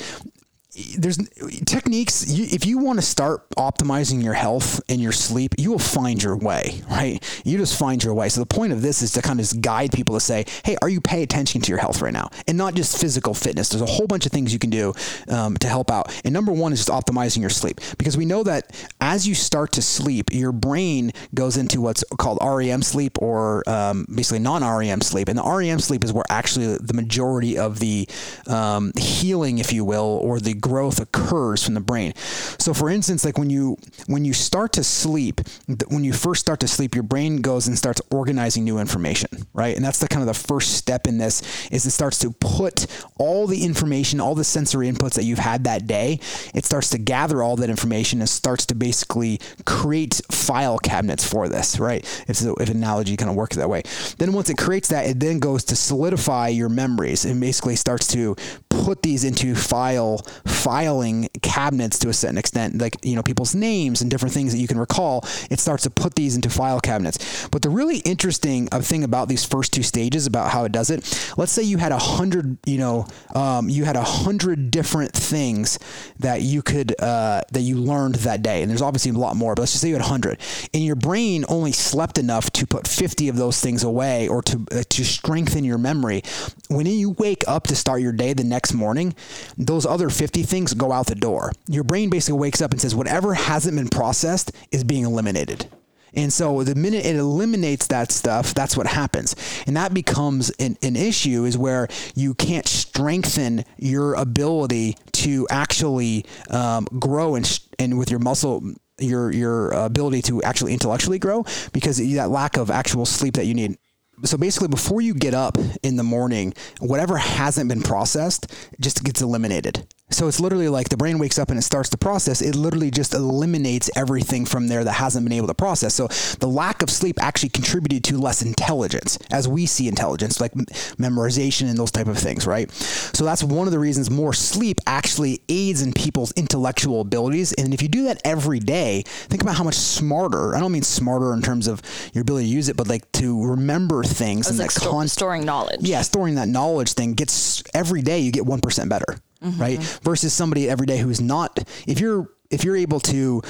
there's 0.99 1.19
techniques 1.66 2.25
if 2.28 2.66
you 2.66 2.78
want 2.78 2.99
to 2.99 3.04
start 3.04 3.49
optimizing 3.50 4.23
your 4.23 4.35
health 4.35 4.81
and 4.88 5.00
your 5.00 5.12
sleep 5.12 5.54
you 5.57 5.71
will 5.71 5.78
find 5.78 6.23
your 6.23 6.37
way 6.37 6.83
right? 6.90 7.43
You 7.45 7.59
just 7.59 7.78
find 7.78 8.02
your 8.02 8.14
way. 8.14 8.28
So 8.28 8.40
the 8.40 8.47
point 8.47 8.73
of 8.73 8.83
this 8.83 9.02
is 9.02 9.12
to 9.12 9.23
kind 9.23 9.38
of 9.38 9.45
just 9.45 9.61
guide 9.61 9.93
people 9.93 10.14
to 10.14 10.21
say 10.21 10.45
hey 10.64 10.76
are 10.83 10.88
you 10.88 11.00
pay 11.00 11.23
attention 11.23 11.61
to 11.62 11.69
your 11.69 11.78
health 11.78 12.00
right 12.02 12.12
now? 12.12 12.31
And 12.49 12.59
not 12.59 12.75
just 12.75 13.00
physical 13.00 13.35
fitness. 13.35 13.69
There's 13.69 13.83
a 13.83 13.87
whole 13.87 14.07
bunch 14.07 14.26
of 14.26 14.33
things 14.33 14.52
you 14.52 14.59
can 14.59 14.71
do 14.71 14.95
um, 15.28 15.57
to 15.59 15.69
help 15.69 15.90
out. 15.90 16.21
And 16.25 16.33
number 16.33 16.52
one 16.52 16.73
is 16.73 16.85
just 16.85 16.88
optimizing 16.88 17.40
your 17.40 17.50
sleep. 17.50 17.81
Because 17.99 18.16
we 18.16 18.25
know 18.25 18.43
that 18.45 18.73
as 19.00 19.26
you 19.26 19.35
start 19.35 19.73
to 19.73 19.83
sleep 19.83 20.31
your 20.33 20.52
brain 20.52 21.12
goes 21.35 21.57
into 21.57 21.81
what's 21.81 22.04
called 22.19 22.38
REM 22.43 22.83
sleep 22.83 23.21
or 23.21 23.69
um, 23.69 24.07
basically 24.14 24.40
non-REM 24.40 25.00
sleep. 25.00 25.28
And 25.28 25.38
the 25.38 25.45
REM 25.45 25.78
sleep 25.78 26.04
is 26.04 26.12
where 26.12 26.25
actually 26.28 26.76
the 26.78 26.95
majority 26.95 27.59
of 27.59 27.78
the 27.78 28.09
um, 28.47 28.93
healing 28.99 29.59
if 29.59 29.73
you 29.73 29.85
will 29.85 30.21
or 30.23 30.40
the 30.40 30.54
growth 30.64 30.99
occurs 30.99 31.62
from 31.62 31.75
the 31.75 31.80
brain. 31.80 32.14
So 32.59 32.73
for 32.73 32.88
instance, 32.88 33.23
like 33.23 33.37
when 33.37 33.50
you 33.50 33.76
when 34.06 34.25
you 34.25 34.33
start 34.33 34.73
to 34.73 34.83
sleep, 34.83 35.42
when 35.88 36.04
you 36.04 36.14
first 36.14 36.40
start 36.40 36.61
to 36.61 36.68
sleep, 36.68 36.94
your 36.94 37.02
brain 37.02 37.42
goes 37.42 37.68
and 37.68 37.76
starts 37.76 38.00
organizing 38.11 38.64
new 38.64 38.78
information, 38.78 39.28
right? 39.52 39.76
And 39.76 39.85
that's 39.85 39.99
the 39.99 40.09
kind 40.09 40.23
of 40.23 40.26
the 40.26 40.49
first 40.49 40.73
step 40.78 41.06
in 41.06 41.18
this 41.18 41.42
is 41.71 41.85
it 41.85 41.90
starts 41.90 42.18
to 42.21 42.30
put 42.30 42.87
all 43.18 43.47
the 43.47 43.62
information, 43.62 44.23
all 44.23 44.35
the 44.35 44.42
sensory 44.42 44.90
inputs 44.90 45.14
that 45.16 45.25
you've 45.25 45.38
had 45.38 45.64
that 45.64 45.87
day, 45.87 46.18
it 46.54 46.64
starts 46.64 46.88
to 46.90 46.99
gather 46.99 47.42
all 47.42 47.56
that 47.56 47.68
information 47.68 48.21
and 48.21 48.28
starts 48.28 48.64
to 48.66 48.75
basically 48.75 49.40
create 49.66 50.23
file 50.30 50.78
cabinets 50.78 51.30
for 51.30 51.47
this, 51.47 51.78
right? 51.78 52.02
If, 52.26 52.40
if 52.42 52.71
analogy 52.71 53.18
kind 53.18 53.30
of 53.30 53.37
works 53.37 53.56
that 53.56 53.68
way. 53.68 53.83
Then 54.16 54.33
once 54.33 54.49
it 54.49 54.56
creates 54.56 54.88
that, 54.88 55.04
it 55.04 55.21
then 55.21 55.40
goes 55.40 55.62
to 55.64 55.76
solidify 55.76 56.49
your 56.49 56.71
memories 56.71 57.26
and 57.26 57.38
basically 57.38 57.76
starts 57.76 58.06
to 58.09 58.35
put 58.71 59.02
these 59.02 59.25
into 59.25 59.54
file 59.54 60.18
filing 60.55 61.29
cabinets 61.43 61.99
to 62.01 62.09
a 62.09 62.13
certain 62.13 62.39
extent, 62.39 62.79
like 62.79 62.97
you 63.03 63.15
know 63.15 63.23
people's 63.23 63.55
names 63.55 64.01
and 64.01 64.11
different 64.11 64.33
things 64.33 64.53
that 64.53 64.59
you 64.59 64.69
can 64.69 64.79
recall. 64.79 65.25
It 65.51 65.61
starts 65.61 65.83
to 65.85 65.91
put 65.91 66.15
these 66.15 66.35
into 66.35 66.51
file 66.51 66.81
cabinets. 66.81 67.49
But 67.49 67.63
the 67.63 67.71
really 67.71 67.99
interesting 67.99 68.69
uh, 68.73 68.81
thing 68.81 69.05
about 69.05 69.29
these 69.29 69.45
first 69.45 69.73
two 69.73 69.83
stages 69.83 70.27
about 70.27 70.51
how 70.51 70.65
it 70.65 70.73
does 70.73 70.91
it, 70.91 71.35
let's 71.37 71.53
say 71.53 71.63
you 71.63 71.79
had 71.79 71.93
a 71.93 71.99
hundred, 71.99 72.59
you 72.67 72.79
know, 72.79 73.07
um, 73.35 73.69
you 73.69 73.85
had 73.85 73.97
a 73.97 74.03
hundred 74.03 74.71
different 74.71 75.13
things 75.13 75.79
that 76.21 76.43
you 76.43 76.63
could 76.63 76.95
uh, 77.01 77.43
that 77.53 77.61
you 77.61 77.77
learned 77.77 78.17
that 78.17 78.43
day, 78.43 78.63
and 78.63 78.71
there's 78.71 78.83
obviously 78.83 79.11
a 79.11 79.15
lot 79.15 79.37
more. 79.37 79.55
But 79.55 79.63
let's 79.63 79.73
just 79.73 79.83
say 79.83 79.89
you 79.89 79.95
had 79.95 80.05
a 80.05 80.09
hundred, 80.09 80.39
and 80.73 80.85
your 80.85 80.97
brain 80.97 81.45
only 81.49 81.73
slept 81.73 82.19
enough 82.19 82.51
to 82.53 82.67
put 82.67 82.87
50 82.87 83.29
of 83.29 83.37
those 83.37 83.61
things 83.61 83.83
away 83.83 84.29
or 84.29 84.43
to 84.43 84.65
uh, 84.73 84.83
to 84.89 85.05
strengthen 85.05 85.65
your 85.65 85.79
memory. 85.79 86.23
When 86.69 86.87
you 86.87 87.11
wake 87.11 87.45
up 87.47 87.67
to 87.69 87.77
start 87.77 88.01
your 88.01 88.13
day 88.13 88.33
the 88.33 88.45
next 88.45 88.73
morning, 88.73 89.15
those 89.57 89.85
other 89.85 90.11
50 90.11 90.44
things 90.45 90.75
go 90.75 90.93
out 90.93 91.07
the 91.07 91.15
door. 91.15 91.53
Your 91.69 91.85
brain 91.85 92.11
basically 92.11 92.39
wakes 92.39 92.61
up 92.61 92.73
and 92.73 92.81
says 92.81 92.95
whatever 92.95 93.35
hasn't 93.35 93.77
been 93.77 93.89
processed 93.89 94.53
is 94.71 94.85
being 94.85 95.05
eliminated. 95.05 95.69
And 96.17 96.33
so 96.33 96.63
the 96.63 96.75
minute 96.75 97.05
it 97.05 97.17
eliminates 97.17 97.89
that 97.89 98.13
stuff, 98.13 98.55
that's 98.55 98.77
what 98.77 98.87
happens. 98.87 99.35
And 99.67 99.77
that 99.77 99.93
becomes 99.93 100.51
an, 100.61 100.77
an 100.83 100.97
issue 100.97 101.45
is 101.45 101.59
where 101.59 101.89
you 102.15 102.35
can't 102.35 102.69
strengthen 102.69 103.65
your 103.79 104.15
ability 104.15 104.97
to 105.13 105.47
actually 105.51 106.25
um, 106.51 106.87
grow 106.99 107.35
and, 107.35 107.61
and 107.79 107.99
with 107.99 108.11
your 108.11 108.21
muscle 108.21 108.63
your 109.01 109.33
your 109.33 109.71
ability 109.71 110.23
to 110.23 110.41
actually 110.45 110.73
intellectually 110.73 111.19
grow 111.19 111.45
because 111.73 111.97
that 112.15 112.31
lack 112.31 112.57
of 112.57 112.71
actual 112.71 113.05
sleep 113.05 113.35
that 113.35 113.45
you 113.45 113.53
need 113.53 113.77
so 114.26 114.37
basically 114.37 114.69
before 114.69 115.00
you 115.00 115.14
get 115.14 115.35
up 115.35 115.57
in 115.83 115.97
the 115.97 116.02
morning 116.02 116.52
whatever 116.81 117.16
hasn't 117.16 117.69
been 117.69 117.83
processed 117.83 118.52
just 118.81 119.04
gets 119.04 119.23
eliminated 119.23 119.87
so 120.11 120.28
it's 120.28 120.38
literally 120.38 120.69
like 120.69 120.90
the 120.90 120.97
brain 120.97 121.19
wakes 121.19 121.38
up 121.38 121.49
and 121.49 121.59
it 121.59 121.62
starts 121.62 121.88
to 121.90 121.99
process. 121.99 122.40
It 122.40 122.54
literally 122.54 122.90
just 122.90 123.14
eliminates 123.14 123.90
everything 123.97 124.45
from 124.45 124.69
there 124.69 124.85
that 124.85 124.93
hasn't 124.93 125.25
been 125.25 125.33
able 125.33 125.49
to 125.49 125.54
process. 125.54 125.95
So 125.95 126.09
the 126.38 126.47
lack 126.47 126.83
of 126.83 126.90
sleep 126.90 127.21
actually 127.21 127.49
contributed 127.49 128.04
to 128.04 128.19
less 128.19 128.43
intelligence, 128.43 129.19
as 129.31 129.49
we 129.49 129.66
see 129.66 129.88
intelligence, 129.88 130.40
like 130.40 130.52
memorization 130.52 131.69
and 131.69 131.78
those 131.78 131.90
type 131.90 132.07
of 132.07 132.19
things, 132.19 132.47
right? 132.47 132.71
So 132.71 133.25
that's 133.25 133.43
one 133.43 133.66
of 133.66 133.73
the 133.73 133.78
reasons 133.78 134.11
more 134.11 134.33
sleep 134.33 134.78
actually 134.87 135.40
aids 135.49 135.83
in 135.83 135.93
people's 135.93 136.33
intellectual 136.33 137.00
abilities. 137.00 137.52
And 137.54 137.75
if 137.75 137.83
you 137.83 137.88
do 137.88 138.04
that 138.04 138.21
every 138.25 138.61
day, 138.61 139.02
think 139.07 139.43
about 139.43 139.57
how 139.57 139.64
much 139.64 139.75
smarter. 139.75 140.54
I 140.54 140.61
don't 140.61 140.73
mean 140.73 140.83
smarter 140.83 141.33
in 141.33 141.43
terms 141.43 141.66
of 141.66 141.83
your 142.12 142.23
ability 142.23 142.47
to 142.47 142.52
use 142.52 142.69
it, 142.69 142.76
but 142.76 142.88
like 142.88 143.11
to 143.12 143.45
remember 143.45 144.04
things 144.14 144.49
and 144.49 144.59
like 144.59 144.73
that 144.73 144.80
sto- 144.80 144.90
con- 144.90 145.09
storing 145.09 145.44
knowledge. 145.44 145.80
Yeah, 145.83 146.02
storing 146.02 146.37
that 146.37 146.49
knowledge 146.49 146.92
thing 146.92 147.14
gets 147.14 147.62
every 147.75 148.02
day 148.02 148.21
you 148.21 148.33
get 148.33 148.47
one 148.47 148.61
percent 148.61 148.88
better 148.88 149.21
mm-hmm. 149.44 149.61
right? 149.61 149.83
Versus 150.02 150.33
somebody 150.33 150.68
every 150.68 150.87
day 150.87 150.99
who's 150.99 151.21
not. 151.21 151.59
If 151.87 152.00
you're 152.00 152.28
if 152.50 152.64
you're 152.64 152.76
able 152.76 153.00
to 153.00 153.42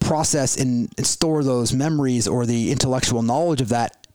process 0.00 0.56
and, 0.56 0.92
and 0.96 1.06
store 1.06 1.42
those 1.42 1.72
memories 1.72 2.26
or 2.28 2.46
the 2.46 2.70
intellectual 2.72 3.22
knowledge 3.22 3.60
of 3.60 3.68
that, 3.70 4.06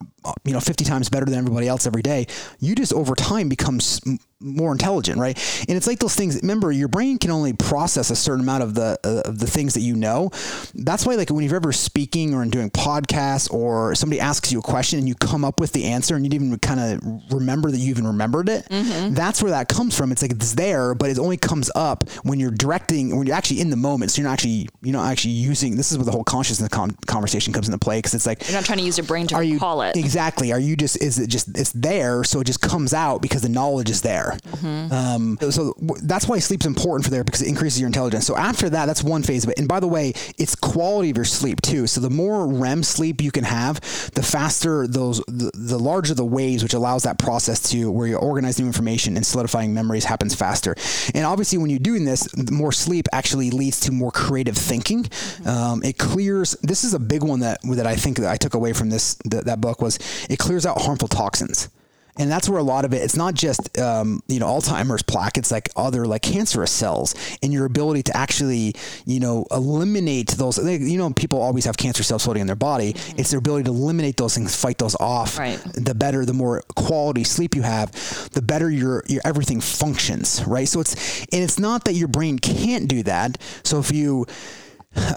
you 0.43 0.53
know, 0.53 0.59
50 0.59 0.83
times 0.83 1.09
better 1.09 1.25
than 1.25 1.35
everybody 1.35 1.67
else 1.67 1.87
every 1.87 2.01
day, 2.01 2.27
you 2.59 2.75
just 2.75 2.93
over 2.93 3.15
time 3.15 3.49
becomes 3.49 4.01
more 4.41 4.71
intelligent, 4.71 5.19
right? 5.19 5.37
And 5.67 5.77
it's 5.77 5.87
like 5.87 5.99
those 5.99 6.15
things. 6.15 6.35
Remember, 6.41 6.71
your 6.71 6.87
brain 6.87 7.17
can 7.17 7.31
only 7.31 7.53
process 7.53 8.09
a 8.09 8.15
certain 8.15 8.41
amount 8.41 8.63
of 8.63 8.75
the 8.75 8.99
uh, 9.03 9.21
of 9.25 9.39
the 9.39 9.47
things 9.47 9.73
that 9.75 9.81
you 9.81 9.95
know. 9.95 10.31
That's 10.73 11.05
why, 11.05 11.15
like, 11.15 11.29
when 11.29 11.43
you're 11.43 11.55
ever 11.55 11.71
speaking 11.71 12.33
or 12.33 12.45
doing 12.45 12.69
podcasts, 12.69 13.51
or 13.51 13.95
somebody 13.95 14.19
asks 14.19 14.51
you 14.51 14.59
a 14.59 14.61
question 14.61 14.99
and 14.99 15.07
you 15.07 15.15
come 15.15 15.45
up 15.45 15.59
with 15.59 15.71
the 15.71 15.85
answer 15.85 16.15
and 16.15 16.25
you 16.25 16.29
didn't 16.29 16.47
even 16.47 16.59
kind 16.59 16.79
of 16.79 17.33
remember 17.33 17.71
that 17.71 17.77
you 17.77 17.89
even 17.89 18.05
remembered 18.07 18.49
it. 18.49 18.65
Mm-hmm. 18.69 19.13
That's 19.13 19.41
where 19.41 19.51
that 19.51 19.69
comes 19.69 19.97
from. 19.97 20.11
It's 20.11 20.21
like 20.21 20.31
it's 20.31 20.53
there, 20.53 20.93
but 20.93 21.09
it 21.09 21.17
only 21.17 21.37
comes 21.37 21.71
up 21.75 22.09
when 22.23 22.39
you're 22.39 22.51
directing, 22.51 23.17
when 23.17 23.27
you're 23.27 23.35
actually 23.35 23.61
in 23.61 23.69
the 23.69 23.77
moment. 23.77 24.11
So 24.11 24.21
you're 24.21 24.29
not 24.29 24.33
actually, 24.33 24.67
you're 24.81 24.93
not 24.93 25.09
actually 25.11 25.33
using. 25.33 25.77
This 25.77 25.91
is 25.91 25.97
where 25.97 26.05
the 26.05 26.11
whole 26.11 26.23
consciousness 26.23 26.69
conversation 27.07 27.53
comes 27.53 27.67
into 27.67 27.79
play 27.79 27.99
because 27.99 28.13
it's 28.13 28.25
like 28.25 28.47
you're 28.47 28.57
not 28.57 28.65
trying 28.65 28.79
to 28.79 28.83
use 28.83 28.97
your 28.97 29.07
brain 29.07 29.27
to 29.27 29.35
are 29.35 29.41
recall 29.41 29.83
you, 29.83 29.89
it. 29.89 29.97
Exactly. 29.97 30.51
Are 30.51 30.59
you 30.59 30.75
just? 30.75 31.01
Is 31.01 31.19
it 31.19 31.27
just? 31.27 31.57
It's 31.57 31.71
there, 31.71 32.23
so 32.23 32.41
it 32.41 32.45
just 32.45 32.61
comes 32.61 32.93
out 32.93 33.21
because 33.21 33.41
the 33.41 33.49
knowledge 33.49 33.89
is 33.89 34.01
there. 34.01 34.24
Mm-hmm. 34.31 34.93
Um, 34.93 35.37
so 35.51 35.73
that's 36.03 36.27
why 36.27 36.39
sleep's 36.39 36.65
important 36.65 37.05
for 37.05 37.11
there 37.11 37.23
because 37.23 37.41
it 37.41 37.47
increases 37.47 37.79
your 37.79 37.87
intelligence. 37.87 38.25
So 38.25 38.35
after 38.35 38.69
that, 38.69 38.85
that's 38.85 39.03
one 39.03 39.23
phase 39.23 39.43
of 39.43 39.49
it. 39.51 39.59
And 39.59 39.67
by 39.67 39.79
the 39.79 39.87
way, 39.87 40.13
it's 40.37 40.55
quality 40.55 41.09
of 41.09 41.17
your 41.17 41.25
sleep 41.25 41.61
too. 41.61 41.87
So 41.87 42.01
the 42.01 42.09
more 42.09 42.47
REM 42.47 42.83
sleep 42.83 43.21
you 43.21 43.31
can 43.31 43.43
have, 43.43 43.79
the 44.13 44.23
faster 44.23 44.87
those, 44.87 45.19
the, 45.27 45.51
the 45.53 45.77
larger 45.77 46.13
the 46.13 46.25
waves, 46.25 46.63
which 46.63 46.73
allows 46.73 47.03
that 47.03 47.19
process 47.19 47.69
to 47.71 47.91
where 47.91 48.07
you 48.07 48.17
organize 48.17 48.59
new 48.59 48.65
information 48.65 49.15
and 49.15 49.25
solidifying 49.25 49.73
memories 49.73 50.05
happens 50.05 50.35
faster. 50.35 50.75
And 51.13 51.25
obviously, 51.25 51.57
when 51.57 51.69
you're 51.69 51.79
doing 51.79 52.05
this, 52.05 52.27
more 52.51 52.71
sleep 52.71 53.07
actually 53.11 53.51
leads 53.51 53.79
to 53.81 53.91
more 53.91 54.11
creative 54.11 54.57
thinking. 54.57 55.03
Mm-hmm. 55.03 55.47
Um, 55.47 55.83
it 55.83 55.97
clears. 55.97 56.51
This 56.61 56.83
is 56.83 56.93
a 56.93 56.99
big 56.99 57.23
one 57.23 57.41
that 57.41 57.59
that 57.63 57.87
I 57.87 57.95
think 57.95 58.17
that 58.17 58.31
I 58.31 58.37
took 58.37 58.53
away 58.53 58.73
from 58.73 58.89
this 58.89 59.15
that 59.25 59.61
book 59.61 59.81
was 59.81 59.99
it 60.29 60.39
clears 60.39 60.65
out 60.65 60.81
harmful 60.81 61.07
toxins 61.07 61.69
and 62.17 62.31
that's 62.31 62.47
where 62.49 62.59
a 62.59 62.63
lot 62.63 62.85
of 62.85 62.93
it 62.93 62.97
it's 62.97 63.15
not 63.15 63.33
just 63.33 63.77
um, 63.77 64.21
you 64.27 64.39
know 64.39 64.47
alzheimer's 64.47 65.03
plaque 65.03 65.37
it's 65.37 65.51
like 65.51 65.69
other 65.75 66.05
like 66.05 66.21
cancerous 66.21 66.71
cells 66.71 67.15
and 67.41 67.51
your 67.51 67.65
ability 67.65 68.03
to 68.03 68.15
actually 68.15 68.73
you 69.05 69.19
know 69.19 69.45
eliminate 69.51 70.29
those 70.31 70.57
you 70.57 70.97
know 70.97 71.11
people 71.11 71.41
always 71.41 71.65
have 71.65 71.77
cancer 71.77 72.03
cells 72.03 72.23
floating 72.23 72.41
in 72.41 72.47
their 72.47 72.55
body 72.55 72.93
mm-hmm. 72.93 73.19
it's 73.19 73.31
their 73.31 73.39
ability 73.39 73.63
to 73.63 73.71
eliminate 73.71 74.17
those 74.17 74.35
things 74.35 74.55
fight 74.55 74.77
those 74.77 74.95
off 74.99 75.37
right. 75.37 75.59
the 75.73 75.95
better 75.95 76.25
the 76.25 76.33
more 76.33 76.61
quality 76.75 77.23
sleep 77.23 77.55
you 77.55 77.61
have 77.61 77.91
the 78.31 78.41
better 78.41 78.69
your 78.69 79.03
your 79.07 79.21
everything 79.25 79.59
functions 79.59 80.43
right 80.45 80.67
so 80.67 80.79
it's 80.79 81.21
and 81.31 81.43
it's 81.43 81.59
not 81.59 81.85
that 81.85 81.93
your 81.93 82.07
brain 82.07 82.39
can't 82.39 82.87
do 82.87 83.03
that 83.03 83.37
so 83.63 83.79
if 83.79 83.91
you 83.91 84.25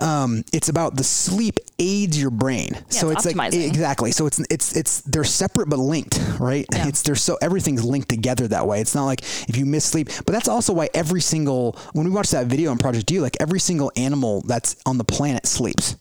um, 0.00 0.44
it's 0.52 0.68
about 0.68 0.96
the 0.96 1.04
sleep 1.04 1.58
aids 1.78 2.20
your 2.20 2.30
brain. 2.30 2.70
Yeah, 2.72 2.82
so 2.88 3.10
it's, 3.10 3.26
it's 3.26 3.36
like 3.36 3.54
exactly. 3.54 4.12
So 4.12 4.26
it's 4.26 4.38
it's 4.50 4.76
it's 4.76 5.00
they're 5.02 5.24
separate 5.24 5.68
but 5.68 5.78
linked, 5.78 6.20
right? 6.38 6.66
Yeah. 6.72 6.88
It's 6.88 7.02
they're 7.02 7.14
so 7.14 7.38
everything's 7.40 7.84
linked 7.84 8.08
together 8.08 8.48
that 8.48 8.66
way. 8.66 8.80
It's 8.80 8.94
not 8.94 9.04
like 9.06 9.22
if 9.48 9.56
you 9.56 9.66
miss 9.66 9.84
sleep, 9.84 10.08
but 10.26 10.32
that's 10.32 10.48
also 10.48 10.72
why 10.72 10.88
every 10.94 11.20
single 11.20 11.76
when 11.92 12.04
we 12.06 12.10
watch 12.10 12.30
that 12.30 12.46
video 12.46 12.70
on 12.70 12.78
Project 12.78 13.06
D, 13.06 13.20
like 13.20 13.36
every 13.40 13.60
single 13.60 13.92
animal 13.96 14.42
that's 14.42 14.76
on 14.86 14.98
the 14.98 15.04
planet 15.04 15.46
sleeps. 15.46 15.96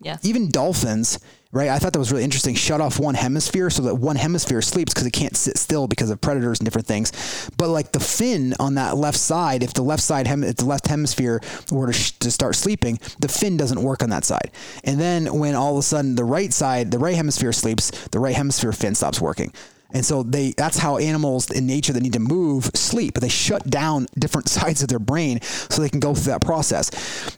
Yeah. 0.00 0.18
Even 0.22 0.50
dolphins 0.50 1.18
right? 1.56 1.70
I 1.70 1.78
thought 1.78 1.94
that 1.94 1.98
was 1.98 2.12
really 2.12 2.24
interesting. 2.24 2.54
Shut 2.54 2.80
off 2.80 3.00
one 3.00 3.14
hemisphere 3.14 3.70
so 3.70 3.82
that 3.82 3.94
one 3.94 4.16
hemisphere 4.16 4.60
sleeps 4.60 4.92
because 4.92 5.06
it 5.06 5.12
can't 5.12 5.36
sit 5.36 5.56
still 5.56 5.86
because 5.86 6.10
of 6.10 6.20
predators 6.20 6.60
and 6.60 6.66
different 6.66 6.86
things. 6.86 7.50
But 7.56 7.70
like 7.70 7.92
the 7.92 8.00
fin 8.00 8.54
on 8.60 8.74
that 8.74 8.96
left 8.96 9.18
side, 9.18 9.62
if 9.62 9.72
the 9.72 9.82
left 9.82 10.02
side, 10.02 10.26
hem- 10.26 10.42
the 10.42 10.64
left 10.66 10.86
hemisphere 10.86 11.40
were 11.72 11.86
to, 11.86 11.92
sh- 11.92 12.12
to 12.20 12.30
start 12.30 12.56
sleeping, 12.56 12.98
the 13.20 13.28
fin 13.28 13.56
doesn't 13.56 13.82
work 13.82 14.02
on 14.02 14.10
that 14.10 14.24
side. 14.24 14.50
And 14.84 15.00
then 15.00 15.38
when 15.38 15.54
all 15.54 15.72
of 15.72 15.78
a 15.78 15.82
sudden 15.82 16.14
the 16.14 16.24
right 16.24 16.52
side, 16.52 16.90
the 16.90 16.98
right 16.98 17.16
hemisphere 17.16 17.52
sleeps, 17.52 17.90
the 18.08 18.20
right 18.20 18.36
hemisphere 18.36 18.72
fin 18.72 18.94
stops 18.94 19.20
working. 19.20 19.52
And 19.92 20.04
so 20.04 20.24
they 20.24 20.50
that's 20.50 20.76
how 20.76 20.98
animals 20.98 21.50
in 21.50 21.66
nature 21.66 21.92
that 21.92 22.02
need 22.02 22.12
to 22.14 22.20
move 22.20 22.64
sleep. 22.74 23.14
They 23.14 23.28
shut 23.28 23.64
down 23.70 24.08
different 24.18 24.48
sides 24.58 24.82
of 24.82 24.88
their 24.88 24.98
brain 24.98 25.40
so 25.40 25.80
they 25.80 25.88
can 25.88 26.00
go 26.00 26.12
through 26.12 26.32
that 26.32 26.42
process. 26.42 26.90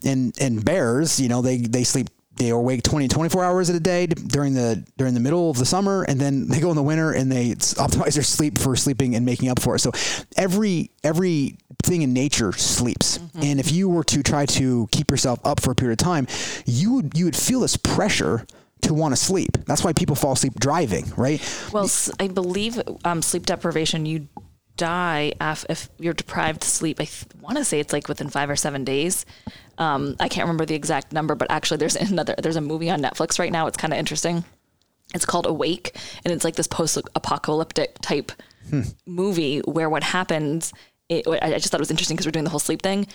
And 0.05 0.35
and 0.41 0.65
bears, 0.65 1.21
you 1.21 1.29
know, 1.29 1.43
they 1.43 1.59
they 1.59 1.85
sleep 1.85 2.09
they 2.39 2.51
are 2.51 2.59
awake 2.59 2.83
20 2.83 3.09
24 3.09 3.45
hours 3.45 3.69
a 3.69 3.81
day 3.81 4.07
during 4.07 4.55
the 4.55 4.85
during 4.97 5.15
the 5.15 5.21
middle 5.21 5.51
of 5.51 5.59
the 5.59 5.67
summer 5.67 6.05
and 6.05 6.21
then 6.21 6.49
they 6.49 6.61
go 6.61 6.71
in 6.71 6.77
the 6.77 6.83
winter 6.83 7.13
and 7.13 7.31
they 7.31 7.51
optimize 7.51 8.15
their 8.15 8.23
sleep 8.23 8.59
for 8.59 8.77
sleeping 8.77 9.15
and 9.15 9.27
making 9.27 9.49
up 9.49 9.61
for 9.61 9.75
it. 9.75 9.81
So 9.81 9.93
every 10.37 10.91
every 11.05 11.59
thing 11.83 12.03
in 12.03 12.13
nature 12.13 12.53
sleeps. 12.53 13.19
Mm-hmm. 13.19 13.43
and 13.43 13.61
if 13.61 13.73
you 13.73 13.89
were 13.89 14.05
to 14.05 14.23
try 14.23 14.47
to 14.47 14.89
keep 14.91 15.11
yourself 15.11 15.41
up 15.45 15.61
for 15.61 15.73
a 15.73 15.75
period 15.75 16.01
of 16.01 16.05
time 16.05 16.27
you 16.65 16.95
would 16.95 17.17
you 17.17 17.25
would 17.25 17.37
feel 17.37 17.61
this 17.61 17.77
pressure 17.77 18.47
to 18.81 18.95
want 18.95 19.13
to 19.13 19.17
sleep. 19.17 19.51
That's 19.67 19.83
why 19.83 19.93
people 19.93 20.15
fall 20.15 20.33
asleep 20.33 20.55
driving 20.59 21.13
right? 21.17 21.41
Well 21.73 21.91
i 22.21 22.29
believe 22.29 22.81
um, 23.05 23.23
sleep 23.23 23.47
deprivation 23.47 24.07
you 24.07 24.29
die 24.79 25.33
if 25.69 25.91
you're 25.99 26.15
deprived 26.15 26.65
sleep. 26.65 26.99
I 27.01 27.05
th- 27.05 27.27
want 27.41 27.59
to 27.59 27.65
say 27.65 27.81
it's 27.81 27.93
like 27.93 28.09
within 28.09 28.31
five 28.31 28.49
or 28.49 28.57
seven 28.57 28.85
days. 28.85 29.27
Um, 29.77 30.17
I 30.19 30.29
can't 30.29 30.47
remember 30.47 30.65
the 30.65 30.75
exact 30.75 31.13
number, 31.13 31.35
but 31.35 31.51
actually, 31.51 31.77
there's 31.77 31.97
another. 32.11 32.35
There's 32.39 32.57
a 32.57 32.63
movie 32.63 32.89
on 32.89 33.03
Netflix 33.03 33.39
right 33.39 33.53
now. 33.53 33.67
It's 33.67 33.77
kind 33.77 33.93
of 33.93 33.99
interesting. 33.99 34.45
It's 35.15 35.27
called 35.27 35.47
Awake, 35.47 35.97
and 36.25 36.33
it's 36.33 36.45
like 36.45 36.57
this 36.57 36.67
post-apocalyptic 36.67 37.99
type 38.01 38.33
hmm. 38.71 38.83
movie 39.05 39.61
where 39.61 39.91
what 39.91 40.03
happens. 40.03 40.73
It, 41.09 41.27
I 41.27 41.53
just 41.53 41.71
thought 41.71 41.81
it 41.81 41.83
was 41.83 41.91
interesting 41.91 42.17
because 42.17 42.27
we're 42.27 42.33
doing 42.33 42.45
the 42.45 42.51
whole 42.51 42.61
sleep 42.61 42.83
thing. 42.83 43.07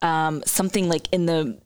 Um, 0.00 0.42
something 0.46 0.88
like 0.88 1.08
in 1.12 1.26
the 1.26 1.60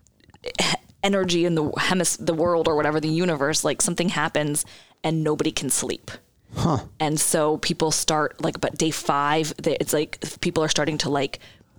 energy 1.02 1.44
in 1.44 1.54
the 1.54 1.64
hemis- 1.64 2.24
the 2.24 2.34
world 2.34 2.68
or 2.68 2.76
whatever 2.76 3.00
the 3.00 3.08
universe, 3.08 3.64
like 3.64 3.80
something 3.80 4.08
happens 4.08 4.66
and 5.02 5.24
nobody 5.24 5.50
can 5.50 5.70
sleep 5.70 6.10
Huh. 6.54 6.78
And 6.98 7.18
so 7.18 7.58
people 7.58 7.90
start 7.90 8.42
like, 8.42 8.60
but 8.60 8.76
day 8.76 8.90
five, 8.90 9.52
it's 9.64 9.92
like 9.92 10.18
people 10.40 10.62
are 10.64 10.68
starting 10.68 10.98
to 10.98 11.08
like 11.08 11.38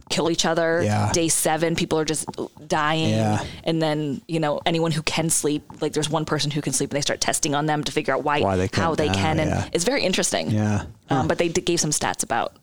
kill 0.10 0.30
each 0.30 0.46
other. 0.46 0.82
Yeah. 0.84 1.12
Day 1.14 1.30
seven, 1.30 1.76
people 1.76 1.98
are 2.00 2.06
just 2.06 2.26
dying. 2.68 3.10
Yeah. 3.12 3.44
And 3.64 3.82
then, 3.82 4.22
you 4.28 4.40
know, 4.40 4.60
anyone 4.66 4.92
who 4.92 5.02
can 5.04 5.30
sleep, 5.30 5.64
like 5.82 5.94
there's 5.94 6.10
one 6.10 6.26
person 6.26 6.52
who 6.52 6.62
can 6.62 6.74
sleep 6.74 6.90
and 6.92 6.98
they 6.98 7.02
start 7.02 7.22
testing 7.22 7.56
on 7.56 7.66
them 7.66 7.84
to 7.84 7.92
figure 7.92 8.14
out 8.14 8.24
why, 8.24 8.42
why 8.42 8.56
they 8.58 8.70
how 8.74 8.96
they 8.96 9.10
can. 9.10 9.38
Yeah. 9.38 9.64
And 9.66 9.76
it's 9.76 9.84
very 9.86 10.04
interesting. 10.04 10.52
Yeah. 10.52 10.86
Huh. 11.10 11.16
Um, 11.16 11.28
but 11.28 11.38
they 11.38 11.48
d- 11.50 11.62
gave 11.62 11.80
some 11.80 11.92
stats 11.92 12.24
about 12.24 12.54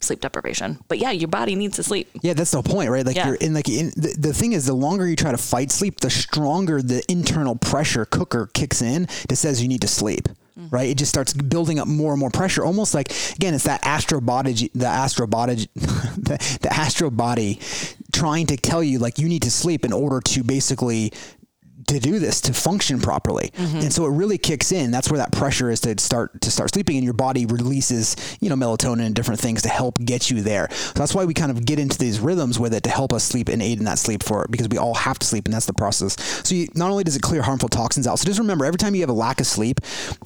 sleep 0.00 0.20
deprivation. 0.20 0.78
But 0.88 0.98
yeah, 0.98 1.10
your 1.10 1.28
body 1.28 1.54
needs 1.56 1.76
to 1.76 1.82
sleep. 1.82 2.08
Yeah, 2.22 2.34
that's 2.34 2.52
the 2.52 2.62
point, 2.62 2.90
right? 2.90 3.04
Like 3.04 3.16
Yeah. 3.16 3.26
you're 3.26 3.34
in 3.36 3.52
like 3.54 3.68
in, 3.68 3.88
the, 3.96 4.14
the 4.18 4.32
thing 4.32 4.52
is 4.52 4.66
the 4.66 4.74
longer 4.74 5.06
you 5.06 5.16
try 5.16 5.32
to 5.32 5.38
fight 5.38 5.70
sleep, 5.72 6.00
the 6.00 6.10
stronger 6.10 6.80
the 6.82 7.02
internal 7.10 7.56
pressure 7.56 8.04
cooker 8.04 8.48
kicks 8.54 8.80
in 8.82 9.08
that 9.28 9.36
says 9.36 9.60
you 9.62 9.68
need 9.68 9.80
to 9.82 9.88
sleep. 9.88 10.28
Mm-hmm. 10.58 10.74
Right, 10.74 10.88
it 10.88 10.98
just 10.98 11.10
starts 11.10 11.32
building 11.32 11.78
up 11.78 11.86
more 11.86 12.12
and 12.12 12.18
more 12.18 12.30
pressure. 12.30 12.64
Almost 12.64 12.92
like 12.92 13.12
again, 13.36 13.54
it's 13.54 13.64
that 13.64 13.86
astral 13.86 14.20
body, 14.20 14.70
the 14.74 14.86
astral 14.86 15.28
body, 15.28 15.54
the, 15.76 16.58
the 16.62 16.72
astral 16.72 17.12
body, 17.12 17.60
trying 18.12 18.46
to 18.46 18.56
tell 18.56 18.82
you 18.82 18.98
like 18.98 19.18
you 19.18 19.28
need 19.28 19.42
to 19.42 19.52
sleep 19.52 19.84
in 19.84 19.92
order 19.92 20.20
to 20.20 20.42
basically 20.42 21.12
to 21.88 21.98
do 21.98 22.18
this 22.18 22.40
to 22.40 22.52
function 22.52 23.00
properly 23.00 23.50
mm-hmm. 23.54 23.78
and 23.78 23.92
so 23.92 24.04
it 24.06 24.10
really 24.10 24.38
kicks 24.38 24.72
in 24.72 24.90
that's 24.90 25.10
where 25.10 25.18
that 25.18 25.32
pressure 25.32 25.70
is 25.70 25.80
to 25.80 25.98
start 25.98 26.40
to 26.40 26.50
start 26.50 26.72
sleeping 26.72 26.96
and 26.96 27.04
your 27.04 27.14
body 27.14 27.46
releases 27.46 28.16
you 28.40 28.48
know 28.48 28.54
melatonin 28.56 29.06
and 29.06 29.14
different 29.14 29.40
things 29.40 29.62
to 29.62 29.68
help 29.68 29.98
get 30.04 30.30
you 30.30 30.40
there 30.42 30.68
so 30.70 30.92
that's 30.94 31.14
why 31.14 31.24
we 31.24 31.34
kind 31.34 31.50
of 31.50 31.64
get 31.64 31.78
into 31.78 31.98
these 31.98 32.20
rhythms 32.20 32.58
with 32.58 32.72
it 32.74 32.82
to 32.82 32.90
help 32.90 33.12
us 33.12 33.24
sleep 33.24 33.48
and 33.48 33.60
aid 33.62 33.78
in 33.78 33.84
that 33.84 33.98
sleep 33.98 34.22
for 34.22 34.46
because 34.50 34.68
we 34.68 34.78
all 34.78 34.94
have 34.94 35.18
to 35.18 35.26
sleep 35.26 35.44
and 35.46 35.54
that's 35.54 35.66
the 35.66 35.72
process 35.74 36.16
so 36.46 36.54
you, 36.54 36.68
not 36.74 36.90
only 36.90 37.04
does 37.04 37.16
it 37.16 37.22
clear 37.22 37.42
harmful 37.42 37.68
toxins 37.68 38.06
out 38.06 38.18
so 38.18 38.24
just 38.26 38.38
remember 38.38 38.64
every 38.64 38.78
time 38.78 38.94
you 38.94 39.00
have 39.00 39.10
a 39.10 39.12
lack 39.12 39.40
of 39.40 39.46
sleep 39.46 39.80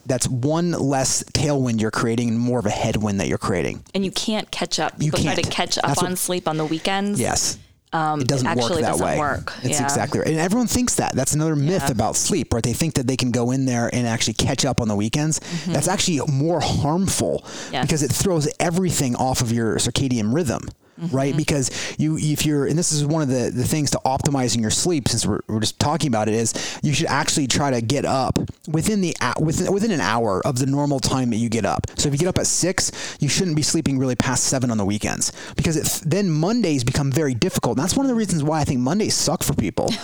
that's 0.06 0.28
one 0.28 0.72
less 0.72 1.22
tailwind 1.32 1.80
you're 1.80 1.90
creating 1.90 2.28
and 2.28 2.38
more 2.38 2.58
of 2.58 2.66
a 2.66 2.70
headwind 2.70 3.20
that 3.20 3.28
you're 3.28 3.38
creating 3.38 3.82
And 3.94 4.04
you 4.04 4.10
can't 4.10 4.50
catch 4.50 4.78
up. 4.78 4.94
You 4.98 5.10
People 5.10 5.24
try 5.24 5.34
to 5.34 5.42
can't. 5.42 5.54
catch 5.54 5.78
up 5.78 5.84
That's 5.84 6.02
on 6.02 6.10
what- 6.10 6.18
sleep 6.18 6.48
on 6.48 6.56
the 6.56 6.64
weekends. 6.64 7.20
Yes. 7.20 7.58
Um, 7.94 8.20
it 8.22 8.28
doesn't 8.28 8.46
work 8.48 8.58
actually 8.58 8.82
that 8.82 8.88
doesn't 8.92 9.06
way. 9.06 9.18
work. 9.18 9.52
It's 9.62 9.78
Yeah. 9.78 9.84
exactly 9.84 10.20
right. 10.20 10.28
And 10.28 10.38
everyone 10.38 10.66
thinks 10.66 10.94
that. 10.94 11.14
That's 11.14 11.34
another 11.34 11.54
myth 11.56 11.84
Yeah. 11.86 11.92
about 11.92 12.16
sleep, 12.16 12.52
right? 12.54 12.62
They 12.62 12.72
think 12.72 12.94
that 12.94 13.06
they 13.06 13.16
can 13.16 13.30
go 13.30 13.50
in 13.50 13.66
there 13.66 13.90
and 13.94 14.06
actually 14.06 14.34
catch 14.34 14.64
up 14.64 14.80
on 14.80 14.88
the 14.88 14.96
weekends. 14.96 15.40
That's 15.66 15.88
actually 15.88 16.20
more 16.32 16.60
harmful 16.60 17.42
Mm-hmm. 17.44 17.72
Yes. 17.74 17.82
because 17.86 18.02
it 18.02 18.12
throws 18.12 18.48
everything 18.58 19.14
off 19.16 19.40
of 19.42 19.52
your 19.52 19.76
circadian 19.76 20.34
rhythm. 20.34 20.68
Mm-hmm. 21.00 21.16
Right, 21.16 21.34
because 21.36 21.70
you, 21.98 22.18
if 22.18 22.44
you're, 22.44 22.66
and 22.66 22.78
this 22.78 22.92
is 22.92 23.04
one 23.06 23.22
of 23.22 23.28
the, 23.28 23.50
the 23.50 23.64
things 23.64 23.90
to 23.92 24.00
optimizing 24.04 24.60
your 24.60 24.70
sleep, 24.70 25.08
since 25.08 25.24
we're, 25.24 25.40
we're 25.48 25.60
just 25.60 25.78
talking 25.80 26.08
about 26.08 26.28
it, 26.28 26.34
is 26.34 26.52
you 26.82 26.92
should 26.92 27.06
actually 27.06 27.46
try 27.46 27.70
to 27.70 27.80
get 27.80 28.04
up 28.04 28.38
within 28.68 29.00
the 29.00 29.16
within 29.40 29.72
within 29.72 29.90
an 29.90 30.00
hour 30.02 30.42
of 30.46 30.58
the 30.58 30.66
normal 30.66 31.00
time 31.00 31.30
that 31.30 31.36
you 31.36 31.48
get 31.48 31.64
up. 31.64 31.86
So 31.96 32.08
if 32.08 32.14
you 32.14 32.18
get 32.18 32.28
up 32.28 32.36
at 32.38 32.46
six, 32.46 32.92
you 33.20 33.28
shouldn't 33.28 33.56
be 33.56 33.62
sleeping 33.62 33.98
really 33.98 34.14
past 34.16 34.44
seven 34.44 34.70
on 34.70 34.76
the 34.76 34.84
weekends 34.84 35.32
because 35.56 35.76
it, 35.78 36.08
then 36.08 36.28
Mondays 36.30 36.84
become 36.84 37.10
very 37.10 37.32
difficult. 37.34 37.78
And 37.78 37.82
that's 37.84 37.96
one 37.96 38.04
of 38.04 38.10
the 38.10 38.14
reasons 38.14 38.42
why 38.42 38.60
I 38.60 38.64
think 38.64 38.80
Mondays 38.80 39.14
suck 39.14 39.42
for 39.42 39.54
people. 39.54 39.90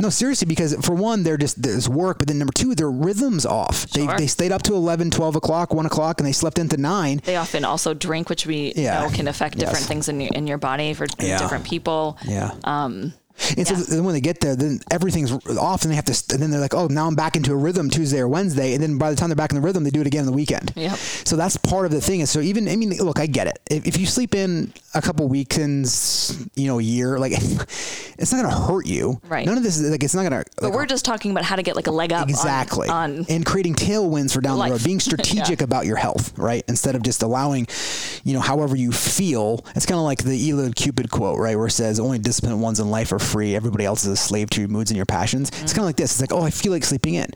No, 0.00 0.08
seriously, 0.08 0.46
because 0.46 0.74
for 0.84 0.94
one, 0.94 1.22
they're 1.22 1.36
just 1.36 1.60
there's 1.62 1.88
work, 1.88 2.18
but 2.18 2.28
then 2.28 2.38
number 2.38 2.52
two, 2.54 2.74
their 2.74 2.90
rhythms 2.90 3.44
off. 3.44 3.86
They, 3.90 4.06
Sure. 4.06 4.16
they 4.16 4.26
stayed 4.26 4.52
up 4.52 4.62
to 4.62 4.74
11, 4.74 5.10
12 5.10 5.36
o'clock, 5.36 5.74
one 5.74 5.84
o'clock, 5.84 6.20
and 6.20 6.26
they 6.26 6.32
slept 6.32 6.58
into 6.58 6.76
nine. 6.78 7.20
They 7.24 7.36
often 7.36 7.64
also 7.64 7.92
drink, 7.92 8.30
which 8.30 8.46
we 8.46 8.72
Yeah. 8.74 9.00
know 9.02 9.10
can 9.10 9.28
affect 9.28 9.58
different 9.58 9.80
Yes. 9.80 9.88
things 9.88 10.08
in 10.08 10.16
in 10.34 10.46
your 10.46 10.58
body 10.58 10.94
for 10.94 11.06
Yeah. 11.18 11.38
different 11.38 11.64
people. 11.64 12.16
Yeah. 12.24 12.52
Um, 12.64 13.12
And 13.56 13.66
so 13.66 13.74
then 13.74 14.04
when 14.04 14.14
they 14.14 14.20
get 14.20 14.40
there, 14.40 14.56
then 14.56 14.80
everything's 14.90 15.32
off, 15.58 15.82
and 15.82 15.90
they 15.90 15.96
have 15.96 16.04
to. 16.06 16.34
And 16.34 16.42
then 16.42 16.50
they're 16.50 16.60
like, 16.60 16.74
"Oh, 16.74 16.86
now 16.86 17.06
I'm 17.06 17.14
back 17.14 17.36
into 17.36 17.52
a 17.52 17.56
rhythm 17.56 17.90
Tuesday 17.90 18.18
or 18.20 18.28
Wednesday." 18.28 18.74
And 18.74 18.82
then 18.82 18.98
by 18.98 19.10
the 19.10 19.16
time 19.16 19.28
they're 19.28 19.36
back 19.36 19.50
in 19.50 19.56
the 19.56 19.62
rhythm, 19.62 19.84
they 19.84 19.90
do 19.90 20.00
it 20.00 20.06
again 20.06 20.20
on 20.20 20.26
the 20.26 20.32
weekend. 20.32 20.72
Yep. 20.76 20.96
So 20.96 21.36
that's 21.36 21.56
part 21.56 21.86
of 21.86 21.92
the 21.92 22.00
thing. 22.00 22.20
Is 22.20 22.30
so 22.30 22.40
even 22.40 22.68
I 22.68 22.76
mean, 22.76 22.90
look, 22.98 23.18
I 23.18 23.26
get 23.26 23.46
it. 23.46 23.58
If, 23.70 23.86
if 23.86 23.98
you 23.98 24.06
sleep 24.06 24.34
in 24.34 24.72
a 24.94 25.00
couple 25.00 25.26
weekends, 25.28 26.46
you 26.54 26.66
know, 26.66 26.78
a 26.78 26.82
year, 26.82 27.18
like 27.18 27.32
it's 28.18 28.32
not 28.32 28.42
going 28.42 28.50
to 28.54 28.60
hurt 28.60 28.86
you. 28.86 29.20
Right. 29.28 29.46
None 29.46 29.56
of 29.56 29.62
this 29.62 29.78
is 29.78 29.90
like 29.90 30.02
it's 30.02 30.14
not 30.14 30.28
going 30.28 30.42
to. 30.44 30.50
but 30.60 30.72
we're 30.72 30.86
just 30.86 31.04
talking 31.04 31.30
about 31.30 31.44
how 31.44 31.56
to 31.56 31.62
get 31.62 31.76
like 31.76 31.86
a 31.86 31.90
leg 31.92 32.12
up 32.12 32.28
Exactly. 32.28 32.88
on, 32.88 33.24
and 33.28 33.44
creating 33.46 33.74
tailwinds 33.74 34.34
for 34.34 34.40
down 34.40 34.58
life. 34.58 34.68
the 34.68 34.74
road, 34.74 34.84
being 34.84 35.00
strategic 35.10 35.60
about 35.62 35.86
your 35.86 35.96
health, 35.96 36.36
right? 36.38 36.62
Instead 36.68 36.94
of 36.94 37.02
just 37.02 37.22
allowing, 37.22 37.66
you 38.24 38.32
know, 38.34 38.40
however 38.40 38.76
you 38.76 38.92
feel. 38.92 39.64
It's 39.74 39.86
kind 39.86 39.98
of 39.98 40.04
like 40.04 40.22
the 40.24 40.50
Eliud 40.50 40.74
Kipchoge 40.74 41.10
quote, 41.10 41.38
right? 41.38 41.56
Where 41.56 41.66
it 41.66 41.72
says, 41.72 41.98
only 42.00 42.18
disciplined 42.18 42.60
ones 42.60 42.80
in 42.80 42.90
life 42.90 43.12
are 43.12 43.18
free. 43.30 43.54
Everybody 43.54 43.84
else 43.84 44.04
is 44.04 44.10
a 44.12 44.16
slave 44.16 44.50
to 44.50 44.60
your 44.60 44.68
moods 44.68 44.90
and 44.90 44.96
your 44.96 45.06
passions. 45.06 45.48
It's 45.62 45.72
kind 45.72 45.80
of 45.80 45.86
like 45.86 45.96
this. 45.96 46.12
It's 46.12 46.20
like, 46.20 46.32
oh, 46.32 46.44
I 46.44 46.50
feel 46.50 46.72
like 46.72 46.84
sleeping 46.84 47.14
in. 47.14 47.30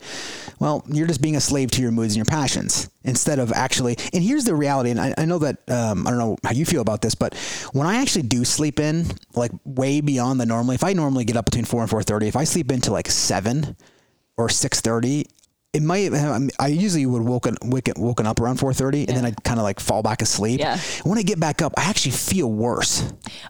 Well, 0.59 0.83
you're 0.87 1.07
just 1.07 1.21
being 1.21 1.35
a 1.35 1.41
slave 1.41 1.71
to 1.71 1.81
your 1.81 1.91
moods 1.91 2.13
and 2.13 2.17
your 2.17 2.25
passions 2.25 2.89
instead 3.03 3.39
of 3.39 3.51
actually. 3.51 3.97
And 4.13 4.23
here's 4.23 4.45
the 4.45 4.55
reality. 4.55 4.91
And 4.91 4.99
I, 4.99 5.13
I 5.17 5.25
know 5.25 5.39
that, 5.39 5.57
um, 5.69 6.07
I 6.07 6.09
don't 6.09 6.19
know 6.19 6.37
how 6.43 6.51
you 6.51 6.65
feel 6.65 6.81
about 6.81 7.01
this, 7.01 7.15
but 7.15 7.35
when 7.73 7.87
I 7.87 7.97
actually 8.01 8.23
do 8.23 8.45
sleep 8.45 8.79
in, 8.79 9.05
like 9.35 9.51
way 9.65 10.01
beyond 10.01 10.39
the 10.39 10.45
normally, 10.45 10.75
if 10.75 10.83
I 10.83 10.93
normally 10.93 11.25
get 11.25 11.37
up 11.37 11.45
between 11.45 11.65
4 11.65 11.81
and 11.81 11.91
4.30, 11.91 12.27
if 12.27 12.35
I 12.35 12.43
sleep 12.43 12.71
into 12.71 12.91
like 12.91 13.09
7, 13.09 13.75
or 14.37 14.47
6:30 14.47 15.27
it 15.75 15.83
might 15.83 16.13
have, 16.13 16.49
I 16.57 16.67
usually 16.67 17.05
would 17.05 17.21
woken 17.21 17.57
woken, 17.61 17.93
woken 17.97 18.25
up 18.25 18.39
around 18.39 18.59
4:30 18.59 19.07
and 19.09 19.17
then 19.17 19.25
I'd 19.25 19.43
kind 19.43 19.59
of 19.59 19.63
like 19.63 19.79
fall 19.81 20.01
back 20.01 20.21
asleep. 20.21 20.59
Yeah. 20.61 20.79
When 21.03 21.17
I 21.17 21.21
get 21.21 21.37
back 21.39 21.61
up, 21.61 21.73
I 21.77 21.83
actually 21.83 22.13
feel 22.13 22.49
worse. 22.49 23.03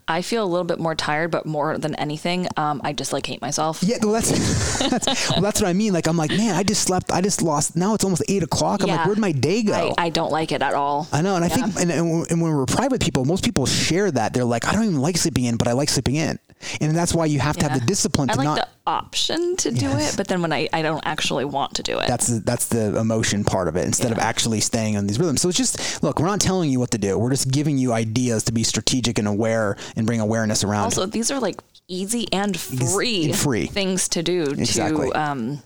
I 0.08 0.24
feel 0.24 0.44
a 0.44 0.50
little 0.50 0.66
bit 0.66 0.80
more 0.80 0.96
tired, 0.96 1.30
but 1.30 1.46
more 1.46 1.78
than 1.78 1.94
anything, 1.96 2.48
um, 2.58 2.82
I 2.84 2.94
just 2.94 3.14
like 3.14 3.26
hate 3.28 3.42
myself. 3.42 3.84
Yeah, 3.84 3.98
well 4.02 4.14
that's, 4.14 4.80
that's 4.90 5.30
well 5.30 5.42
that's 5.42 5.62
what 5.62 5.70
I 5.70 5.74
mean. 5.74 5.94
Like 5.94 6.08
I'm 6.08 6.18
like, 6.18 6.32
man, 6.32 6.56
I 6.56 6.64
just 6.64 6.82
slept. 6.82 7.12
I 7.12 7.22
just 7.22 7.42
lost. 7.44 7.76
Now 7.76 7.94
it's 7.94 8.04
almost 8.04 8.24
eight 8.28 8.42
o'clock. 8.42 8.82
I'm 8.82 8.90
like, 8.90 9.06
where'd 9.06 9.20
my 9.20 9.32
day 9.32 9.62
go? 9.62 9.94
I, 9.98 10.06
I 10.06 10.10
don't 10.10 10.32
like 10.32 10.52
it 10.52 10.62
at 10.64 10.74
all. 10.74 11.08
I 11.12 11.22
know, 11.22 11.36
and 11.36 11.46
I 11.46 11.50
think, 11.50 11.80
and, 11.80 11.92
and 11.92 12.26
and 12.32 12.42
when 12.42 12.52
we're 12.52 12.66
private 12.66 13.02
people, 13.02 13.26
most 13.26 13.44
people 13.44 13.66
share 13.66 14.10
that. 14.10 14.34
They're 14.34 14.44
like, 14.46 14.66
I 14.68 14.74
don't 14.74 14.84
even 14.84 15.00
like 15.02 15.18
sleeping 15.18 15.46
in, 15.46 15.58
but 15.58 15.68
I 15.68 15.74
like 15.74 15.90
sleeping 15.90 16.16
in, 16.16 16.40
and 16.82 16.96
that's 16.96 17.14
why 17.14 17.26
you 17.26 17.40
have 17.40 17.58
to 17.58 17.68
have 17.68 17.80
the 17.80 17.86
discipline 17.86 18.30
I 18.30 18.34
to 18.34 18.40
like 18.40 18.46
not. 18.46 18.58
the 18.58 18.68
option 18.88 19.56
to 19.58 19.72
do 19.72 19.86
Yes. 19.88 20.14
it, 20.14 20.18
but 20.18 20.28
then 20.28 20.42
when 20.42 20.52
I, 20.54 20.68
I 20.74 20.82
don't 20.82 21.06
actually 21.06 21.46
want 21.46 21.76
to 21.76 21.84
do 21.84 22.00
it. 22.00 22.08
that's 22.08 22.28
the, 22.28 22.40
that's 22.40 22.68
the 22.68 22.98
emotion 22.98 23.44
part 23.44 23.68
of 23.68 23.76
it 23.76 23.86
instead 23.86 24.12
of 24.12 24.18
actually 24.20 24.62
staying 24.62 24.98
on 24.98 25.06
these 25.08 25.20
rhythms. 25.20 25.42
So 25.42 25.50
it's 25.50 25.58
just 25.58 26.02
look, 26.04 26.20
we're 26.20 26.26
not 26.28 26.40
telling 26.42 26.70
you 26.72 26.80
what 26.80 26.92
to 26.92 26.98
do. 26.98 27.18
We're 27.18 27.32
just 27.32 27.52
giving 27.52 27.78
you 27.78 27.94
ideas 27.94 28.44
to 28.46 28.52
be 28.52 28.64
strategic 28.64 29.20
and 29.20 29.28
aware 29.28 29.78
and 29.96 30.06
bring 30.08 30.20
awareness 30.22 30.64
around. 30.64 30.86
also, 30.86 31.06
these 31.06 31.30
are 31.32 31.40
like 31.40 31.60
easy 31.88 32.28
and 32.34 32.58
free, 32.60 33.26
and 33.26 33.36
free. 33.36 33.68
things 33.68 34.08
to 34.10 34.24
do 34.24 34.44
Exactly. 34.44 35.10
to 35.12 35.20
um, 35.20 35.62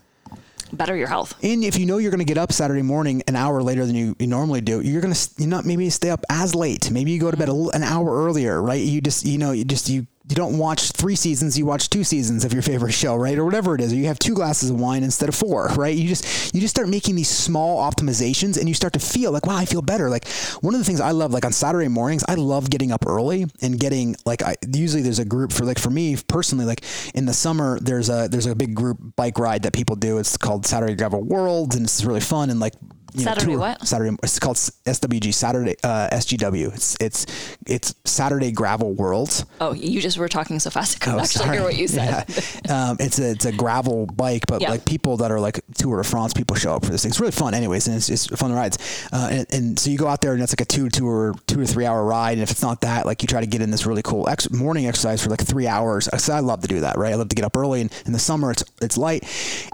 better 0.72 0.94
your 0.96 1.08
health. 1.08 1.34
and 1.42 1.64
if 1.64 1.78
you 1.78 1.86
know 1.86 1.98
you're 1.98 2.10
going 2.10 2.18
to 2.20 2.24
get 2.24 2.38
up 2.38 2.52
Saturday 2.52 2.82
morning 2.82 3.22
an 3.26 3.36
hour 3.36 3.62
later 3.62 3.86
than 3.86 3.94
you, 3.96 4.14
you 4.18 4.26
normally 4.26 4.60
do, 4.60 4.80
you're 4.80 5.00
going 5.00 5.14
to 5.14 5.30
you're 5.38 5.48
not 5.48 5.64
maybe 5.64 5.88
stay 5.90 6.10
up 6.10 6.24
as 6.30 6.54
late. 6.54 6.90
Maybe 6.90 7.10
you 7.10 7.20
go 7.20 7.30
to 7.30 7.36
bed 7.36 7.48
a 7.48 7.54
an 7.74 7.82
hour 7.82 8.24
earlier, 8.26 8.60
right? 8.62 8.80
You 8.82 9.00
just 9.00 9.24
you 9.24 9.38
know 9.38 9.52
you 9.52 9.64
just 9.64 9.88
you 9.88 10.06
you 10.30 10.36
don't 10.36 10.58
watch 10.58 10.92
three 10.92 11.16
seasons, 11.16 11.58
you 11.58 11.66
watch 11.66 11.90
two 11.90 12.04
seasons 12.04 12.44
of 12.44 12.52
your 12.52 12.62
favorite 12.62 12.92
show, 12.92 13.16
right? 13.16 13.36
Or 13.36 13.44
whatever 13.44 13.74
it 13.74 13.80
is. 13.80 13.92
Or 13.92 13.96
you 13.96 14.06
have 14.06 14.18
two 14.18 14.34
glasses 14.34 14.70
of 14.70 14.78
wine 14.78 15.02
instead 15.02 15.28
of 15.28 15.34
four, 15.34 15.66
right? 15.76 15.96
You 15.96 16.06
just 16.06 16.54
you 16.54 16.60
just 16.60 16.74
start 16.74 16.88
making 16.88 17.16
these 17.16 17.28
small 17.28 17.78
optimizations 17.78 18.56
and 18.56 18.68
you 18.68 18.74
start 18.74 18.92
to 18.92 19.00
feel 19.00 19.32
like, 19.32 19.46
wow, 19.46 19.56
I 19.56 19.64
feel 19.64 19.82
better. 19.82 20.08
Like 20.08 20.28
one 20.60 20.72
of 20.72 20.78
the 20.78 20.84
things 20.84 21.00
I 21.00 21.10
love, 21.10 21.32
like 21.32 21.44
on 21.44 21.52
Saturday 21.52 21.88
mornings, 21.88 22.24
I 22.28 22.34
love 22.34 22.70
getting 22.70 22.92
up 22.92 23.06
early 23.06 23.46
and 23.60 23.78
getting 23.80 24.14
like 24.24 24.42
I 24.42 24.54
usually 24.72 25.02
there's 25.02 25.18
a 25.18 25.24
group 25.24 25.52
for 25.52 25.64
like 25.64 25.80
for 25.80 25.90
me 25.90 26.16
personally, 26.28 26.64
like 26.64 26.84
in 27.12 27.26
the 27.26 27.34
summer 27.34 27.80
there's 27.80 28.08
a 28.08 28.28
there's 28.30 28.46
a 28.46 28.54
big 28.54 28.74
group 28.74 28.98
bike 29.16 29.38
ride 29.38 29.64
that 29.64 29.72
people 29.72 29.96
do. 29.96 30.18
It's 30.18 30.36
called 30.36 30.64
Saturday 30.64 30.94
Gravel 30.94 31.22
Worlds 31.22 31.74
and 31.74 31.84
it's 31.84 32.04
really 32.04 32.20
fun 32.20 32.50
and 32.50 32.60
like 32.60 32.74
know, 33.18 33.22
Saturday 33.24 33.46
tour- 33.52 33.58
what? 33.58 33.86
Saturday. 33.86 34.16
It's 34.22 34.38
called 34.38 34.56
SWG 34.56 35.32
Saturday 35.34 35.76
uh, 35.84 36.08
SGW. 36.12 36.74
It's 36.74 36.96
it's 37.00 37.26
it's 37.66 37.94
Saturday 38.04 38.52
Gravel 38.52 38.92
Worlds. 38.92 39.44
Oh, 39.60 39.72
you 39.72 40.00
just 40.00 40.18
were 40.18 40.28
talking 40.28 40.58
so 40.60 40.70
fast 40.70 40.96
I 40.96 41.04
couldn't 41.04 41.20
Oh, 41.20 41.22
actually 41.22 41.44
sorry. 41.44 41.56
hear 41.56 41.64
what 41.64 41.76
you 41.76 41.88
said. 41.88 42.24
Yeah. 42.66 42.90
um, 42.90 42.96
it's 43.00 43.18
a 43.18 43.30
it's 43.32 43.44
a 43.44 43.52
gravel 43.52 44.06
bike, 44.06 44.44
but 44.46 44.60
Yeah. 44.60 44.70
like 44.70 44.84
people 44.84 45.16
that 45.18 45.30
are 45.30 45.40
like 45.40 45.60
Tour 45.74 45.96
de 45.98 46.04
France 46.04 46.32
people 46.34 46.56
show 46.56 46.74
up 46.74 46.84
for 46.84 46.90
this 46.90 47.02
thing. 47.02 47.10
It's 47.10 47.20
really 47.20 47.32
fun, 47.32 47.54
anyways, 47.54 47.86
and 47.88 47.96
it's 47.96 48.06
just 48.06 48.36
fun 48.36 48.52
rides. 48.52 48.78
Uh, 49.12 49.28
and, 49.30 49.46
and 49.52 49.78
so 49.78 49.90
you 49.90 49.98
go 49.98 50.06
out 50.08 50.20
there, 50.20 50.32
and 50.34 50.42
it's 50.42 50.52
like 50.52 50.60
a 50.60 50.64
two 50.64 50.88
two 50.88 51.08
or 51.08 51.34
two 51.46 51.60
or 51.60 51.66
three 51.66 51.86
hour 51.86 52.04
ride. 52.04 52.32
And 52.32 52.42
if 52.42 52.50
it's 52.50 52.62
not 52.62 52.80
that, 52.82 53.06
like 53.06 53.22
you 53.22 53.26
try 53.28 53.40
to 53.40 53.46
get 53.46 53.60
in 53.62 53.70
this 53.70 53.86
really 53.86 54.02
cool 54.02 54.28
ex- 54.28 54.50
morning 54.50 54.86
exercise 54.86 55.22
for 55.22 55.30
like 55.30 55.40
three 55.40 55.66
hours. 55.66 56.08
So 56.18 56.32
I 56.32 56.40
love 56.40 56.60
to 56.62 56.68
do 56.68 56.80
that, 56.80 56.96
right? 56.98 57.12
I 57.12 57.16
love 57.16 57.28
to 57.30 57.36
get 57.36 57.44
up 57.44 57.56
early, 57.56 57.80
and 57.80 57.92
in 58.06 58.12
the 58.12 58.18
summer 58.18 58.50
it's 58.50 58.64
it's 58.80 58.96
light, 58.98 59.24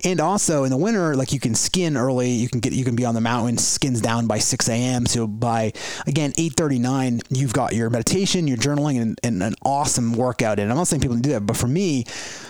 and 0.04 0.20
also 0.20 0.64
in 0.64 0.70
the 0.70 0.76
winter, 0.76 1.14
like 1.16 1.32
you 1.32 1.40
can 1.40 1.54
skin 1.54 1.96
early. 1.96 2.30
You 2.30 2.48
can 2.48 2.60
get 2.60 2.72
you 2.72 2.84
can 2.84 2.96
be 2.96 3.04
on 3.04 3.14
the 3.14 3.20
mountain, 3.26 3.58
skins 3.58 4.00
down 4.00 4.28
by 4.28 4.38
six 4.38 4.68
a.m. 4.68 5.06
So 5.06 5.26
by 5.26 5.72
again 6.06 6.32
eight 6.38 6.54
thirty 6.54 6.78
nine, 6.78 7.20
you've 7.28 7.52
got 7.52 7.74
your 7.74 7.90
meditation, 7.90 8.46
your 8.46 8.56
journaling, 8.56 9.02
and, 9.02 9.18
and 9.26 9.42
an 9.42 9.54
awesome 9.64 10.12
workout. 10.12 10.58
And 10.60 10.70
I'm 10.70 10.76
not 10.76 10.86
saying 10.86 11.02
people 11.02 11.16
do 11.16 11.32
that, 11.32 11.44
but 11.44 11.56
for 11.56 11.66
me, 11.66 12.04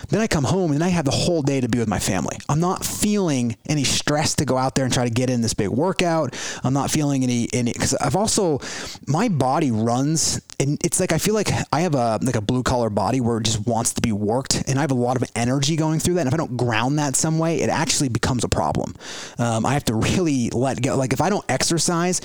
then 0.09 0.21
I 0.21 0.27
come 0.27 0.43
home 0.43 0.71
and 0.71 0.83
I 0.83 0.89
have 0.89 1.05
the 1.05 1.17
whole 1.25 1.41
day 1.41 1.59
to 1.61 1.67
be 1.67 1.79
with 1.79 1.87
my 1.87 1.99
family. 1.99 2.37
I'm 2.47 2.59
not 2.59 2.85
feeling 2.85 3.55
any 3.67 3.83
stress 3.83 4.35
to 4.35 4.45
go 4.45 4.57
out 4.57 4.75
there 4.75 4.85
and 4.85 4.93
try 4.93 5.05
to 5.05 5.13
get 5.21 5.29
in 5.29 5.41
this 5.41 5.55
big 5.55 5.69
workout. 5.69 6.35
I'm 6.63 6.73
not 6.73 6.91
feeling 6.91 7.23
any 7.23 7.47
any 7.53 7.73
because 7.73 7.95
I've 7.95 8.15
also 8.15 8.59
my 9.07 9.29
body 9.29 9.71
runs 9.71 10.41
and 10.59 10.83
it's 10.83 10.99
like 10.99 11.11
I 11.11 11.19
feel 11.19 11.35
like 11.35 11.49
I 11.71 11.81
have 11.81 11.93
a 11.93 12.19
like 12.21 12.35
a 12.35 12.41
blue 12.41 12.63
collar 12.63 12.89
body 12.89 13.21
where 13.21 13.37
it 13.37 13.43
just 13.43 13.67
wants 13.67 13.93
to 13.93 14.01
be 14.01 14.11
worked, 14.11 14.63
and 14.67 14.79
I 14.79 14.81
have 14.81 14.89
a 14.89 14.95
lot 14.95 15.15
of 15.15 15.29
energy 15.35 15.75
going 15.75 15.99
through 15.99 16.15
that. 16.15 16.21
And 16.21 16.27
if 16.29 16.33
I 16.33 16.37
don't 16.37 16.57
ground 16.57 16.97
that 16.97 17.15
some 17.15 17.37
way, 17.37 17.61
it 17.61 17.69
actually 17.69 18.09
becomes 18.09 18.43
a 18.43 18.49
problem. 18.49 18.95
Um, 19.37 19.65
I 19.65 19.73
have 19.73 19.85
to 19.85 19.95
really 20.17 20.49
let 20.49 20.81
go. 20.81 20.97
Like 20.97 21.13
if 21.13 21.21
I 21.21 21.29
don't 21.29 21.45
exercise, 21.47 22.21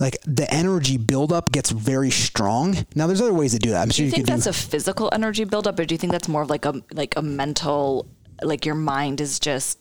like 0.00 0.16
the 0.24 0.52
energy 0.52 0.96
buildup 0.96 1.52
gets 1.52 1.70
very 1.70 2.10
strong. 2.10 2.86
Now 2.94 3.06
there's 3.06 3.20
other 3.20 3.34
ways 3.34 3.52
to 3.52 3.58
do 3.58 3.70
that. 3.70 3.82
I'm 3.82 3.88
Do 3.88 3.94
sure 3.94 4.04
you 4.04 4.10
you, 4.10 4.16
think 4.16 4.28
that's 4.28 4.44
do. 4.44 4.50
a 4.50 4.54
physical 4.54 5.10
energy 5.12 5.44
buildup, 5.44 5.78
or 5.78 5.84
do 5.84 5.94
you 5.94 5.98
think 5.98 6.12
that's 6.12 6.28
more 6.28 6.42
of 6.42 6.48
like 6.48 6.64
a 6.64 6.82
like 6.92 7.16
a 7.16 7.22
mental, 7.22 8.06
like 8.42 8.64
your 8.64 8.76
mind 8.76 9.20
is 9.20 9.38
just? 9.38 9.78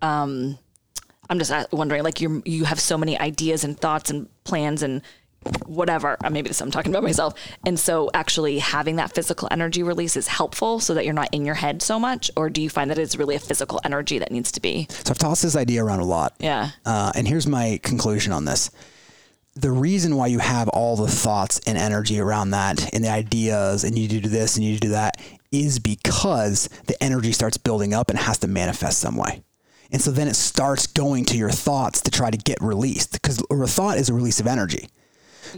Um, 0.00 0.58
I'm 1.28 1.38
just 1.38 1.52
wondering, 1.72 2.04
like 2.04 2.20
you 2.20 2.40
you 2.44 2.64
have 2.64 2.78
so 2.78 2.96
many 2.96 3.18
ideas 3.18 3.64
and 3.64 3.78
thoughts 3.78 4.10
and 4.10 4.28
plans, 4.44 4.82
and 4.84 5.02
whatever. 5.66 6.16
Uh, 6.22 6.30
Maybe 6.30 6.48
this 6.48 6.60
I'm 6.60 6.70
talking 6.70 6.92
about 6.92 7.02
myself. 7.02 7.34
And 7.64 7.78
so 7.78 8.10
actually 8.14 8.58
having 8.58 8.96
that 8.96 9.14
physical 9.14 9.48
energy 9.50 9.82
release 9.82 10.16
is 10.16 10.26
helpful 10.26 10.80
so 10.80 10.94
that 10.94 11.04
you're 11.04 11.14
not 11.14 11.32
in 11.32 11.44
your 11.44 11.54
head 11.54 11.82
so 11.82 11.98
much. 11.98 12.30
Or 12.36 12.50
do 12.50 12.60
you 12.60 12.70
find 12.70 12.90
that 12.90 12.98
it's 12.98 13.16
really 13.16 13.34
a 13.34 13.40
physical 13.40 13.80
energy 13.84 14.18
that 14.18 14.30
needs 14.30 14.52
to 14.52 14.60
be? 14.60 14.86
So 14.90 15.10
I've 15.10 15.18
tossed 15.18 15.42
this 15.42 15.56
idea 15.56 15.84
around 15.84 16.00
a 16.00 16.04
lot. 16.04 16.34
Yeah. 16.38 16.70
Uh, 16.84 17.12
and 17.14 17.26
here's 17.26 17.46
my 17.46 17.80
conclusion 17.82 18.32
on 18.32 18.44
this. 18.44 18.70
The 19.54 19.70
reason 19.70 20.16
why 20.16 20.28
you 20.28 20.38
have 20.38 20.68
all 20.68 20.96
the 20.96 21.08
thoughts 21.08 21.60
and 21.66 21.76
energy 21.76 22.20
around 22.20 22.50
that 22.50 22.94
and 22.94 23.04
the 23.04 23.10
ideas 23.10 23.82
and 23.84 23.98
you 23.98 24.06
do 24.06 24.20
this 24.20 24.56
and 24.56 24.64
you 24.64 24.78
do 24.78 24.90
that 24.90 25.16
is 25.50 25.80
because 25.80 26.68
the 26.86 27.02
energy 27.02 27.32
starts 27.32 27.56
building 27.56 27.92
up 27.92 28.10
and 28.10 28.18
has 28.18 28.38
to 28.38 28.46
manifest 28.46 29.00
some 29.00 29.16
way. 29.16 29.42
And 29.92 30.00
so 30.00 30.12
then 30.12 30.28
it 30.28 30.36
starts 30.36 30.86
going 30.86 31.24
to 31.26 31.36
your 31.36 31.50
thoughts 31.50 32.00
to 32.02 32.10
try 32.12 32.30
to 32.30 32.38
get 32.38 32.58
released 32.60 33.12
because 33.12 33.42
a 33.50 33.66
thought 33.66 33.98
is 33.98 34.08
a 34.08 34.14
release 34.14 34.38
of 34.38 34.46
energy. 34.46 34.88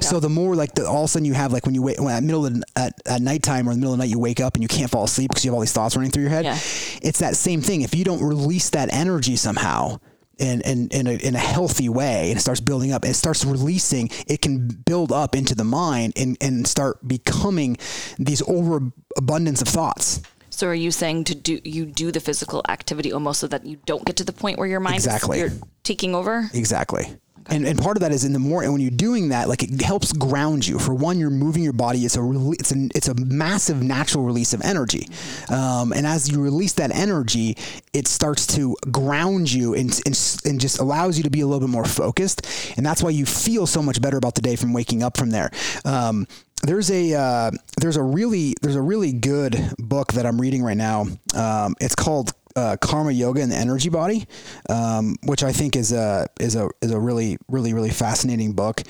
So 0.01 0.21
the 0.21 0.29
more 0.29 0.55
like 0.55 0.75
the, 0.75 0.87
all 0.87 1.01
of 1.01 1.05
a 1.05 1.09
sudden 1.09 1.27
you 1.27 1.35
have 1.35 1.53
like 1.53 1.67
when 1.67 1.75
you 1.75 1.83
wait 1.83 2.01
when 2.01 2.15
at 2.15 2.23
middle 2.23 2.47
of 2.47 2.55
the, 2.55 2.63
at, 2.77 2.95
at 3.07 3.21
nighttime 3.21 3.69
or 3.69 3.73
in 3.73 3.79
the 3.79 3.81
middle 3.81 3.93
of 3.95 3.99
the 3.99 4.05
night 4.05 4.11
you 4.11 4.19
wake 4.19 4.41
up 4.41 4.55
and 4.55 4.63
you 4.63 4.69
can't 4.69 4.91
fall 4.91 5.05
asleep 5.05 5.31
because 5.31 5.45
you 5.45 5.51
have 5.51 5.55
all 5.55 5.61
these 5.61 5.73
thoughts 5.73 5.97
running 5.97 6.11
through 6.11 6.23
your 6.23 6.31
head. 6.31 6.45
Yeah. 6.45 6.55
It's 6.55 7.19
that 7.19 7.37
same 7.37 7.61
thing. 7.61 7.83
If 7.83 7.95
you 7.95 8.05
don't 8.05 8.23
release 8.23 8.71
that 8.71 8.93
energy 8.93 9.37
somehow 9.37 9.99
in 10.39 10.61
in 10.63 10.89
in 10.89 11.07
a, 11.07 11.13
in 11.13 11.35
a 11.35 11.39
healthy 11.39 11.89
way 11.89 12.31
and 12.31 12.39
it 12.39 12.41
starts 12.41 12.61
building 12.61 12.93
up, 12.93 13.05
it 13.05 13.15
starts 13.15 13.45
releasing. 13.45 14.11
It 14.27 14.41
can 14.41 14.67
build 14.69 15.13
up 15.13 15.35
into 15.35 15.55
the 15.55 15.65
mind 15.65 16.15
and 16.17 16.37
and 16.41 16.67
start 16.67 17.07
becoming 17.07 17.77
these 18.19 18.43
overabundance 18.49 19.63
of 19.63 19.69
thoughts. 19.69 20.21
So 20.51 20.67
are 20.69 20.75
you 20.75 20.91
saying 20.91 21.25
to 21.25 21.35
do 21.35 21.61
you 21.65 21.87
do 21.87 22.13
the 22.13 22.21
physical 22.21 22.63
activity 22.69 23.13
almost 23.13 23.41
so 23.41 23.47
that 23.49 23.65
you 23.67 23.79
don't 23.87 24.05
get 24.05 24.17
to 24.17 24.25
the 24.25 24.33
point 24.33 24.59
where 24.59 24.69
your 24.69 24.81
mind 24.81 24.97
Exactly. 24.97 25.41
is 25.41 25.53
you're 25.53 25.63
taking 25.83 26.15
over? 26.15 26.51
Exactly. 26.53 27.07
And, 27.49 27.67
and 27.67 27.79
part 27.79 27.97
of 27.97 28.01
that 28.03 28.13
is 28.13 28.25
in 28.25 28.33
the 28.33 28.39
more 28.39 28.63
and 28.63 28.73
when 28.73 28.81
you're 28.81 28.91
doing 28.91 29.31
that, 29.31 29.49
like 29.49 29.63
it 29.63 29.81
helps 29.81 30.13
ground 30.13 30.67
you. 30.67 30.79
For 30.79 30.95
one, 30.95 31.19
you're 31.19 31.31
moving 31.31 31.63
your 31.63 31.73
body. 31.73 32.05
It's 32.05 32.17
a 32.17 32.23
it's 32.53 32.73
a 32.73 32.89
it's 32.95 33.09
a 33.09 33.15
massive 33.15 33.83
natural 33.83 34.25
release 34.25 34.53
of 34.53 34.63
energy, 34.63 35.09
um, 35.49 35.93
and 35.93 36.07
as 36.07 36.31
you 36.31 36.41
release 36.41 36.75
that 36.75 36.95
energy, 36.95 37.57
it 37.93 38.07
starts 38.07 38.47
to 38.49 38.77
ground 38.91 39.53
you 39.53 39.75
and, 39.75 39.91
and 40.07 40.41
and 40.45 40.61
just 40.61 40.79
allows 40.79 41.17
you 41.17 41.25
to 41.25 41.31
be 41.31 41.41
a 41.41 41.47
little 41.47 41.61
bit 41.61 41.71
more 41.71 41.85
focused. 41.85 42.47
And 42.77 42.87
that's 42.87 43.03
why 43.03 43.11
you 43.11 43.27
feel 43.27 43.67
so 43.67 43.83
much 43.83 44.01
better 44.01 44.17
about 44.17 44.35
the 44.35 44.43
day 44.43 44.57
from 44.57 44.73
waking 44.73 45.03
up 45.03 45.17
from 45.17 45.31
there. 45.31 45.51
Um, 45.85 46.27
there's 46.63 46.91
a 46.91 47.15
uh, 47.15 47.51
there's 47.81 47.97
a 47.97 48.03
really 48.03 48.55
there's 48.63 48.77
a 48.77 48.83
really 48.83 49.13
good 49.13 49.75
book 49.79 50.13
that 50.13 50.27
I'm 50.27 50.41
reading 50.41 50.63
right 50.63 50.77
now. 50.77 51.07
Um, 51.35 51.75
it's 51.81 51.97
called 51.97 52.33
uh, 52.57 52.77
Karma 52.81 53.13
Yoga 53.13 53.41
and 53.43 53.51
the 53.51 53.57
Energy 53.57 53.89
Body, 53.89 54.27
um, 54.69 55.17
which 55.25 55.43
I 55.43 55.53
think 55.53 55.77
is 55.77 55.93
a 55.93 56.27
is 56.41 56.55
a 56.57 56.69
is 56.81 56.91
a 56.91 56.99
really 57.01 57.39
really 57.49 57.73
really 57.75 57.91
fascinating 57.91 58.53
book. 58.53 58.83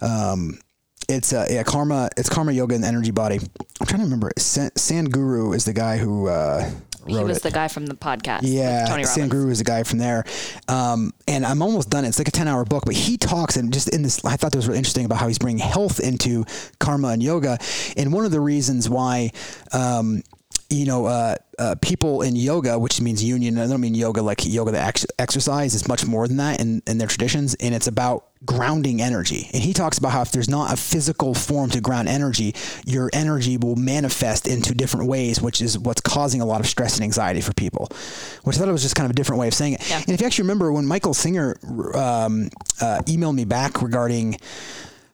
Um, 0.00 0.58
it's 1.08 1.32
uh, 1.32 1.46
yeah, 1.50 1.64
karma. 1.64 2.08
It's 2.16 2.28
karma 2.28 2.52
yoga 2.52 2.74
and 2.76 2.84
the 2.84 2.88
energy 2.88 3.10
body. 3.10 3.40
I'm 3.80 3.86
trying 3.86 3.98
to 3.98 4.04
remember. 4.04 4.30
San, 4.38 4.70
Sadhguru 4.70 5.56
is 5.56 5.64
the 5.64 5.72
guy 5.72 5.96
who 5.96 6.28
uh, 6.28 6.70
He 7.04 7.18
was 7.24 7.38
it. 7.38 7.42
the 7.42 7.50
guy 7.50 7.66
from 7.66 7.86
the 7.86 7.96
podcast. 7.96 8.40
Yeah, 8.44 8.86
Tony 8.86 9.04
Robbins. 9.04 9.32
Sadhguru 9.32 9.50
is 9.50 9.58
the 9.58 9.64
guy 9.64 9.82
from 9.82 9.98
there. 9.98 10.24
Um, 10.68 11.12
and 11.26 11.44
I'm 11.44 11.62
almost 11.62 11.90
done. 11.90 12.04
It's 12.04 12.18
like 12.18 12.28
a 12.28 12.32
10 12.32 12.46
hour 12.46 12.64
book, 12.64 12.84
but 12.86 12.94
he 12.94 13.16
talks 13.16 13.56
and 13.56 13.72
just 13.72 13.88
in 13.88 14.02
this, 14.02 14.24
I 14.24 14.36
thought 14.36 14.52
that 14.52 14.58
was 14.58 14.68
really 14.68 14.78
interesting 14.78 15.04
about 15.04 15.18
how 15.18 15.26
he's 15.26 15.38
bringing 15.38 15.58
health 15.58 15.98
into 15.98 16.44
karma 16.78 17.08
and 17.08 17.22
yoga. 17.22 17.58
And 17.96 18.12
one 18.12 18.24
of 18.24 18.30
the 18.30 18.40
reasons 18.40 18.88
why, 18.88 19.32
um, 19.72 20.22
you 20.70 20.86
know, 20.86 21.06
uh, 21.06 21.34
uh, 21.58 21.74
people 21.82 22.22
in 22.22 22.36
yoga, 22.36 22.78
which 22.78 23.00
means 23.00 23.22
union, 23.22 23.58
I 23.58 23.66
don't 23.66 23.80
mean 23.80 23.94
yoga 23.94 24.22
like 24.22 24.46
yoga, 24.46 24.70
the 24.70 24.80
ex- 24.80 25.06
exercise 25.18 25.74
is 25.74 25.88
much 25.88 26.06
more 26.06 26.28
than 26.28 26.36
that 26.38 26.60
in, 26.60 26.80
in 26.86 26.98
their 26.98 27.08
traditions. 27.08 27.54
And 27.56 27.74
it's 27.74 27.88
about 27.88 28.26
grounding 28.46 29.02
energy. 29.02 29.50
And 29.52 29.62
he 29.62 29.72
talks 29.72 29.98
about 29.98 30.12
how 30.12 30.22
if 30.22 30.30
there's 30.30 30.48
not 30.48 30.72
a 30.72 30.76
physical 30.76 31.34
form 31.34 31.70
to 31.70 31.80
ground 31.80 32.08
energy, 32.08 32.54
your 32.86 33.10
energy 33.12 33.56
will 33.56 33.76
manifest 33.76 34.46
into 34.46 34.72
different 34.72 35.08
ways, 35.08 35.42
which 35.42 35.60
is 35.60 35.76
what's 35.76 36.00
causing 36.00 36.40
a 36.40 36.46
lot 36.46 36.60
of 36.60 36.66
stress 36.66 36.94
and 36.94 37.04
anxiety 37.04 37.40
for 37.40 37.52
people. 37.52 37.88
Which 38.44 38.56
I 38.56 38.60
thought 38.60 38.68
it 38.68 38.72
was 38.72 38.82
just 38.82 38.94
kind 38.94 39.06
of 39.06 39.10
a 39.10 39.14
different 39.14 39.40
way 39.40 39.48
of 39.48 39.54
saying 39.54 39.74
it. 39.74 39.90
Yeah. 39.90 39.98
And 39.98 40.10
if 40.10 40.20
you 40.20 40.26
actually 40.26 40.44
remember 40.44 40.72
when 40.72 40.86
Michael 40.86 41.14
Singer 41.14 41.56
um, 41.94 42.48
uh, 42.80 43.02
emailed 43.06 43.34
me 43.34 43.44
back 43.44 43.82
regarding 43.82 44.38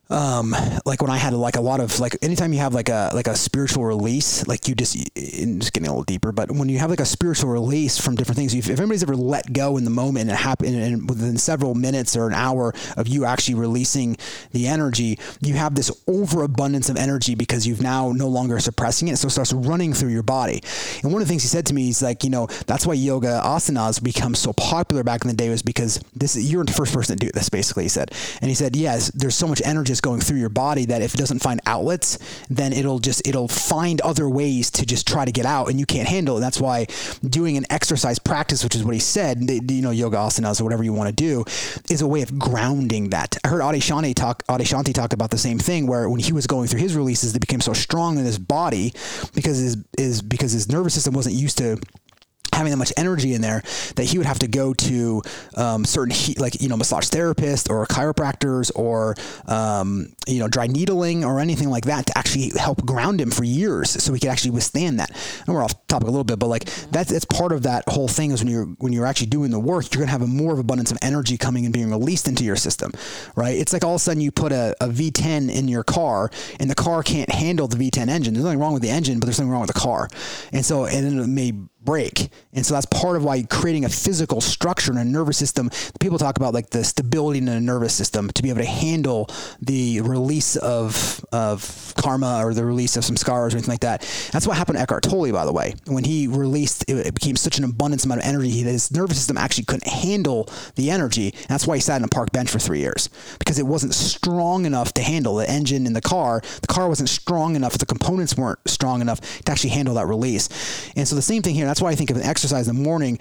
um 0.09 0.55
like 0.85 1.03
when 1.03 1.11
i 1.11 1.17
had 1.17 1.33
like 1.33 1.57
a 1.57 1.61
lot 1.61 1.81
of 1.81 1.99
like 1.99 2.17
anytime 2.23 2.53
you 2.53 2.61
have 2.61 2.73
like 2.73 2.89
a 2.89 3.11
like 3.13 3.27
a 3.27 3.35
spiritual 3.35 3.85
release 3.85 4.47
like 4.47 4.69
you 4.69 4.75
just 4.75 4.95
just 4.95 5.73
getting 5.73 5.89
a 5.89 5.91
little 5.91 6.05
deeper 6.05 6.31
but 6.31 6.51
when 6.53 6.69
you 6.69 6.79
have 6.79 6.91
like 6.91 7.01
a 7.01 7.05
spiritual 7.05 7.51
release 7.51 7.99
from 7.99 8.15
different 8.15 8.37
things 8.37 8.55
if, 8.55 8.71
if 8.71 8.79
anybody's 8.79 9.03
ever 9.03 9.17
let 9.17 9.53
go 9.53 9.77
in 9.77 9.85
the 9.85 9.91
moment 9.91 10.23
and 10.23 10.31
it 10.31 10.37
happened 10.37 10.77
and 10.77 11.09
within 11.09 11.37
several 11.37 11.75
minutes 11.75 12.17
or 12.17 12.29
an 12.29 12.35
hour 12.35 12.73
of 12.97 13.09
you 13.09 13.25
actually 13.25 13.55
releasing 13.55 14.17
the 14.53 14.69
energy 14.69 15.19
you 15.41 15.55
have 15.55 15.75
this 15.75 15.91
overabundance 16.07 16.89
of 16.89 16.97
energy 16.97 17.35
because 17.35 17.67
you've 17.67 17.83
now 17.83 18.13
no 18.13 18.29
longer 18.29 18.61
suppressing 18.61 19.09
it 19.09 19.17
so 19.17 19.27
it 19.27 19.31
starts 19.31 19.53
running 19.53 19.93
through 19.93 20.11
your 20.11 20.23
body. 20.23 20.63
And 21.03 21.13
one 21.13 21.21
of 21.21 21.27
the 21.27 21.33
things 21.33 21.43
he 21.43 21.49
said 21.49 21.67
to 21.67 21.75
me 21.75 21.89
is 21.89 22.03
like 22.03 22.23
you 22.23 22.31
know 22.31 22.47
that's 22.67 22.87
why 22.87 22.95
yoga 22.95 23.41
asanas 23.45 24.03
become 24.03 24.35
so 24.35 24.53
popular 24.53 25.03
back 25.03 25.25
in 25.25 25.29
the 25.29 25.37
day 25.37 25.49
was 25.49 25.63
because 25.63 25.99
this 26.15 26.37
you're 26.37 26.65
the 26.65 26.73
first 26.73 26.95
person 26.95 27.19
to 27.19 27.27
do 27.27 27.33
this 27.33 27.49
basically 27.49 27.85
he 27.85 27.89
said. 27.89 28.13
And 28.41 28.49
he 28.49 28.55
said 28.55 28.77
yes 28.77 29.11
there's 29.15 29.35
so 29.35 29.49
much 29.49 29.61
energy 29.65 29.96
that's 29.97 30.03
going 30.03 30.21
through 30.21 30.39
your 30.39 30.51
body 30.51 30.85
that 30.85 31.01
if 31.01 31.15
it 31.15 31.17
doesn't 31.17 31.39
find 31.39 31.59
outlets 31.65 32.19
then 32.51 32.75
it'll 32.75 32.99
just 32.99 33.27
it'll 33.27 33.49
find 33.49 34.03
other 34.03 34.29
ways 34.29 34.71
to 34.71 34.85
just 34.85 35.09
try 35.09 35.25
to 35.25 35.33
get 35.33 35.47
out 35.47 35.71
and 35.71 35.81
you 35.81 35.87
can't 35.87 36.07
handle 36.07 36.37
it. 36.37 36.41
That's 36.41 36.61
why 36.61 36.87
doing 37.25 37.57
an 37.57 37.65
exercise 37.71 38.19
practice 38.19 38.63
which 38.63 38.75
is 38.75 38.85
what 38.85 38.93
he 38.93 39.01
said 39.01 39.49
you 39.51 39.81
know 39.81 39.91
yoga 39.91 40.19
asanas 40.19 40.61
or 40.61 40.65
whatever 40.65 40.85
you 40.85 40.93
want 40.93 41.09
to 41.09 41.15
do 41.15 41.45
is 41.91 42.03
a 42.03 42.07
way 42.07 42.21
of 42.21 42.39
grounding 42.39 43.11
that. 43.11 43.39
I 43.43 43.49
heard 43.49 43.63
Adyashanti 43.63 44.15
talk 44.15 44.43
Adyashanti 44.49 44.93
talk 44.93 45.15
about 45.15 45.31
the 45.31 45.39
same 45.39 45.59
thing 45.59 45.87
where 45.87 46.11
when 46.11 46.21
he 46.21 46.35
was 46.35 46.47
going 46.47 46.69
through 46.69 46.81
his 46.81 46.95
releases 46.95 47.33
they 47.33 47.39
became 47.39 47.63
so 47.63 47.73
strong 47.73 48.19
in 48.19 48.27
his 48.27 48.39
body 48.39 48.93
because 49.35 49.57
his 49.57 49.79
is 49.97 50.21
because 50.21 50.53
his 50.53 50.69
nervous 50.69 50.93
system 50.93 51.15
wasn't 51.15 51.35
used 51.35 51.57
to 51.57 51.81
having 52.57 52.71
that 52.71 52.79
much 52.79 52.93
energy 52.97 53.35
in 53.35 53.41
there 53.41 53.63
that 53.97 54.05
he 54.05 54.19
would 54.19 54.27
have 54.27 54.39
to 54.41 54.49
go 54.49 54.75
to 54.75 55.23
um, 55.57 55.85
certain 55.85 56.15
heat, 56.15 56.41
like 56.41 56.61
you 56.61 56.69
know 56.69 56.77
massage 56.77 57.09
therapists 57.09 57.71
or 57.71 57.87
chiropractors 57.87 58.71
or 58.75 59.15
um, 59.47 60.13
you 60.27 60.39
know 60.39 60.49
dry 60.49 60.67
needling 60.67 61.25
or 61.25 61.41
anything 61.41 61.71
like 61.71 61.85
that 61.85 62.07
to 62.07 62.19
actually 62.19 62.51
help 62.59 62.85
ground 62.85 63.21
him 63.21 63.31
for 63.31 63.45
years 63.45 63.91
so 63.91 64.13
he 64.13 64.21
could 64.21 64.31
actually 64.31 64.51
withstand 64.51 64.99
that. 64.99 65.11
And 65.47 65.55
we're 65.55 65.63
off 65.63 65.87
topic 65.87 66.09
a 66.09 66.11
little 66.11 66.25
bit 66.25 66.39
but 66.39 66.49
like 66.49 66.65
that's 66.91 67.11
that's 67.11 67.25
part 67.25 67.53
of 67.53 67.63
that 67.63 67.85
whole 67.89 68.09
thing 68.09 68.33
is 68.33 68.43
when 68.43 68.53
you're 68.53 68.67
when 68.79 68.93
you're 68.93 69.07
actually 69.07 69.29
doing 69.29 69.51
the 69.51 69.61
work 69.61 69.93
you're 69.95 70.01
gonna 70.01 70.11
have 70.11 70.23
a 70.23 70.27
more 70.27 70.53
of 70.53 70.59
abundance 70.59 70.91
of 70.91 70.99
energy 71.03 71.37
coming 71.37 71.65
and 71.65 71.73
being 71.73 71.91
released 71.91 72.29
into 72.29 72.45
your 72.45 72.57
system 72.57 72.91
right? 73.35 73.57
It's 73.57 73.73
like 73.73 73.85
all 73.85 73.93
of 73.93 73.97
a 73.97 74.01
sudden 74.01 74.21
you 74.21 74.31
put 74.31 74.53
a, 74.53 74.75
a 74.81 74.89
v10 74.89 75.55
in 75.55 75.69
your 75.69 75.85
car 75.85 76.31
and 76.59 76.71
the 76.71 76.75
car 76.75 77.03
can't 77.03 77.31
handle 77.31 77.69
the 77.69 77.77
v10 77.77 78.09
engine. 78.09 78.35
There's 78.35 78.45
nothing 78.45 78.59
wrong 78.59 78.73
with 78.73 78.83
the 78.83 78.91
engine 78.91 79.21
but 79.21 79.27
there's 79.27 79.37
something 79.37 79.51
wrong 79.51 79.63
with 79.63 79.73
the 79.73 79.81
car. 79.81 80.09
And 80.53 80.65
so 80.65 80.87
and 80.87 81.05
then 81.05 81.19
it 81.19 81.27
may 81.27 81.53
break. 81.87 82.29
And 82.53 82.67
so 82.67 82.75
that's 82.75 82.87
part 82.87 83.17
of 83.17 83.25
why 83.25 83.43
creating 83.45 83.87
a 83.87 83.89
physical 83.89 84.43
structure 84.43 84.93
in 84.93 84.99
a 84.99 85.05
nervous 85.05 85.39
system. 85.39 85.71
People 86.01 86.19
talk 86.19 86.37
about 86.37 86.53
like 86.53 86.71
the 86.71 86.85
stability 86.85 87.39
in 87.39 87.49
a 87.49 87.61
nervous 87.61 87.95
system 87.95 88.29
to 88.33 88.43
be 88.43 88.51
able 88.51 88.61
to 88.61 88.67
handle 88.67 89.31
the 89.63 90.03
release 90.03 90.57
of 90.57 91.25
of 91.33 91.95
karma 91.97 92.43
or 92.45 92.53
the 92.53 92.65
release 92.65 92.97
of 92.97 93.05
some 93.05 93.17
scars 93.17 93.55
or 93.55 93.59
anything 93.59 93.73
like 93.73 93.81
that. 93.81 94.01
That's 94.33 94.47
what 94.47 94.57
happened 94.57 94.77
to 94.77 94.83
Eckhart 94.83 95.05
Tolle, 95.05 95.33
by 95.33 95.47
the 95.47 95.53
way. 95.53 95.75
When 95.87 96.05
he 96.05 96.27
released, 96.27 96.85
it, 96.89 97.07
it 97.07 97.15
became 97.15 97.37
such 97.37 97.59
an 97.59 97.65
abundance 97.65 98.05
amount 98.05 98.21
of 98.21 98.27
energy 98.27 98.63
that 98.65 98.71
his 98.71 98.91
nervous 98.91 99.17
system 99.17 99.39
actually 99.39 99.65
couldn't 99.65 99.87
handle 99.87 100.49
the 100.75 100.91
energy. 100.91 101.33
And 101.33 101.49
that's 101.49 101.67
why 101.67 101.77
he 101.77 101.81
sat 101.81 101.99
in 101.99 102.05
a 102.05 102.09
park 102.09 102.33
bench 102.33 102.51
for 102.51 102.59
three 102.59 102.81
years 102.81 103.09
because 103.39 103.59
it 103.59 103.67
wasn't 103.67 103.95
strong 103.95 104.67
enough 104.67 104.93
to 104.95 105.03
handle 105.03 105.37
the 105.37 105.49
engine 105.49 105.87
in 105.87 105.93
the 105.93 106.01
car. 106.01 106.43
The 106.61 106.67
car 106.67 106.89
wasn't 106.89 107.09
strong 107.09 107.55
enough. 107.55 107.79
The 107.79 107.87
components 107.87 108.37
weren't 108.37 108.59
strong 108.67 109.01
enough 109.01 109.21
to 109.45 109.53
actually 109.53 109.71
handle 109.71 109.95
that 109.95 110.07
release. 110.07 110.49
And 110.97 111.07
so 111.07 111.15
the 111.15 111.23
same 111.23 111.43
thing 111.43 111.55
here. 111.55 111.67
That's 111.77 111.83
why 111.83 111.91
I 111.91 111.95
think 111.95 112.09
of 112.09 112.17
an 112.17 112.23
exercise 112.23 112.69
in 112.69 112.77
the 112.77 112.83
morning. 112.83 113.19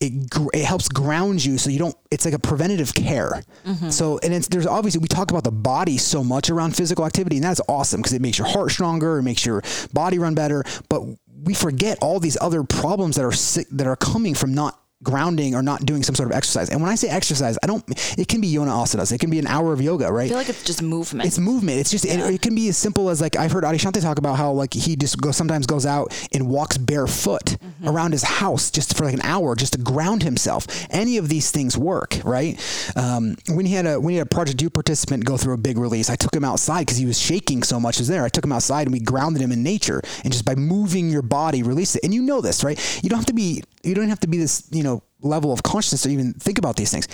It 0.00 0.30
gr- 0.30 0.48
it 0.54 0.64
helps 0.64 0.88
ground 0.88 1.44
you 1.44 1.58
so 1.58 1.68
you 1.68 1.78
don't. 1.78 1.94
It's 2.10 2.24
like 2.24 2.32
a 2.32 2.38
preventative 2.38 2.94
care. 2.94 3.42
Mm-hmm. 3.66 3.90
So 3.90 4.18
and 4.22 4.32
it's 4.32 4.48
there's 4.48 4.66
obviously 4.66 5.00
we 5.00 5.08
talk 5.08 5.30
about 5.30 5.44
the 5.44 5.50
body 5.50 5.98
so 5.98 6.24
much 6.24 6.48
around 6.48 6.74
physical 6.74 7.04
activity, 7.04 7.36
and 7.36 7.44
that's 7.44 7.60
awesome 7.68 8.00
because 8.00 8.14
it 8.14 8.22
makes 8.22 8.38
your 8.38 8.46
heart 8.46 8.70
stronger, 8.70 9.18
it 9.18 9.24
makes 9.24 9.44
your 9.44 9.62
body 9.92 10.18
run 10.18 10.34
better. 10.34 10.64
But 10.88 11.02
we 11.44 11.52
forget 11.52 11.98
all 12.00 12.18
these 12.18 12.38
other 12.40 12.64
problems 12.64 13.16
that 13.16 13.26
are 13.26 13.32
sick, 13.32 13.66
that 13.72 13.86
are 13.86 13.96
coming 13.96 14.34
from 14.34 14.54
not 14.54 14.80
grounding 15.02 15.54
or 15.54 15.62
not 15.62 15.86
doing 15.86 16.02
some 16.02 16.14
sort 16.14 16.30
of 16.30 16.36
exercise. 16.36 16.70
And 16.70 16.80
when 16.80 16.90
I 16.90 16.94
say 16.94 17.08
exercise, 17.08 17.56
I 17.62 17.66
don't. 17.66 17.84
It 18.18 18.28
can 18.28 18.40
be 18.40 18.48
yoga 18.48 18.70
asanas. 18.70 19.12
It 19.12 19.18
can 19.18 19.30
be 19.30 19.38
an 19.38 19.46
hour 19.46 19.72
of 19.72 19.80
yoga, 19.80 20.12
right? 20.12 20.24
I 20.24 20.28
feel 20.28 20.36
like 20.36 20.48
it's 20.48 20.64
just 20.64 20.82
movement. 20.82 21.26
It's 21.26 21.38
movement. 21.38 21.78
It's 21.78 21.90
just 21.90 22.04
it, 22.04 22.18
it 22.18 22.42
can 22.42 22.54
be 22.54 22.68
as 22.68 22.76
simple 22.76 23.10
as 23.10 23.20
like 23.20 23.36
I've 23.36 23.52
heard 23.52 23.64
Adyashanti 23.64 24.00
talk 24.02 24.18
about 24.18 24.36
how 24.36 24.52
like 24.52 24.74
he 24.74 24.96
just 24.96 25.20
goes 25.20 25.36
sometimes 25.36 25.66
goes 25.66 25.86
out 25.86 26.12
and 26.32 26.48
walks 26.48 26.78
barefoot 26.78 27.56
around 27.84 28.12
his 28.12 28.24
house 28.24 28.70
just 28.70 28.96
for 28.96 29.04
like 29.04 29.14
an 29.14 29.22
hour 29.22 29.54
just 29.54 29.74
to 29.74 29.78
ground 29.78 30.22
himself. 30.22 30.66
Any 30.90 31.16
of 31.16 31.28
these 31.28 31.50
things 31.50 31.76
work, 31.76 32.18
right? 32.24 32.58
Um, 32.96 33.36
when 33.48 33.66
he 33.66 33.74
had 33.74 33.86
a 33.86 34.00
when 34.00 34.12
he 34.12 34.18
had 34.18 34.26
a 34.26 34.30
Project 34.30 34.58
Do 34.58 34.70
participant 34.70 35.24
go 35.24 35.36
through 35.36 35.54
a 35.54 35.58
big 35.58 35.78
release, 35.78 36.10
I 36.10 36.16
took 36.16 36.34
him 36.34 36.44
outside 36.44 36.82
because 36.82 36.96
he 36.96 37.06
was 37.06 37.18
shaking 37.18 37.62
so 37.62 37.78
much. 37.78 38.00
as 38.00 38.08
there? 38.08 38.24
I 38.24 38.28
took 38.28 38.44
him 38.44 38.52
outside 38.52 38.86
and 38.86 38.92
we 38.92 39.00
grounded 39.00 39.42
him 39.42 39.52
in 39.52 39.62
nature, 39.62 40.02
and 40.24 40.32
just 40.32 40.44
by 40.44 40.54
moving 40.54 41.08
your 41.08 41.22
body, 41.22 41.62
release 41.62 41.94
it. 41.94 42.04
And 42.04 42.12
you 42.12 42.22
know 42.22 42.40
this, 42.40 42.64
right? 42.64 42.78
You 43.02 43.08
don't 43.08 43.18
have 43.18 43.26
to 43.26 43.32
be 43.32 43.62
you 43.82 43.94
don't 43.94 44.08
have 44.08 44.20
to 44.20 44.28
be 44.28 44.38
this, 44.38 44.66
you 44.70 44.82
know, 44.82 45.02
level 45.20 45.52
of 45.52 45.62
consciousness 45.62 46.02
to 46.02 46.10
even 46.10 46.32
think 46.34 46.58
about 46.58 46.76
these 46.76 46.90
things. 46.90 47.06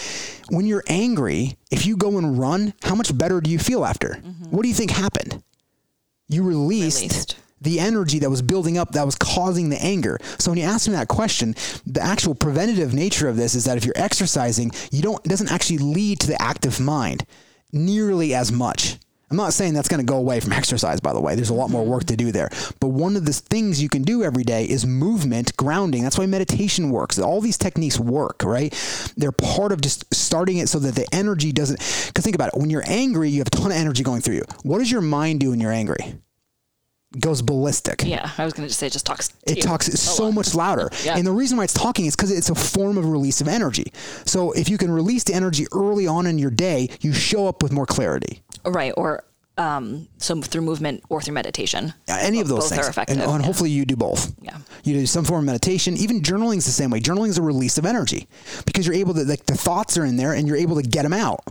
When 0.50 0.66
you're 0.66 0.85
angry, 0.88 1.57
if 1.70 1.87
you 1.87 1.96
go 1.96 2.18
and 2.18 2.38
run, 2.38 2.74
how 2.83 2.94
much 2.94 3.16
better 3.16 3.40
do 3.40 3.50
you 3.50 3.59
feel 3.59 3.85
after? 3.85 4.11
Mm-hmm. 4.11 4.44
What 4.50 4.62
do 4.62 4.68
you 4.68 4.74
think 4.74 4.90
happened? 4.90 5.42
You 6.29 6.42
released, 6.42 7.00
Released. 7.03 7.37
the 7.61 7.81
energy 7.81 8.18
that 8.20 8.31
was 8.31 8.42
building 8.42 8.77
up 8.79 8.92
that 8.92 9.05
was 9.07 9.14
causing 9.16 9.68
the 9.70 9.83
anger. 9.83 10.18
So 10.38 10.50
when 10.50 10.59
you 10.59 10.64
ask 10.64 10.87
me 10.88 10.94
that 10.94 11.09
question, 11.09 11.55
the 11.87 12.00
actual 12.03 12.35
preventative 12.35 12.92
nature 12.94 13.29
of 13.29 13.37
this 13.37 13.55
is 13.55 13.64
that 13.64 13.77
if 13.77 13.85
you're 13.85 13.94
exercising, 13.96 14.70
you 14.90 15.03
don't 15.03 15.24
it 15.24 15.29
doesn't 15.29 15.53
actually 15.53 15.79
lead 15.79 16.20
to 16.20 16.27
the 16.27 16.40
active 16.40 16.81
mind 16.81 17.27
nearly 17.72 18.35
as 18.35 18.50
much. 18.53 18.98
I'm 19.35 19.38
not 19.38 19.53
saying 19.53 19.75
that's 19.75 19.88
going 19.88 19.99
to 19.99 20.09
go 20.09 20.16
away 20.16 20.38
from 20.38 20.53
exercise, 20.53 21.01
by 21.01 21.12
the 21.12 21.20
way. 21.20 21.35
There's 21.35 21.51
a 21.51 21.55
lot 21.55 21.68
more 21.68 21.85
work 21.85 22.05
to 22.05 22.14
do 22.14 22.31
there. 22.31 22.51
But 22.79 22.90
one 22.90 23.16
of 23.16 23.25
the 23.25 23.33
things 23.33 23.83
you 23.83 23.88
can 23.88 24.05
do 24.05 24.23
every 24.23 24.44
day 24.44 24.64
is 24.64 24.87
movement, 24.87 25.57
grounding. 25.57 26.05
That's 26.05 26.16
why 26.16 26.27
meditation 26.27 26.90
works. 26.90 27.18
All 27.18 27.40
these 27.40 27.59
techniques 27.59 27.99
work, 27.99 28.44
right? 28.44 28.73
They're 29.16 29.33
part 29.33 29.73
of 29.73 29.81
just 29.81 30.05
starting 30.14 30.59
it 30.59 30.68
so 30.68 30.79
that 30.79 30.94
the 30.94 31.12
energy 31.12 31.51
doesn't. 31.51 31.81
Because 32.07 32.23
think 32.23 32.37
about 32.37 32.55
it. 32.55 32.61
When 32.61 32.70
you're 32.70 32.85
angry, 32.87 33.29
you 33.29 33.40
have 33.40 33.49
a 33.49 33.51
ton 33.51 33.73
of 33.73 33.77
energy 33.77 34.05
going 34.05 34.20
through 34.20 34.37
you. 34.37 34.44
What 34.62 34.79
does 34.79 34.92
your 34.92 35.01
mind 35.01 35.40
do 35.40 35.51
when 35.51 35.59
you're 35.59 35.73
angry? 35.73 36.14
Goes 37.20 37.42
ballistic 37.42 38.03
Yeah, 38.05 38.31
I 38.38 38.44
was 38.44 38.55
going 38.55 38.68
to 38.68 38.74
say 38.74 38.88
it 38.88 38.92
just 38.92 39.07
talks. 39.07 39.33
It 39.46 39.59
you 39.59 39.62
talks 39.62 39.88
a 39.88 39.96
so 39.96 40.24
lot. 40.24 40.35
much 40.35 40.55
louder. 40.55 40.90
Yeah. 41.05 41.16
And 41.16 41.27
the 41.27 41.33
reason 41.33 41.57
why 41.57 41.64
it's 41.64 41.72
talking 41.72 42.07
is 42.07 42.16
because 42.16 42.31
it's 42.31 42.50
a 42.50 42.55
form 42.55 42.98
of 42.98 43.09
release 43.09 43.40
of 43.40 43.48
energy. 43.48 43.92
So 44.24 44.53
if 44.53 44.68
you 44.68 44.79
can 44.79 44.90
release 44.90 45.24
the 45.24 45.35
energy 45.35 45.66
early 45.72 46.07
on 46.07 46.27
in 46.27 46.38
your 46.38 46.50
day, 46.50 46.88
you 47.00 47.12
show 47.12 47.46
up 47.46 47.62
with 47.62 47.72
more 47.72 47.87
clarity. 47.87 48.42
Right, 48.64 48.92
or 48.96 49.24
um, 49.57 50.09
so 50.18 50.40
through 50.40 50.62
movement 50.62 51.05
or 51.09 51.20
through 51.20 51.35
meditation. 51.35 51.94
Uh, 52.09 52.18
Any 52.20 52.40
of 52.40 52.48
those 52.48 52.64
Both 52.64 52.70
things. 52.70 52.87
are 52.87 52.90
effective. 52.90 53.18
And, 53.18 53.31
and 53.31 53.40
yeah. 53.40 53.46
hopefully 53.46 53.70
you 53.70 53.85
do 53.85 53.96
both. 53.96 54.35
Yeah. 54.40 54.59
You 54.83 54.94
do 54.94 55.07
some 55.07 55.24
form 55.24 55.40
of 55.40 55.46
meditation. 55.46 55.96
Even 55.96 56.20
journaling 56.20 56.57
is 56.57 56.64
the 56.64 56.72
same 56.72 56.90
way. 56.90 57.00
Journaling 57.00 57.29
is 57.29 57.38
a 57.38 57.42
release 57.42 57.79
of 57.79 57.87
energy 57.87 58.27
because 58.66 58.87
you're 58.87 58.96
able 58.96 59.14
to, 59.14 59.24
like, 59.24 59.46
the 59.46 59.55
thoughts 59.55 59.96
are 59.96 60.05
in 60.05 60.16
there 60.16 60.33
and 60.33 60.48
you're 60.48 60.57
able 60.57 60.77
to 60.77 60.83
get 60.83 61.03
them 61.03 61.12
out. 61.12 61.44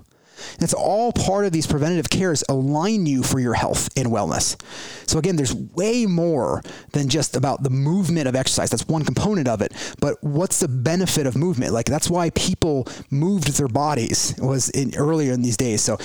That's 0.60 0.74
all 0.74 1.12
part 1.12 1.46
of 1.46 1.52
these 1.52 1.68
preventative 1.68 2.10
cares 2.10 2.44
align 2.50 3.06
you 3.06 3.24
for 3.24 3.40
your 3.40 3.54
health 3.54 3.90
and 3.98 4.08
wellness. 4.10 4.60
So 5.08 5.20
again, 5.20 5.36
there's 5.36 5.54
way 5.54 6.06
more 6.06 6.62
than 6.92 7.10
just 7.10 7.36
about 7.36 7.64
the 7.64 7.70
movement 7.70 8.28
of 8.28 8.36
exercise. 8.36 8.70
That's 8.70 8.88
one 8.88 9.04
component 9.04 9.48
of 9.48 9.62
it. 9.62 9.74
But 10.00 10.24
what's 10.24 10.60
the 10.60 10.68
benefit 10.68 11.28
of 11.28 11.36
movement? 11.36 11.74
Like 11.74 11.86
that's 11.86 12.10
why 12.10 12.30
people 12.32 12.88
moved 13.10 13.58
their 13.58 13.68
bodies 13.68 14.34
was 14.40 14.70
in 14.70 14.96
earlier 14.96 15.34
in 15.34 15.42
these 15.42 15.58
days. 15.58 15.82
So 15.82 15.98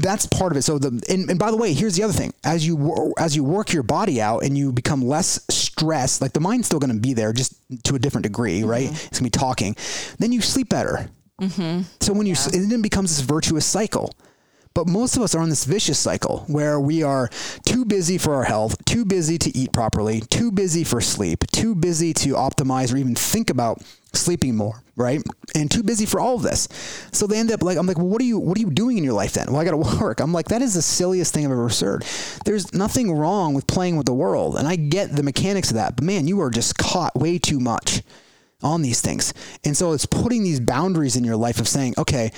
that's 0.00 0.26
part 0.26 0.52
of 0.52 0.58
it. 0.58 0.62
So 0.62 0.78
the 0.78 0.88
and, 1.08 1.30
and 1.30 1.38
by 1.38 1.50
the 1.50 1.56
way, 1.56 1.72
here's 1.72 1.96
the 1.96 2.02
other 2.02 2.12
thing. 2.12 2.32
As 2.44 2.66
you 2.66 3.14
as 3.18 3.36
you 3.36 3.44
work 3.44 3.72
your 3.72 3.82
body 3.82 4.20
out 4.20 4.42
and 4.44 4.56
you 4.56 4.72
become 4.72 5.02
less 5.02 5.40
stressed, 5.50 6.20
like 6.20 6.32
the 6.32 6.40
mind's 6.40 6.66
still 6.66 6.78
going 6.78 6.94
to 6.94 7.00
be 7.00 7.14
there 7.14 7.32
just 7.32 7.54
to 7.84 7.94
a 7.94 7.98
different 7.98 8.24
degree, 8.24 8.62
right? 8.62 8.86
Mm-hmm. 8.86 9.06
It's 9.08 9.20
going 9.20 9.30
to 9.30 9.38
be 9.38 9.38
talking. 9.38 9.76
Then 10.18 10.32
you 10.32 10.40
sleep 10.40 10.68
better. 10.68 11.10
Mm-hmm. 11.40 11.82
So 12.00 12.12
when 12.12 12.26
you, 12.26 12.34
it 12.34 12.68
then 12.68 12.82
becomes 12.82 13.16
this 13.16 13.24
virtuous 13.24 13.66
cycle. 13.66 14.12
But 14.76 14.86
most 14.86 15.16
of 15.16 15.22
us 15.22 15.34
are 15.34 15.40
on 15.40 15.48
this 15.48 15.64
vicious 15.64 15.98
cycle 15.98 16.44
where 16.48 16.78
we 16.78 17.02
are 17.02 17.30
too 17.64 17.86
busy 17.86 18.18
for 18.18 18.34
our 18.34 18.44
health, 18.44 18.84
too 18.84 19.06
busy 19.06 19.38
to 19.38 19.56
eat 19.56 19.72
properly, 19.72 20.20
too 20.28 20.52
busy 20.52 20.84
for 20.84 21.00
sleep, 21.00 21.44
too 21.50 21.74
busy 21.74 22.12
to 22.12 22.34
optimize 22.34 22.92
or 22.92 22.98
even 22.98 23.14
think 23.14 23.48
about 23.48 23.80
sleeping 24.12 24.54
more, 24.54 24.82
right? 24.94 25.22
And 25.54 25.70
too 25.70 25.82
busy 25.82 26.04
for 26.04 26.20
all 26.20 26.34
of 26.36 26.42
this. 26.42 26.68
So 27.10 27.26
they 27.26 27.38
end 27.38 27.50
up 27.50 27.62
like 27.62 27.78
I'm 27.78 27.86
like, 27.86 27.96
well, 27.96 28.06
what 28.06 28.20
are 28.20 28.26
you 28.26 28.38
what 28.38 28.58
are 28.58 28.60
you 28.60 28.70
doing 28.70 28.98
in 28.98 29.04
your 29.04 29.14
life 29.14 29.32
then? 29.32 29.46
Well, 29.46 29.56
I 29.56 29.64
got 29.64 29.70
to 29.70 29.98
work. 29.98 30.20
I'm 30.20 30.34
like, 30.34 30.48
that 30.48 30.60
is 30.60 30.74
the 30.74 30.82
silliest 30.82 31.32
thing 31.32 31.46
I've 31.46 31.52
ever 31.52 31.70
heard. 31.70 32.04
There's 32.44 32.74
nothing 32.74 33.16
wrong 33.16 33.54
with 33.54 33.66
playing 33.66 33.96
with 33.96 34.04
the 34.04 34.12
world, 34.12 34.58
and 34.58 34.68
I 34.68 34.76
get 34.76 35.16
the 35.16 35.22
mechanics 35.22 35.70
of 35.70 35.76
that. 35.76 35.96
But 35.96 36.04
man, 36.04 36.28
you 36.28 36.38
are 36.42 36.50
just 36.50 36.76
caught 36.76 37.16
way 37.16 37.38
too 37.38 37.60
much 37.60 38.02
on 38.62 38.82
these 38.82 39.00
things. 39.00 39.34
And 39.64 39.76
so 39.76 39.92
it's 39.92 40.06
putting 40.06 40.42
these 40.42 40.60
boundaries 40.60 41.16
in 41.16 41.24
your 41.24 41.36
life 41.36 41.60
of 41.60 41.68
saying, 41.68 41.94
okay, 41.98 42.32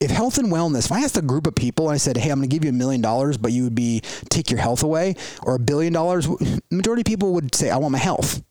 if 0.00 0.10
health 0.10 0.38
and 0.38 0.48
wellness, 0.48 0.86
if 0.86 0.92
I 0.92 1.00
asked 1.00 1.16
a 1.16 1.22
group 1.22 1.46
of 1.46 1.54
people 1.54 1.88
and 1.88 1.94
I 1.94 1.98
said, 1.98 2.16
hey, 2.16 2.30
I'm 2.30 2.38
going 2.38 2.48
to 2.48 2.54
give 2.54 2.64
you 2.64 2.70
a 2.70 2.74
million 2.74 3.00
dollars, 3.00 3.38
but 3.38 3.52
you 3.52 3.64
would 3.64 3.74
be 3.74 4.00
take 4.28 4.50
your 4.50 4.60
health 4.60 4.82
away, 4.82 5.14
or 5.42 5.54
a 5.54 5.58
billion 5.58 5.92
dollars, 5.92 6.28
majority 6.70 7.00
of 7.00 7.06
people 7.06 7.32
would 7.34 7.54
say, 7.54 7.70
I 7.70 7.78
want 7.78 7.92
my 7.92 7.98
health. 7.98 8.42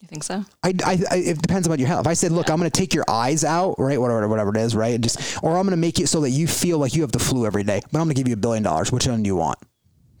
You 0.00 0.08
think 0.08 0.24
so? 0.24 0.44
I, 0.62 0.72
I, 0.84 0.98
I, 1.10 1.16
it 1.16 1.42
depends 1.42 1.66
about 1.66 1.78
your 1.78 1.88
health. 1.88 2.06
If 2.06 2.06
I 2.08 2.14
said, 2.14 2.32
look, 2.32 2.50
I'm 2.50 2.58
going 2.58 2.70
to 2.70 2.76
take 2.76 2.94
your 2.94 3.04
eyes 3.08 3.44
out, 3.44 3.76
right, 3.78 4.00
whatever, 4.00 4.26
whatever 4.26 4.50
it 4.50 4.56
is, 4.56 4.74
right, 4.74 4.94
and 4.94 5.04
just, 5.04 5.42
or 5.44 5.50
I'm 5.50 5.64
going 5.64 5.70
to 5.70 5.76
make 5.76 6.00
it 6.00 6.08
so 6.08 6.22
that 6.22 6.30
you 6.30 6.46
feel 6.48 6.78
like 6.78 6.94
you 6.94 7.02
have 7.02 7.12
the 7.12 7.18
flu 7.18 7.46
every 7.46 7.64
day, 7.64 7.80
but 7.92 7.98
I'm 7.98 8.06
going 8.06 8.14
to 8.14 8.20
give 8.20 8.26
you 8.26 8.34
a 8.34 8.38
billion 8.38 8.62
dollars. 8.64 8.90
Which 8.90 9.06
one 9.06 9.22
do 9.22 9.28
you 9.28 9.36
want? 9.36 9.58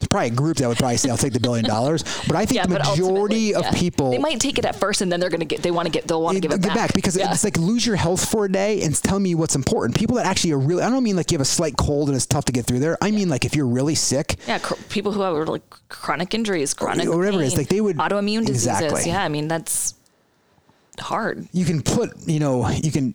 There's 0.00 0.08
probably 0.08 0.28
a 0.28 0.30
group 0.34 0.58
that 0.58 0.68
would 0.68 0.78
probably 0.78 0.96
say, 0.96 1.10
I'll 1.10 1.16
take 1.16 1.32
the 1.32 1.40
billion 1.40 1.64
dollars, 1.64 2.04
but 2.28 2.36
I 2.36 2.46
think 2.46 2.56
Yeah, 2.56 2.66
the 2.66 2.78
majority 2.78 3.52
of 3.54 3.62
yeah. 3.64 3.70
people 3.72 4.10
they 4.12 4.18
might 4.18 4.38
take 4.40 4.56
it 4.58 4.64
at 4.64 4.76
first, 4.76 5.00
and 5.00 5.10
then 5.10 5.18
they're 5.18 5.28
gonna 5.28 5.44
get. 5.44 5.60
They 5.62 5.72
want 5.72 5.86
to 5.86 5.90
get. 5.92 6.06
They'll 6.06 6.22
want 6.22 6.36
to 6.36 6.40
give 6.40 6.52
it 6.52 6.60
get 6.62 6.72
back. 6.74 6.92
because 6.94 7.16
Yeah. 7.16 7.32
it's 7.32 7.42
like 7.42 7.56
lose 7.58 7.84
your 7.84 7.96
health 7.96 8.30
for 8.30 8.44
a 8.44 8.52
day 8.52 8.80
and 8.82 8.94
tell 8.94 9.18
me 9.18 9.34
what's 9.34 9.56
important. 9.56 9.96
People 9.98 10.14
that 10.16 10.26
actually 10.26 10.52
are 10.52 10.58
really, 10.58 10.82
I 10.84 10.90
don't 10.90 11.02
mean 11.02 11.16
like 11.16 11.32
you 11.32 11.36
have 11.36 11.42
a 11.42 11.44
slight 11.44 11.76
cold 11.76 12.08
and 12.08 12.16
it's 12.16 12.26
tough 12.26 12.44
to 12.44 12.52
get 12.52 12.64
through 12.64 12.78
there. 12.78 12.96
I 13.02 13.10
mean 13.10 13.28
like 13.28 13.44
if 13.44 13.56
you're 13.56 13.66
really 13.66 13.96
sick, 13.96 14.36
Yeah, 14.46 14.58
cr- 14.60 14.74
people 14.88 15.10
who 15.12 15.22
have 15.22 15.48
like 15.48 15.62
chronic 15.88 16.32
injuries, 16.32 16.74
chronic 16.74 17.08
or 17.08 17.16
whatever 17.16 17.42
it 17.42 17.46
is, 17.46 17.56
like, 17.56 17.68
they 17.68 17.80
would- 17.80 17.96
autoimmune 17.96 18.46
diseases. 18.46 18.66
Exactly. 18.68 19.02
Yeah, 19.10 19.24
I 19.24 19.28
mean 19.28 19.48
that's 19.48 19.94
hard. 21.00 21.48
you 21.52 21.64
can 21.64 21.82
put, 21.82 22.10
you 22.26 22.40
know, 22.40 22.68
you 22.68 22.90
can, 22.90 23.14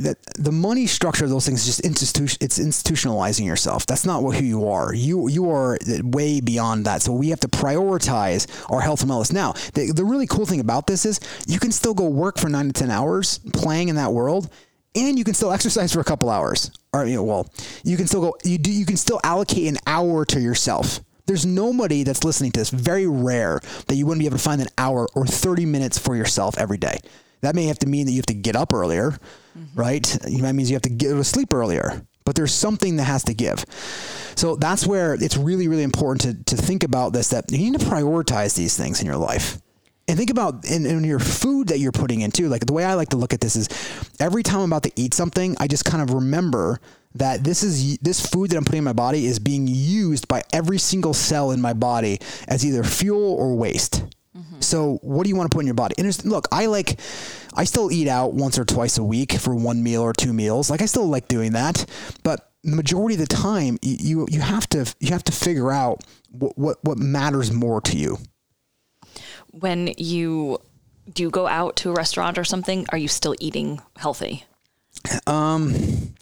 that 0.00 0.16
the 0.38 0.52
money 0.52 0.86
structure 0.86 1.24
of 1.24 1.30
those 1.30 1.46
things 1.46 1.60
is 1.60 1.66
just 1.66 1.80
institution, 1.80 2.38
it's 2.40 2.58
institutionalizing 2.58 3.46
yourself. 3.46 3.86
That's 3.86 4.04
not 4.04 4.22
what, 4.22 4.36
who 4.36 4.44
you 4.44 4.68
are. 4.68 4.94
You, 4.94 5.28
you 5.28 5.50
are 5.50 5.78
way 6.02 6.40
beyond 6.40 6.84
that. 6.86 7.02
So 7.02 7.12
we 7.12 7.30
have 7.30 7.40
to 7.40 7.48
prioritize 7.48 8.46
our 8.70 8.80
health 8.80 9.02
and 9.02 9.10
wellness. 9.10 9.32
Now, 9.32 9.52
the, 9.74 9.92
the 9.92 10.04
really 10.04 10.26
cool 10.26 10.46
thing 10.46 10.60
about 10.60 10.86
this 10.86 11.04
is 11.04 11.20
you 11.46 11.58
can 11.58 11.72
still 11.72 11.94
go 11.94 12.08
work 12.08 12.38
for 12.38 12.48
nine 12.48 12.66
to 12.66 12.72
10 12.72 12.90
hours 12.90 13.38
playing 13.52 13.88
in 13.88 13.96
that 13.96 14.12
world 14.12 14.50
and 14.94 15.18
you 15.18 15.24
can 15.24 15.34
still 15.34 15.52
exercise 15.52 15.92
for 15.92 16.00
a 16.00 16.04
couple 16.04 16.30
hours. 16.30 16.70
Or, 16.92 17.04
you 17.04 17.16
know, 17.16 17.22
well, 17.22 17.52
you 17.84 17.96
can 17.96 18.06
still 18.06 18.20
go, 18.20 18.36
you 18.44 18.58
do, 18.58 18.72
you 18.72 18.86
can 18.86 18.96
still 18.96 19.20
allocate 19.22 19.68
an 19.68 19.78
hour 19.86 20.24
to 20.26 20.40
yourself. 20.40 21.00
There's 21.28 21.44
nobody 21.44 22.04
that's 22.04 22.24
listening 22.24 22.52
to 22.52 22.60
this, 22.60 22.70
very 22.70 23.06
rare, 23.06 23.60
that 23.86 23.94
you 23.94 24.06
wouldn't 24.06 24.20
be 24.20 24.26
able 24.26 24.38
to 24.38 24.42
find 24.42 24.62
an 24.62 24.68
hour 24.78 25.06
or 25.14 25.26
30 25.26 25.66
minutes 25.66 25.98
for 25.98 26.16
yourself 26.16 26.56
every 26.56 26.78
day. 26.78 27.00
That 27.42 27.54
may 27.54 27.66
have 27.66 27.78
to 27.80 27.86
mean 27.86 28.06
that 28.06 28.12
you 28.12 28.18
have 28.18 28.26
to 28.26 28.34
get 28.34 28.56
up 28.56 28.72
earlier, 28.72 29.10
mm-hmm. 29.10 29.78
right? 29.78 30.02
That 30.02 30.54
means 30.54 30.70
you 30.70 30.74
have 30.74 30.82
to 30.82 30.88
get 30.88 31.08
to 31.08 31.22
sleep 31.24 31.52
earlier, 31.52 32.02
but 32.24 32.34
there's 32.34 32.54
something 32.54 32.96
that 32.96 33.04
has 33.04 33.24
to 33.24 33.34
give. 33.34 33.64
So 34.36 34.56
that's 34.56 34.86
where 34.86 35.14
it's 35.14 35.36
really, 35.36 35.68
really 35.68 35.82
important 35.82 36.46
to, 36.46 36.56
to 36.56 36.62
think 36.62 36.82
about 36.82 37.12
this 37.12 37.28
that 37.28 37.52
you 37.52 37.58
need 37.58 37.78
to 37.78 37.84
prioritize 37.86 38.56
these 38.56 38.74
things 38.74 39.00
in 39.00 39.06
your 39.06 39.18
life. 39.18 39.60
And 40.08 40.16
think 40.16 40.30
about 40.30 40.64
in, 40.64 40.86
in 40.86 41.04
your 41.04 41.18
food 41.18 41.68
that 41.68 41.78
you're 41.78 41.92
putting 41.92 42.22
into. 42.22 42.48
Like 42.48 42.64
the 42.64 42.72
way 42.72 42.84
I 42.86 42.94
like 42.94 43.10
to 43.10 43.18
look 43.18 43.34
at 43.34 43.42
this 43.42 43.54
is 43.54 43.68
every 44.18 44.42
time 44.42 44.60
I'm 44.60 44.72
about 44.72 44.84
to 44.84 44.92
eat 44.96 45.12
something, 45.12 45.54
I 45.60 45.66
just 45.66 45.84
kind 45.84 46.02
of 46.02 46.14
remember 46.14 46.80
that 47.14 47.44
this 47.44 47.62
is 47.62 47.98
this 47.98 48.24
food 48.24 48.50
that 48.50 48.56
I'm 48.56 48.64
putting 48.64 48.78
in 48.78 48.84
my 48.84 48.92
body 48.92 49.26
is 49.26 49.38
being 49.38 49.66
used 49.66 50.28
by 50.28 50.42
every 50.52 50.78
single 50.78 51.14
cell 51.14 51.50
in 51.50 51.60
my 51.60 51.72
body 51.72 52.20
as 52.46 52.64
either 52.64 52.84
fuel 52.84 53.34
or 53.34 53.54
waste. 53.56 54.04
Mm-hmm. 54.36 54.60
So 54.60 54.98
what 55.02 55.24
do 55.24 55.30
you 55.30 55.36
want 55.36 55.50
to 55.50 55.54
put 55.54 55.60
in 55.60 55.66
your 55.66 55.74
body? 55.74 55.94
And 55.98 56.24
look, 56.24 56.46
I 56.52 56.66
like, 56.66 57.00
I 57.54 57.64
still 57.64 57.90
eat 57.90 58.08
out 58.08 58.34
once 58.34 58.58
or 58.58 58.64
twice 58.64 58.98
a 58.98 59.04
week 59.04 59.32
for 59.32 59.54
one 59.54 59.82
meal 59.82 60.02
or 60.02 60.12
two 60.12 60.32
meals. 60.32 60.70
Like 60.70 60.82
I 60.82 60.86
still 60.86 61.08
like 61.08 61.28
doing 61.28 61.52
that, 61.52 61.84
but 62.22 62.48
the 62.62 62.76
majority 62.76 63.14
of 63.14 63.20
the 63.20 63.26
time, 63.26 63.78
you 63.82 64.26
you, 64.30 64.40
have 64.40 64.68
to 64.70 64.92
you 65.00 65.10
have 65.10 65.24
to 65.24 65.32
figure 65.32 65.70
out 65.70 66.02
what, 66.30 66.58
what 66.58 66.84
what 66.84 66.98
matters 66.98 67.52
more 67.52 67.80
to 67.82 67.96
you. 67.96 68.18
When 69.52 69.94
you 69.96 70.58
do 71.12 71.22
you 71.22 71.30
go 71.30 71.46
out 71.46 71.76
to 71.76 71.90
a 71.90 71.94
restaurant 71.94 72.36
or 72.38 72.44
something, 72.44 72.86
are 72.90 72.98
you 72.98 73.08
still 73.08 73.34
eating 73.40 73.80
healthy? 73.96 74.44
Um, 75.26 76.14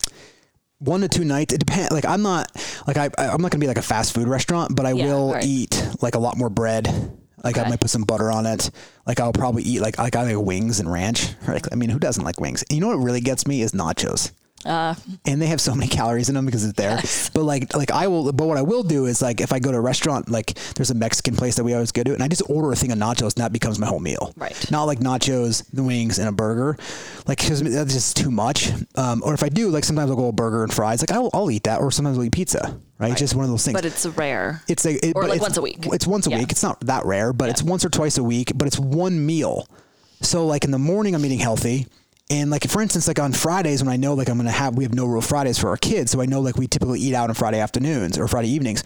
one 0.78 1.00
to 1.00 1.08
two 1.08 1.24
nights. 1.24 1.54
It 1.54 1.58
depends. 1.58 1.90
Like 1.92 2.04
I'm 2.04 2.22
not 2.22 2.50
like 2.86 2.96
I 2.96 3.08
I'm 3.18 3.40
not 3.42 3.50
gonna 3.50 3.60
be 3.60 3.66
like 3.66 3.78
a 3.78 3.82
fast 3.82 4.14
food 4.14 4.28
restaurant, 4.28 4.76
but 4.76 4.86
I 4.86 4.92
Yeah, 4.92 5.06
will 5.06 5.32
right. 5.32 5.44
eat 5.44 5.82
like 6.02 6.14
a 6.14 6.18
lot 6.18 6.36
more 6.36 6.50
bread. 6.50 6.88
Like 7.44 7.58
I 7.58 7.68
might 7.68 7.80
put 7.80 7.90
some 7.90 8.02
butter 8.02 8.30
on 8.30 8.44
it. 8.46 8.70
Like 9.06 9.20
I'll 9.20 9.32
probably 9.32 9.62
eat 9.62 9.80
like 9.80 9.98
like 9.98 10.16
I 10.16 10.24
like 10.34 10.44
wings 10.44 10.80
and 10.80 10.90
ranch. 10.90 11.28
Like 11.46 11.66
I 11.72 11.76
mean, 11.76 11.90
who 11.90 11.98
doesn't 11.98 12.24
like 12.24 12.40
wings? 12.40 12.64
And 12.68 12.76
you 12.76 12.80
know 12.80 12.88
what 12.88 12.98
really 13.02 13.20
gets 13.20 13.46
me 13.46 13.62
is 13.62 13.72
nachos. 13.72 14.32
Uh, 14.66 14.94
and 15.24 15.40
they 15.40 15.46
have 15.46 15.60
so 15.60 15.74
many 15.74 15.88
calories 15.88 16.28
in 16.28 16.34
them 16.34 16.44
because 16.46 16.64
it's 16.64 16.74
there. 16.76 17.00
But 17.34 17.44
like, 17.44 17.74
like 17.74 17.90
I 17.90 18.08
will. 18.08 18.32
But 18.32 18.46
what 18.46 18.56
I 18.58 18.62
will 18.62 18.82
do 18.82 19.06
is 19.06 19.22
like, 19.22 19.40
if 19.40 19.52
I 19.52 19.58
go 19.58 19.70
to 19.72 19.78
a 19.78 19.80
restaurant, 19.80 20.28
like 20.28 20.54
there's 20.74 20.90
a 20.90 20.94
Mexican 20.94 21.36
place 21.36 21.54
that 21.56 21.64
we 21.64 21.72
always 21.74 21.92
go 21.92 22.02
to, 22.02 22.12
and 22.14 22.22
I 22.22 22.28
just 22.28 22.42
order 22.48 22.72
a 22.72 22.76
thing 22.76 22.90
of 22.92 22.98
nachos, 22.98 23.34
and 23.36 23.44
that 23.44 23.52
becomes 23.52 23.78
my 23.78 23.86
whole 23.86 24.00
meal. 24.00 24.32
Right. 24.36 24.70
Not 24.70 24.84
like 24.84 24.98
nachos, 25.00 25.64
the 25.72 25.82
wings, 25.82 26.18
and 26.18 26.28
a 26.28 26.32
burger, 26.32 26.76
like 27.26 27.38
because 27.38 27.62
that's 27.62 27.92
just 27.94 28.16
too 28.16 28.30
much. 28.30 28.70
Um, 28.96 29.22
or 29.24 29.34
if 29.34 29.42
I 29.42 29.48
do, 29.48 29.68
like 29.70 29.84
sometimes 29.84 30.10
I'll 30.10 30.16
go 30.16 30.28
a 30.28 30.32
burger 30.32 30.64
and 30.64 30.72
fries. 30.72 31.00
Like 31.02 31.12
I'll, 31.12 31.30
I'll 31.32 31.50
eat 31.50 31.64
that, 31.64 31.80
or 31.80 31.90
sometimes 31.90 32.18
I'll 32.18 32.24
eat 32.24 32.32
pizza. 32.32 32.78
Right. 32.98 33.10
It's 33.12 33.20
just 33.20 33.34
one 33.34 33.44
of 33.44 33.50
those 33.50 33.64
things. 33.64 33.74
but 33.76 33.84
it's 33.84 34.06
rare. 34.06 34.62
It's 34.68 34.84
like, 34.86 34.96
it, 35.04 35.12
Or 35.14 35.24
like 35.24 35.32
it's- 35.36 35.42
once 35.42 35.56
a 35.58 35.62
week. 35.62 35.86
It's 35.92 36.06
once 36.06 36.26
a 36.26 36.30
Yeah. 36.30 36.38
week. 36.38 36.50
It's 36.50 36.62
not 36.62 36.80
that 36.80 37.04
rare, 37.04 37.34
but 37.34 37.50
it's 37.50 37.62
once 37.62 37.84
or 37.84 37.90
twice 37.90 38.16
a 38.16 38.22
week. 38.24 38.52
But 38.54 38.66
it's 38.66 38.78
one 38.78 39.26
meal. 39.26 39.68
So 40.22 40.46
like 40.46 40.64
in 40.64 40.70
the 40.70 40.78
morning, 40.78 41.14
I'm 41.14 41.22
eating 41.26 41.38
healthy. 41.38 41.86
And 42.28 42.50
like 42.50 42.68
for 42.68 42.82
instance, 42.82 43.06
like 43.06 43.20
on 43.20 43.32
Fridays 43.32 43.84
when 43.84 43.92
I 43.92 43.96
know 43.96 44.14
like 44.14 44.28
I'm 44.28 44.36
gonna 44.36 44.50
have 44.50 44.74
we 44.74 44.82
have 44.82 44.92
no 44.92 45.06
rule 45.06 45.20
Fridays 45.20 45.58
for 45.58 45.68
our 45.68 45.76
kids, 45.76 46.10
so 46.10 46.20
I 46.20 46.26
know 46.26 46.40
like 46.40 46.56
we 46.56 46.66
typically 46.66 46.98
eat 46.98 47.14
out 47.14 47.28
on 47.28 47.34
Friday 47.36 47.60
afternoons 47.60 48.18
or 48.18 48.26
Friday 48.26 48.48
evenings. 48.48 48.82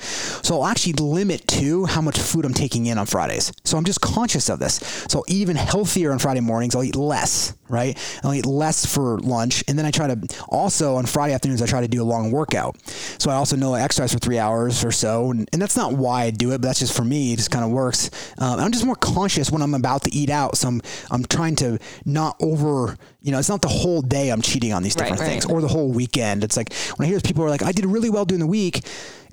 So 0.46 0.56
I'll 0.56 0.66
actually 0.66 0.92
limit 0.94 1.46
to 1.48 1.86
how 1.86 2.02
much 2.02 2.18
food 2.18 2.44
I'm 2.44 2.52
taking 2.52 2.84
in 2.84 2.98
on 2.98 3.06
Fridays. 3.06 3.50
So 3.64 3.78
I'm 3.78 3.84
just 3.84 4.02
conscious 4.02 4.50
of 4.50 4.58
this. 4.58 4.74
So 5.08 5.24
even 5.26 5.56
healthier 5.56 6.12
on 6.12 6.18
Friday 6.18 6.40
mornings. 6.40 6.74
I'll 6.74 6.84
eat 6.84 6.96
less, 6.96 7.54
right? 7.70 7.96
I'll 8.22 8.34
eat 8.34 8.44
less 8.44 8.84
for 8.84 9.18
lunch, 9.20 9.64
and 9.68 9.78
then 9.78 9.86
I 9.86 9.90
try 9.90 10.14
to 10.14 10.20
also 10.50 10.96
on 10.96 11.06
Friday 11.06 11.32
afternoons 11.32 11.62
I 11.62 11.66
try 11.66 11.80
to 11.80 11.88
do 11.88 12.02
a 12.02 12.04
long 12.04 12.30
workout. 12.30 12.76
So 13.18 13.30
I 13.30 13.36
also 13.36 13.56
know 13.56 13.72
I 13.72 13.80
exercise 13.80 14.12
for 14.12 14.18
three 14.18 14.38
hours 14.38 14.84
or 14.84 14.92
so, 14.92 15.30
and, 15.30 15.48
and 15.54 15.62
that's 15.62 15.78
not 15.78 15.94
why 15.94 16.24
I 16.24 16.30
do 16.30 16.52
it, 16.52 16.60
but 16.60 16.68
that's 16.68 16.80
just 16.80 16.94
for 16.94 17.04
me. 17.04 17.32
It 17.32 17.36
just 17.36 17.50
kind 17.50 17.64
of 17.64 17.70
works. 17.70 18.10
Um, 18.36 18.60
I'm 18.60 18.70
just 18.70 18.84
more 18.84 18.96
conscious 18.96 19.50
when 19.50 19.62
I'm 19.62 19.72
about 19.72 20.02
to 20.02 20.14
eat 20.14 20.28
out, 20.28 20.58
so 20.58 20.68
I'm 20.68 20.82
I'm 21.10 21.24
trying 21.24 21.56
to 21.56 21.78
not 22.04 22.36
over 22.42 22.98
you 23.22 23.32
know, 23.32 23.38
it's 23.38 23.48
not 23.48 23.62
the 23.62 23.68
whole 23.68 24.02
day 24.02 24.30
I'm 24.30 24.42
cheating 24.42 24.72
on 24.72 24.82
these 24.82 24.94
different 24.94 25.20
Right, 25.20 25.26
right. 25.26 25.32
things 25.42 25.44
or 25.46 25.60
the 25.60 25.68
whole 25.68 25.90
weekend. 25.90 26.42
It's 26.44 26.56
like 26.56 26.72
when 26.96 27.06
I 27.06 27.10
hear 27.10 27.20
people 27.20 27.44
are 27.44 27.50
like, 27.50 27.62
I 27.62 27.72
did 27.72 27.84
really 27.86 28.10
well 28.10 28.24
during 28.24 28.40
the 28.40 28.46
week 28.46 28.84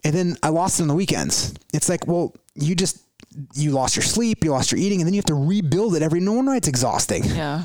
and 0.03 0.13
then 0.13 0.35
I 0.43 0.49
lost 0.49 0.79
it 0.79 0.83
on 0.83 0.87
the 0.89 0.95
weekends. 0.95 1.53
It's 1.73 1.89
like, 1.89 2.07
well, 2.07 2.35
you 2.55 2.75
just, 2.75 2.99
you 3.53 3.71
lost 3.71 3.95
your 3.95 4.03
sleep, 4.03 4.43
you 4.43 4.51
lost 4.51 4.71
your 4.71 4.79
eating, 4.79 4.99
and 4.99 5.07
then 5.07 5.13
you 5.13 5.19
have 5.19 5.25
to 5.25 5.35
rebuild 5.35 5.95
it 5.95 6.01
every, 6.01 6.19
no 6.19 6.33
wonder 6.33 6.53
it's 6.53 6.67
exhausting. 6.67 7.23
Yeah. 7.23 7.63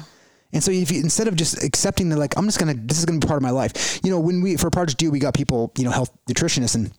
And 0.53 0.63
so 0.63 0.71
if 0.71 0.91
you, 0.91 1.01
instead 1.01 1.29
of 1.29 1.37
just 1.37 1.63
accepting 1.65 2.11
that, 2.11 2.19
like, 2.19 2.37
I'm 2.37 2.45
just 2.45 2.59
going 2.59 2.75
to, 2.75 2.81
this 2.81 2.99
is 2.99 3.07
going 3.07 3.19
to 3.19 3.25
be 3.27 3.29
part 3.29 3.39
of 3.39 3.43
my 3.43 3.51
life. 3.51 4.01
You 4.05 4.11
know, 4.11 4.21
when 4.21 4.43
we, 4.43 4.57
for 4.57 4.69
Project 4.71 4.99
Do, 4.99 5.11
we 5.11 5.19
got 5.19 5.33
people, 5.35 5.73
you 5.79 5.85
know, 5.85 5.91
health 5.91 6.11
nutritionists 6.29 6.75
and, 6.75 6.93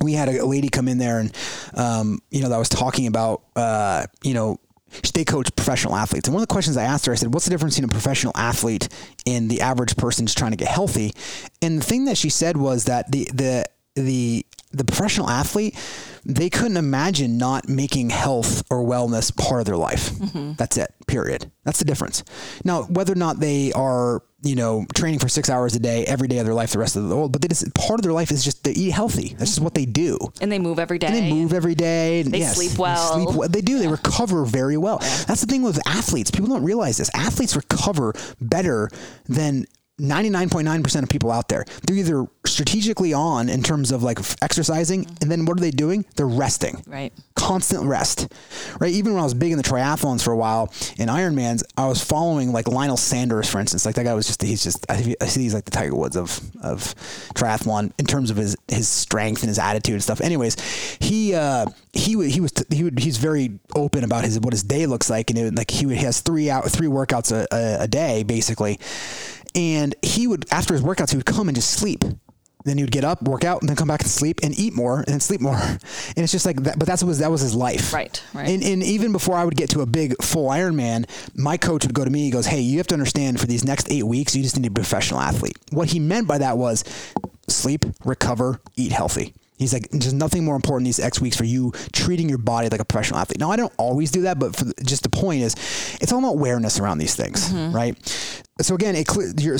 we 0.00 0.12
had 0.12 0.28
a 0.28 0.46
lady 0.46 0.68
come 0.68 0.86
in 0.86 0.98
there 0.98 1.18
and 1.18 1.36
um, 1.74 2.20
you 2.30 2.40
know 2.40 2.48
that 2.50 2.56
was 2.56 2.68
talking 2.68 3.08
about 3.08 3.42
uh, 3.56 4.06
you 4.22 4.32
know 4.32 4.60
they 5.14 5.24
coach 5.24 5.54
professional 5.56 5.96
athletes. 5.96 6.28
And 6.28 6.34
one 6.34 6.42
of 6.42 6.48
the 6.48 6.52
questions 6.52 6.76
i 6.76 6.84
asked 6.84 7.06
her 7.06 7.12
i 7.12 7.16
said 7.16 7.32
what's 7.32 7.44
the 7.44 7.50
difference 7.50 7.74
between 7.74 7.90
a 7.90 7.92
professional 7.92 8.32
athlete 8.36 8.88
and 9.26 9.50
the 9.50 9.60
average 9.60 9.96
person 9.96 10.26
just 10.26 10.38
trying 10.38 10.52
to 10.52 10.56
get 10.56 10.68
healthy? 10.68 11.12
And 11.60 11.80
the 11.80 11.84
thing 11.84 12.04
that 12.06 12.16
she 12.16 12.30
said 12.30 12.56
was 12.56 12.84
that 12.84 13.10
the 13.10 13.28
the 13.34 13.64
the 13.94 14.46
the 14.72 14.84
professional 14.84 15.28
athlete 15.30 15.76
they 16.24 16.50
couldn't 16.50 16.76
imagine 16.76 17.38
not 17.38 17.68
making 17.68 18.10
health 18.10 18.62
or 18.70 18.84
wellness 18.84 19.34
part 19.36 19.60
of 19.60 19.66
their 19.66 19.76
life 19.76 20.10
mm-hmm. 20.10 20.52
that's 20.54 20.76
it 20.76 20.92
period 21.06 21.50
that's 21.64 21.78
the 21.78 21.84
difference 21.84 22.22
now 22.64 22.82
whether 22.84 23.12
or 23.12 23.16
not 23.16 23.40
they 23.40 23.72
are 23.72 24.22
you 24.42 24.54
know 24.54 24.84
training 24.94 25.18
for 25.18 25.28
six 25.28 25.48
hours 25.50 25.74
a 25.74 25.78
day 25.80 26.04
every 26.04 26.28
day 26.28 26.38
of 26.38 26.44
their 26.44 26.54
life 26.54 26.70
the 26.72 26.78
rest 26.78 26.96
of 26.96 27.08
the 27.08 27.16
world 27.16 27.32
but 27.32 27.40
they 27.40 27.48
just 27.48 27.74
part 27.74 27.98
of 27.98 28.02
their 28.02 28.12
life 28.12 28.30
is 28.30 28.44
just 28.44 28.62
they 28.62 28.72
eat 28.72 28.90
healthy 28.90 29.34
that's 29.38 29.52
just 29.52 29.60
what 29.60 29.74
they 29.74 29.86
do 29.86 30.18
And 30.40 30.52
they 30.52 30.58
move 30.58 30.78
every 30.78 30.98
day. 30.98 31.06
and 31.06 31.16
they 31.16 31.32
move 31.32 31.52
every 31.52 31.74
day. 31.74 32.20
and 32.20 32.30
They 32.32 32.38
yes, 32.40 32.56
sleep 32.56 32.70
they 32.70 32.76
sleep 32.76 33.34
well. 33.34 33.48
They 33.48 33.60
do. 33.60 33.78
They 33.78 33.88
recover 33.88 34.44
very 34.44 34.76
well. 34.76 34.98
That's 34.98 35.40
the 35.40 35.46
thing 35.46 35.62
with 35.62 35.80
athletes. 35.86 36.30
People 36.30 36.48
don't 36.48 36.62
realize 36.62 36.98
this. 36.98 37.10
Athletes 37.14 37.56
recover 37.56 38.14
better 38.40 38.90
than 39.28 39.66
99.9% 39.98 41.02
of 41.02 41.08
people 41.08 41.30
out 41.30 41.48
there. 41.48 41.64
They're 41.86 41.96
either 41.96 42.26
strategically 42.46 43.12
on 43.12 43.48
in 43.48 43.62
terms 43.62 43.90
of 43.92 44.02
like 44.02 44.18
exercising, 44.42 45.06
and 45.20 45.30
then 45.30 45.44
what 45.44 45.58
are 45.58 45.60
they 45.60 45.70
doing? 45.70 46.04
They're 46.16 46.26
resting 46.26 46.82
Right. 46.86 47.12
constant 47.36 47.84
rest, 47.84 48.32
right? 48.80 48.92
Even 48.92 49.12
when 49.14 49.20
I 49.20 49.24
was 49.24 49.34
big 49.34 49.52
in 49.52 49.58
the 49.58 49.64
triathlons 49.64 50.22
for 50.22 50.32
a 50.32 50.36
while 50.36 50.72
in 50.98 51.08
Ironmans, 51.08 51.62
I 51.76 51.86
was 51.88 52.02
following 52.02 52.52
like 52.52 52.68
Lionel 52.68 52.96
Sanders, 52.96 53.48
for 53.48 53.58
instance. 53.60 53.84
Like 53.86 53.96
that 53.96 54.04
guy 54.04 54.14
was 54.14 54.26
just, 54.26 54.42
he's 54.42 54.62
just, 54.62 54.86
I 54.90 55.14
I 55.20 55.26
see 55.26 55.42
he's 55.42 55.54
like 55.54 55.64
the 55.64 55.70
Tiger 55.70 55.94
Woods 55.94 56.16
of, 56.16 56.40
of 56.62 56.94
triathlon 57.34 57.92
in 57.98 58.06
terms 58.06 58.30
of 58.30 58.36
his, 58.36 58.56
his 58.68 58.88
strength 58.88 59.42
and 59.42 59.48
his 59.48 59.58
attitude 59.58 59.94
and 59.94 60.02
stuff. 60.02 60.20
Anyways, 60.20 60.56
he, 61.00 61.34
uh, 61.34 61.66
he 61.92 62.16
would, 62.16 62.30
he 62.30 62.40
was, 62.40 62.52
he 62.70 62.84
would, 62.84 62.98
he's 62.98 63.16
very 63.16 63.58
open 63.74 64.04
about 64.04 64.24
his, 64.24 64.38
what 64.40 64.52
his 64.52 64.62
day 64.62 64.86
looks 64.86 65.10
like. 65.10 65.30
And 65.30 65.38
it, 65.38 65.54
like 65.54 65.70
he 65.70 65.86
would, 65.86 65.96
he 65.96 66.04
has 66.04 66.20
three 66.20 66.50
out, 66.50 66.64
three 66.70 66.88
workouts 66.88 67.32
a, 67.32 67.46
a, 67.54 67.84
a 67.84 67.88
day 67.88 68.22
basically. 68.22 68.78
And 69.54 69.94
he 70.02 70.26
would, 70.26 70.46
after 70.50 70.74
his 70.74 70.82
workouts, 70.82 71.10
he 71.10 71.16
would 71.16 71.26
come 71.26 71.48
and 71.48 71.56
just 71.56 71.70
sleep. 71.70 72.04
Then 72.64 72.76
he 72.76 72.82
would 72.82 72.92
get 72.92 73.04
up, 73.04 73.22
work 73.22 73.44
out, 73.44 73.62
and 73.62 73.68
then 73.68 73.76
come 73.76 73.88
back 73.88 74.02
and 74.02 74.10
sleep 74.10 74.40
and 74.42 74.58
eat 74.58 74.74
more 74.74 74.98
and 74.98 75.06
then 75.06 75.20
sleep 75.20 75.40
more. 75.40 75.56
And 76.16 76.24
it's 76.24 76.32
just 76.32 76.44
like 76.44 76.62
that. 76.64 76.78
But 76.78 76.88
that's 76.88 77.02
what 77.02 77.08
was 77.08 77.18
that 77.20 77.30
was 77.30 77.40
his 77.40 77.54
life. 77.54 77.92
Right, 77.92 78.22
right. 78.34 78.48
And, 78.48 78.62
and 78.62 78.82
even 78.82 79.12
before 79.12 79.36
I 79.36 79.44
would 79.44 79.56
get 79.56 79.70
to 79.70 79.82
a 79.82 79.86
big 79.86 80.20
full 80.22 80.48
Ironman, 80.48 81.08
my 81.34 81.56
coach 81.56 81.84
would 81.86 81.94
go 81.94 82.04
to 82.04 82.10
me. 82.10 82.24
He 82.24 82.30
goes, 82.30 82.46
"Hey, 82.46 82.60
you 82.60 82.78
have 82.78 82.88
to 82.88 82.94
understand 82.94 83.38
for 83.38 83.46
these 83.46 83.64
next 83.64 83.90
eight 83.90 84.02
weeks, 84.02 84.34
you 84.34 84.42
just 84.42 84.56
need 84.56 84.64
to 84.64 84.70
be 84.70 84.80
a 84.80 84.82
professional 84.82 85.20
athlete." 85.20 85.56
What 85.70 85.90
he 85.90 86.00
meant 86.00 86.26
by 86.26 86.38
that 86.38 86.58
was 86.58 86.82
sleep, 87.46 87.84
recover, 88.04 88.60
eat 88.76 88.90
healthy. 88.90 89.34
He's 89.58 89.72
like, 89.72 89.88
there's 89.90 90.14
nothing 90.14 90.44
more 90.44 90.54
important 90.54 90.86
these 90.86 91.00
X 91.00 91.20
weeks 91.20 91.36
for 91.36 91.44
you 91.44 91.72
treating 91.92 92.28
your 92.28 92.38
body 92.38 92.68
like 92.68 92.80
a 92.80 92.84
professional 92.84 93.18
athlete. 93.18 93.40
Now, 93.40 93.50
I 93.50 93.56
don't 93.56 93.72
always 93.76 94.12
do 94.12 94.22
that, 94.22 94.38
but 94.38 94.54
for 94.54 94.66
the, 94.66 94.74
just 94.84 95.02
the 95.02 95.08
point 95.08 95.42
is, 95.42 95.54
it's 96.00 96.12
all 96.12 96.20
about 96.20 96.34
awareness 96.34 96.78
around 96.78 96.98
these 96.98 97.16
things, 97.16 97.48
mm-hmm. 97.48 97.74
right? 97.74 98.44
So 98.60 98.74
again, 98.74 98.96
it 98.96 99.08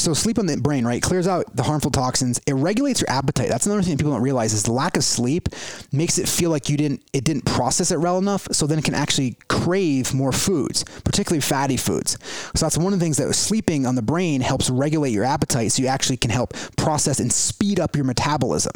so 0.01 0.13
sleep 0.13 0.39
on 0.39 0.47
the 0.47 0.57
brain, 0.57 0.85
right, 0.85 1.01
clears 1.01 1.29
out 1.29 1.55
the 1.55 1.63
harmful 1.63 1.91
toxins. 1.91 2.41
It 2.47 2.55
regulates 2.55 3.01
your 3.01 3.11
appetite. 3.11 3.49
That's 3.49 3.67
another 3.67 3.83
thing 3.83 3.97
people 3.97 4.13
don't 4.13 4.23
realize 4.23 4.53
is 4.53 4.65
the 4.65 4.73
lack 4.73 4.97
of 4.97 5.05
sleep 5.05 5.49
makes 5.93 6.19
it 6.19 6.29
feel 6.29 6.51
like 6.51 6.69
you 6.69 6.77
didn't 6.77 7.03
it 7.13 7.25
didn't 7.25 7.45
process 7.45 7.91
it 7.91 8.01
well 8.01 8.19
enough. 8.19 8.49
So 8.53 8.67
then 8.67 8.79
it 8.79 8.85
can 8.85 8.95
actually 8.95 9.37
crave 9.49 10.13
more 10.13 10.33
foods, 10.33 10.85
particularly 11.05 11.41
fatty 11.41 11.77
foods. 11.77 12.19
So 12.57 12.67
that's 12.67 12.77
one 12.77 12.93
of 12.93 12.99
the 12.99 13.05
things 13.05 13.19
that 13.19 13.33
sleeping 13.35 13.87
on 13.87 13.95
the 13.95 14.03
brain 14.03 14.41
helps 14.41 14.69
regulate 14.69 15.11
your 15.11 15.25
appetite, 15.25 15.73
so 15.73 15.83
you 15.83 15.89
actually 15.89 16.17
can 16.17 16.31
help 16.31 16.55
process 16.77 17.21
and 17.21 17.33
speed 17.33 17.79
up 17.79 17.95
your 17.95 18.05
metabolism. 18.05 18.73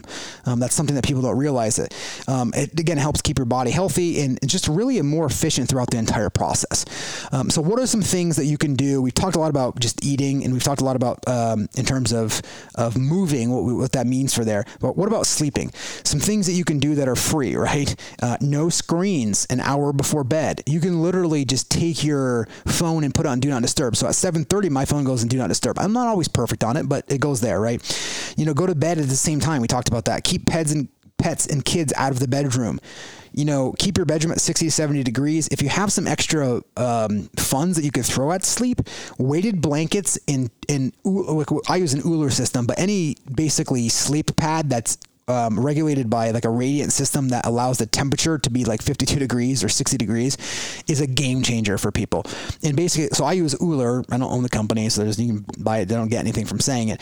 Um, 0.47 0.61
that's 0.61 0.75
something 0.75 0.95
that 0.95 1.05
people 1.05 1.23
don't 1.23 1.37
realize. 1.37 1.77
That 1.77 1.95
um, 2.29 2.53
it 2.55 2.79
again 2.79 2.99
helps 2.99 3.23
keep 3.23 3.39
your 3.39 3.47
body 3.47 3.71
healthy 3.71 4.21
and, 4.21 4.39
just 4.47 4.69
really 4.69 5.01
more 5.01 5.25
efficient 5.25 5.69
throughout 5.71 5.91
the 5.91 5.97
entire 5.97 6.29
process. 6.29 6.85
Um, 7.33 7.49
so 7.49 7.63
what 7.63 7.79
are 7.79 7.87
some 7.87 8.03
things 8.03 8.37
that 8.37 8.45
you 8.45 8.59
can 8.59 8.75
do? 8.75 9.01
We've 9.01 9.15
talked 9.15 9.35
a 9.35 9.39
lot 9.39 9.49
about 9.49 9.81
just 9.81 10.05
and 10.21 10.53
we've 10.53 10.63
talked 10.63 10.81
a 10.81 10.85
lot 10.85 10.97
about 10.97 11.27
um, 11.29 11.69
in 11.77 11.85
terms 11.85 12.13
of 12.13 12.43
of 12.75 12.97
moving, 12.97 13.51
what, 13.51 13.63
what 13.75 13.93
that 13.93 14.07
means 14.07 14.35
for 14.35 14.45
there. 14.45 14.65
But 14.81 14.97
what 14.97 15.09
about 15.09 15.27
sleeping? 15.27 15.71
Some 16.05 16.21
things 16.21 16.47
that 16.47 16.53
you 16.53 16.65
can 16.65 16.79
do 16.79 16.95
that 16.97 17.09
are 17.09 17.17
free, 17.17 17.57
right? 17.69 17.95
Uh, 18.23 18.37
no 18.41 18.69
screens 18.69 19.47
an 19.51 19.61
hour 19.61 19.93
before 19.93 20.25
bed. 20.25 20.63
You 20.67 20.81
can 20.81 21.03
literally 21.03 21.45
just 21.45 21.71
take 21.71 22.05
your 22.05 22.49
phone 22.67 23.05
and 23.05 23.15
put 23.15 23.27
on 23.27 23.41
do 23.41 23.49
not 23.49 23.63
disturb. 23.63 23.97
So 23.97 24.07
at 24.07 24.15
7:30, 24.15 24.71
my 24.71 24.85
phone 24.85 25.05
goes 25.05 25.23
in 25.23 25.29
do 25.29 25.39
not 25.39 25.49
disturb. 25.49 25.79
I'm 25.79 25.93
not 25.93 26.09
always 26.09 26.29
perfect 26.29 26.65
on 26.65 26.77
it, 26.77 26.89
but 26.89 27.05
it 27.09 27.21
goes 27.21 27.41
there, 27.41 27.61
right? 27.61 27.81
You 28.37 28.45
know, 28.45 28.55
go 28.55 28.67
to 28.67 28.75
bed 28.75 28.99
at 28.99 29.09
the 29.09 29.17
same 29.17 29.41
time. 29.41 29.63
We 29.63 29.69
talked 29.69 29.89
about 29.89 30.07
that. 30.07 30.25
Keep 30.25 30.47
pets 30.47 30.73
and 30.73 30.89
pets 31.23 31.47
and 31.47 31.65
kids 31.65 31.93
out 31.97 32.13
of 32.13 32.19
the 32.19 32.29
bedroom. 32.29 32.81
You 33.33 33.47
know, 33.47 33.75
keep 33.79 33.97
your 33.97 34.05
bedroom 34.05 34.33
at 34.33 34.41
60 34.41 34.67
to 34.67 34.71
70 34.71 35.03
degrees. 35.05 35.49
If 35.51 35.63
you 35.63 35.71
have 35.71 35.91
some 35.91 36.07
extra 36.07 36.61
um, 36.77 37.31
funds 37.39 37.77
that 37.77 37.85
you 37.85 37.91
could 37.91 38.05
throw 38.05 38.31
at 38.33 38.45
sleep, 38.45 38.81
weighted 39.17 39.63
blankets 39.63 40.19
in 40.27 40.51
in 40.69 40.93
I 41.69 41.77
use 41.77 41.95
an 41.95 42.03
Ooler 42.05 42.31
system, 42.31 42.67
but 42.67 42.79
any 42.79 43.17
basically 43.35 43.89
sleep 43.89 44.37
pad 44.37 44.69
that's 44.69 44.99
um, 45.29 45.59
regulated 45.59 46.11
by 46.11 46.31
like 46.31 46.45
a 46.45 46.51
radiant 46.51 46.93
system 46.93 47.29
that 47.31 47.47
allows 47.47 47.79
the 47.79 47.87
temperature 47.87 48.39
to 48.39 48.51
be 48.51 48.65
like 48.65 48.83
52 48.83 49.19
degrees 49.19 49.63
or 49.63 49.69
60 49.69 49.97
degrees 49.97 50.37
is 50.89 51.01
a 51.01 51.07
game 51.07 51.43
changer 51.43 51.79
for 51.79 51.91
people. 51.91 52.25
And 52.63 52.77
basically, 52.77 53.09
so 53.13 53.25
I 53.25 53.33
use 53.33 53.55
Ooler. 53.61 54.05
I 54.11 54.19
don't 54.19 54.31
own 54.33 54.43
the 54.43 54.49
company, 54.49 54.89
so 54.89 55.05
there's, 55.05 55.19
you 55.19 55.29
can 55.29 55.47
buy 55.59 55.79
it. 55.79 55.87
They 55.87 55.95
don't 55.95 56.09
get 56.09 56.21
anything 56.21 56.47
from 56.47 56.61
saying 56.61 56.89
it. 56.89 57.01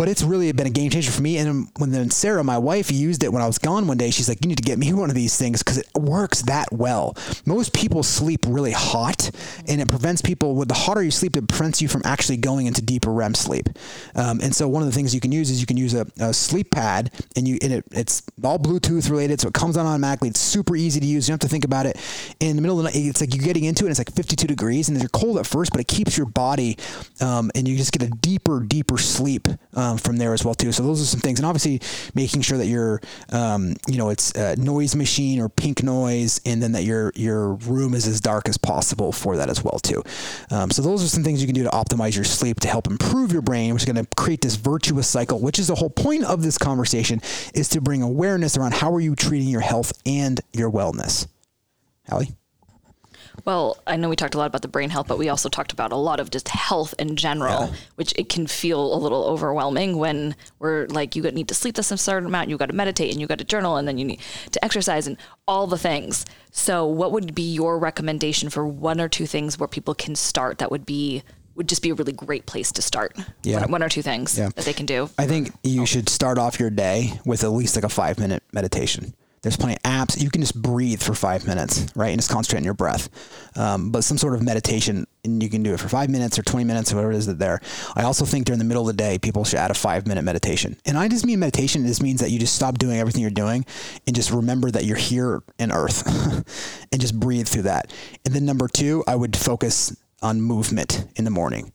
But 0.00 0.08
it's 0.08 0.22
really 0.22 0.50
been 0.52 0.66
a 0.66 0.70
game 0.70 0.90
changer 0.90 1.12
for 1.12 1.20
me. 1.20 1.36
And 1.36 1.68
when 1.76 1.90
then 1.90 2.08
Sarah, 2.08 2.42
my 2.42 2.56
wife, 2.56 2.90
used 2.90 3.22
it 3.22 3.30
when 3.30 3.42
I 3.42 3.46
was 3.46 3.58
gone 3.58 3.86
one 3.86 3.98
day, 3.98 4.08
she's 4.08 4.30
like, 4.30 4.42
"You 4.42 4.48
need 4.48 4.56
to 4.56 4.62
get 4.62 4.78
me 4.78 4.94
one 4.94 5.10
of 5.10 5.14
these 5.14 5.36
things 5.36 5.62
because 5.62 5.76
it 5.76 5.86
works 5.94 6.40
that 6.44 6.72
well." 6.72 7.14
Most 7.44 7.74
people 7.74 8.02
sleep 8.02 8.46
really 8.48 8.72
hot, 8.72 9.30
and 9.68 9.78
it 9.78 9.88
prevents 9.90 10.22
people. 10.22 10.54
With 10.54 10.68
the 10.68 10.74
hotter 10.74 11.02
you 11.02 11.10
sleep, 11.10 11.36
it 11.36 11.48
prevents 11.48 11.82
you 11.82 11.88
from 11.88 12.00
actually 12.06 12.38
going 12.38 12.64
into 12.64 12.80
deeper 12.80 13.12
REM 13.12 13.34
sleep. 13.34 13.68
Um, 14.14 14.40
and 14.40 14.56
so 14.56 14.66
one 14.68 14.80
of 14.80 14.88
the 14.88 14.94
things 14.94 15.14
you 15.14 15.20
can 15.20 15.32
use 15.32 15.50
is 15.50 15.60
you 15.60 15.66
can 15.66 15.76
use 15.76 15.92
a, 15.92 16.06
a 16.18 16.32
sleep 16.32 16.70
pad, 16.70 17.10
and 17.36 17.46
you 17.46 17.58
and 17.60 17.70
it, 17.70 17.84
it's 17.90 18.22
all 18.42 18.58
Bluetooth 18.58 19.10
related, 19.10 19.38
so 19.42 19.48
it 19.48 19.54
comes 19.54 19.76
on 19.76 19.84
automatically. 19.84 20.30
It's 20.30 20.40
super 20.40 20.76
easy 20.76 21.00
to 21.00 21.06
use. 21.06 21.28
You 21.28 21.32
don't 21.32 21.42
have 21.42 21.46
to 21.46 21.52
think 21.52 21.66
about 21.66 21.84
it. 21.84 21.98
In 22.40 22.56
the 22.56 22.62
middle 22.62 22.78
of 22.78 22.84
the 22.84 22.90
night, 22.90 22.96
it's 22.96 23.20
like 23.20 23.34
you're 23.34 23.44
getting 23.44 23.64
into 23.64 23.84
it. 23.84 23.88
And 23.88 23.90
it's 23.90 24.00
like 24.00 24.14
52 24.14 24.46
degrees, 24.46 24.88
and 24.88 24.98
you're 24.98 25.10
cold 25.10 25.36
at 25.36 25.46
first, 25.46 25.72
but 25.72 25.80
it 25.82 25.88
keeps 25.88 26.16
your 26.16 26.26
body, 26.26 26.78
um, 27.20 27.50
and 27.54 27.68
you 27.68 27.76
just 27.76 27.92
get 27.92 28.02
a 28.02 28.08
deeper, 28.08 28.60
deeper 28.60 28.96
sleep. 28.96 29.46
Um, 29.74 29.89
from 29.98 30.16
there 30.16 30.32
as 30.32 30.44
well 30.44 30.54
too. 30.54 30.72
So 30.72 30.82
those 30.82 31.00
are 31.00 31.06
some 31.06 31.20
things, 31.20 31.38
and 31.38 31.46
obviously 31.46 31.80
making 32.14 32.42
sure 32.42 32.58
that 32.58 32.66
your, 32.66 33.00
um, 33.30 33.74
you 33.88 33.98
know, 33.98 34.10
it's 34.10 34.32
a 34.32 34.56
noise 34.56 34.94
machine 34.94 35.40
or 35.40 35.48
pink 35.48 35.82
noise, 35.82 36.40
and 36.44 36.62
then 36.62 36.72
that 36.72 36.84
your 36.84 37.12
your 37.14 37.54
room 37.54 37.94
is 37.94 38.06
as 38.06 38.20
dark 38.20 38.48
as 38.48 38.56
possible 38.56 39.12
for 39.12 39.36
that 39.36 39.48
as 39.48 39.62
well 39.62 39.78
too. 39.78 40.02
Um, 40.50 40.70
so 40.70 40.82
those 40.82 41.02
are 41.04 41.08
some 41.08 41.22
things 41.22 41.40
you 41.40 41.46
can 41.46 41.54
do 41.54 41.64
to 41.64 41.70
optimize 41.70 42.14
your 42.14 42.24
sleep 42.24 42.60
to 42.60 42.68
help 42.68 42.86
improve 42.86 43.32
your 43.32 43.42
brain, 43.42 43.72
which 43.72 43.82
is 43.82 43.92
going 43.92 44.04
to 44.04 44.08
create 44.16 44.40
this 44.40 44.56
virtuous 44.56 45.08
cycle. 45.08 45.40
Which 45.40 45.58
is 45.58 45.66
the 45.66 45.74
whole 45.74 45.90
point 45.90 46.24
of 46.24 46.42
this 46.42 46.58
conversation 46.58 47.20
is 47.54 47.68
to 47.70 47.80
bring 47.80 48.02
awareness 48.02 48.56
around 48.56 48.74
how 48.74 48.94
are 48.94 49.00
you 49.00 49.14
treating 49.14 49.48
your 49.48 49.60
health 49.60 49.92
and 50.06 50.40
your 50.52 50.70
wellness. 50.70 51.26
Allie. 52.10 52.30
Well, 53.44 53.78
I 53.86 53.96
know 53.96 54.08
we 54.08 54.16
talked 54.16 54.34
a 54.34 54.38
lot 54.38 54.46
about 54.46 54.62
the 54.62 54.68
brain 54.68 54.90
health, 54.90 55.08
but 55.08 55.18
we 55.18 55.28
also 55.28 55.48
talked 55.48 55.72
about 55.72 55.92
a 55.92 55.96
lot 55.96 56.20
of 56.20 56.30
just 56.30 56.48
health 56.48 56.94
in 56.98 57.16
general, 57.16 57.66
Yeah. 57.66 57.74
which 57.96 58.12
it 58.16 58.28
can 58.28 58.46
feel 58.46 58.94
a 58.94 58.98
little 58.98 59.24
overwhelming 59.24 59.96
when 59.98 60.36
we're 60.58 60.86
like, 60.88 61.16
you 61.16 61.22
need 61.30 61.48
to 61.48 61.54
sleep 61.54 61.74
this 61.76 61.90
a 61.90 61.96
certain 61.96 62.26
amount, 62.28 62.50
you 62.50 62.56
got 62.58 62.66
to 62.70 62.74
meditate, 62.74 63.12
and 63.12 63.20
you 63.20 63.26
got 63.26 63.38
to 63.38 63.44
journal, 63.44 63.76
and 63.76 63.86
then 63.88 63.98
you 63.98 64.04
need 64.04 64.20
to 64.52 64.64
exercise, 64.64 65.06
and 65.06 65.16
all 65.48 65.66
the 65.66 65.78
things. 65.78 66.24
So, 66.50 66.86
what 66.86 67.12
would 67.12 67.34
be 67.34 67.42
your 67.52 67.78
recommendation 67.78 68.50
for 68.50 68.66
one 68.66 69.00
or 69.00 69.08
two 69.08 69.26
things 69.26 69.58
where 69.58 69.68
people 69.68 69.94
can 69.94 70.14
start 70.14 70.58
that 70.58 70.70
would 70.70 70.84
be 70.86 71.22
would 71.56 71.68
just 71.68 71.82
be 71.82 71.90
a 71.90 71.94
really 71.94 72.12
great 72.12 72.46
place 72.46 72.72
to 72.72 72.80
start. 72.80 73.14
Yeah. 73.42 73.60
One, 73.62 73.72
one 73.72 73.82
or 73.82 73.88
two 73.90 74.00
things 74.02 74.38
Yeah. 74.38 74.48
that 74.54 74.64
they 74.64 74.72
can 74.72 74.86
do. 74.86 75.10
I 75.18 75.26
think 75.26 75.52
you 75.62 75.84
should 75.84 76.08
start 76.08 76.38
off 76.38 76.58
your 76.58 76.70
day 76.70 77.20
with 77.26 77.42
at 77.44 77.50
least 77.50 77.74
like 77.74 77.84
a 77.84 77.88
five 77.90 78.18
minute 78.18 78.42
meditation. 78.52 79.12
There's 79.42 79.56
plenty 79.56 79.76
of 79.76 79.82
apps. 79.82 80.20
You 80.20 80.30
can 80.30 80.42
just 80.42 80.60
breathe 80.60 81.02
for 81.02 81.14
five 81.14 81.46
minutes, 81.46 81.86
right? 81.96 82.10
And 82.10 82.18
just 82.18 82.30
concentrate 82.30 82.58
on 82.58 82.64
your 82.64 82.74
breath. 82.74 83.08
Um, 83.56 83.90
but 83.90 84.04
some 84.04 84.18
sort 84.18 84.34
of 84.34 84.42
meditation, 84.42 85.06
and 85.24 85.42
you 85.42 85.48
can 85.48 85.62
do 85.62 85.72
it 85.72 85.80
for 85.80 85.88
five 85.88 86.10
minutes 86.10 86.38
or 86.38 86.42
20 86.42 86.64
minutes 86.64 86.92
or 86.92 86.96
whatever 86.96 87.12
it 87.12 87.16
is 87.16 87.26
that 87.26 87.38
there. 87.38 87.60
I 87.94 88.02
also 88.02 88.26
think 88.26 88.44
during 88.44 88.58
the 88.58 88.66
middle 88.66 88.82
of 88.82 88.94
the 88.94 89.02
day, 89.02 89.18
people 89.18 89.44
should 89.44 89.58
add 89.58 89.70
a 89.70 89.74
five 89.74 90.06
minute 90.06 90.22
meditation. 90.22 90.76
And 90.84 90.98
I 90.98 91.08
just 91.08 91.24
mean 91.24 91.38
meditation. 91.38 91.84
This 91.84 92.02
means 92.02 92.20
that 92.20 92.30
you 92.30 92.38
just 92.38 92.54
stop 92.54 92.76
doing 92.76 92.98
everything 92.98 93.22
you're 93.22 93.30
doing 93.30 93.64
and 94.06 94.14
just 94.14 94.30
remember 94.30 94.70
that 94.70 94.84
you're 94.84 94.96
here 94.98 95.42
in 95.58 95.72
earth 95.72 96.06
and 96.92 97.00
just 97.00 97.18
breathe 97.18 97.48
through 97.48 97.62
that. 97.62 97.90
And 98.26 98.34
then 98.34 98.44
number 98.44 98.68
two, 98.68 99.04
I 99.06 99.16
would 99.16 99.36
focus 99.36 99.96
on 100.20 100.42
movement 100.42 101.06
in 101.16 101.24
the 101.24 101.30
morning. 101.30 101.72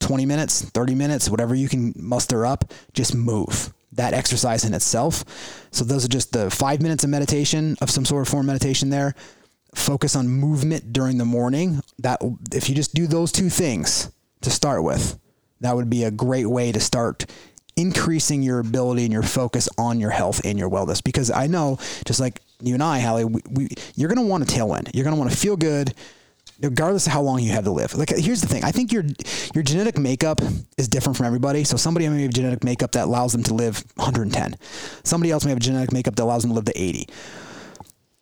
20 0.00 0.26
minutes, 0.26 0.62
30 0.62 0.94
minutes, 0.96 1.30
whatever 1.30 1.54
you 1.54 1.68
can 1.68 1.94
muster 1.96 2.44
up, 2.44 2.72
just 2.92 3.14
move. 3.14 3.72
That 3.94 4.14
exercise 4.14 4.64
in 4.64 4.74
itself. 4.74 5.24
So, 5.70 5.84
those 5.84 6.04
are 6.04 6.08
just 6.08 6.32
the 6.32 6.50
five 6.50 6.82
minutes 6.82 7.04
of 7.04 7.10
meditation, 7.10 7.76
of 7.80 7.90
some 7.90 8.04
sort 8.04 8.22
of 8.22 8.28
form 8.28 8.46
meditation 8.46 8.90
there. 8.90 9.14
Focus 9.74 10.14
on 10.14 10.28
movement 10.28 10.92
during 10.92 11.18
the 11.18 11.24
morning. 11.24 11.80
That, 11.98 12.20
if 12.52 12.68
you 12.68 12.74
just 12.74 12.94
do 12.94 13.06
those 13.06 13.32
two 13.32 13.50
things 13.50 14.10
to 14.42 14.50
start 14.50 14.84
with, 14.84 15.18
that 15.60 15.74
would 15.74 15.90
be 15.90 16.04
a 16.04 16.10
great 16.10 16.46
way 16.46 16.72
to 16.72 16.80
start 16.80 17.26
increasing 17.76 18.42
your 18.42 18.60
ability 18.60 19.04
and 19.04 19.12
your 19.12 19.22
focus 19.22 19.68
on 19.78 20.00
your 20.00 20.10
health 20.10 20.40
and 20.44 20.58
your 20.58 20.70
wellness. 20.70 21.02
Because 21.02 21.30
I 21.30 21.46
know, 21.46 21.78
just 22.04 22.20
like 22.20 22.40
you 22.60 22.74
and 22.74 22.82
I, 22.82 23.00
Hallie, 23.00 23.24
we, 23.24 23.40
we 23.50 23.68
you're 23.96 24.08
going 24.08 24.24
to 24.24 24.30
want 24.30 24.42
a 24.42 24.46
tailwind. 24.46 24.90
You're 24.94 25.04
going 25.04 25.16
to 25.16 25.20
want 25.20 25.32
to 25.32 25.36
feel 25.36 25.56
good 25.56 25.94
regardless 26.60 27.06
of 27.06 27.12
how 27.12 27.22
long 27.22 27.40
you 27.40 27.52
have 27.52 27.64
to 27.64 27.70
live. 27.70 27.94
Like 27.94 28.10
here's 28.10 28.40
the 28.40 28.46
thing. 28.46 28.64
I 28.64 28.70
think 28.70 28.92
your 28.92 29.04
your 29.54 29.64
genetic 29.64 29.98
makeup 29.98 30.40
is 30.76 30.88
different 30.88 31.16
from 31.16 31.26
everybody. 31.26 31.64
So 31.64 31.76
somebody 31.76 32.08
may 32.08 32.22
have 32.22 32.32
genetic 32.32 32.64
makeup 32.64 32.92
that 32.92 33.04
allows 33.04 33.32
them 33.32 33.42
to 33.44 33.54
live 33.54 33.84
110. 33.96 34.56
Somebody 35.04 35.30
else 35.30 35.44
may 35.44 35.50
have 35.50 35.58
a 35.58 35.60
genetic 35.60 35.92
makeup 35.92 36.16
that 36.16 36.22
allows 36.22 36.42
them 36.42 36.50
to 36.50 36.54
live 36.54 36.64
to 36.66 36.80
80. 36.80 37.08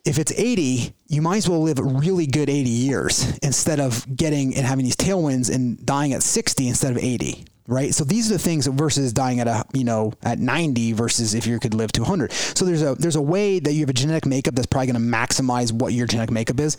If 0.05 0.19
it's 0.19 0.33
80, 0.33 0.93
you 1.07 1.21
might 1.21 1.37
as 1.37 1.49
well 1.49 1.61
live 1.61 1.79
a 1.79 1.83
really 1.83 2.27
good 2.27 2.49
80 2.49 2.69
years 2.69 3.37
instead 3.39 3.79
of 3.79 4.05
getting 4.13 4.53
and 4.55 4.65
having 4.65 4.83
these 4.83 4.97
tailwinds 4.97 5.53
and 5.53 5.83
dying 5.85 6.11
at 6.11 6.23
60 6.23 6.67
instead 6.67 6.91
of 6.91 6.97
80 6.97 7.45
right? 7.67 7.93
So 7.93 8.03
these 8.03 8.29
are 8.29 8.33
the 8.33 8.39
things 8.39 8.67
versus 8.67 9.13
dying 9.13 9.39
at 9.39 9.47
a 9.47 9.63
you 9.73 9.83
know 9.83 10.13
at 10.23 10.39
90 10.39 10.93
versus 10.93 11.33
if 11.33 11.47
you 11.47 11.59
could 11.59 11.73
live 11.73 11.91
to 11.93 12.01
100. 12.01 12.31
So 12.31 12.65
there's 12.65 12.81
a 12.81 12.95
there's 12.95 13.15
a 13.15 13.21
way 13.21 13.59
that 13.59 13.73
you 13.73 13.81
have 13.81 13.89
a 13.89 13.93
genetic 13.93 14.25
makeup 14.25 14.55
that's 14.55 14.67
probably 14.67 14.91
going 14.91 15.01
to 15.01 15.17
maximize 15.17 15.71
what 15.71 15.93
your 15.93 16.07
genetic 16.07 16.31
makeup 16.31 16.59
is. 16.59 16.77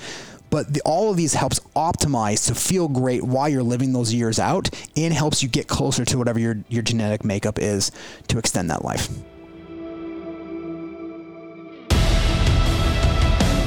But 0.54 0.72
the, 0.72 0.80
all 0.84 1.10
of 1.10 1.16
these 1.16 1.34
helps 1.34 1.58
optimize 1.74 2.46
to 2.46 2.54
feel 2.54 2.86
great 2.86 3.24
while 3.24 3.48
you're 3.48 3.64
living 3.64 3.92
those 3.92 4.14
years 4.14 4.38
out, 4.38 4.70
and 4.96 5.12
helps 5.12 5.42
you 5.42 5.48
get 5.48 5.66
closer 5.66 6.04
to 6.04 6.16
whatever 6.16 6.38
your 6.38 6.58
your 6.68 6.84
genetic 6.84 7.24
makeup 7.24 7.58
is 7.58 7.90
to 8.28 8.38
extend 8.38 8.70
that 8.70 8.84
life. 8.84 9.08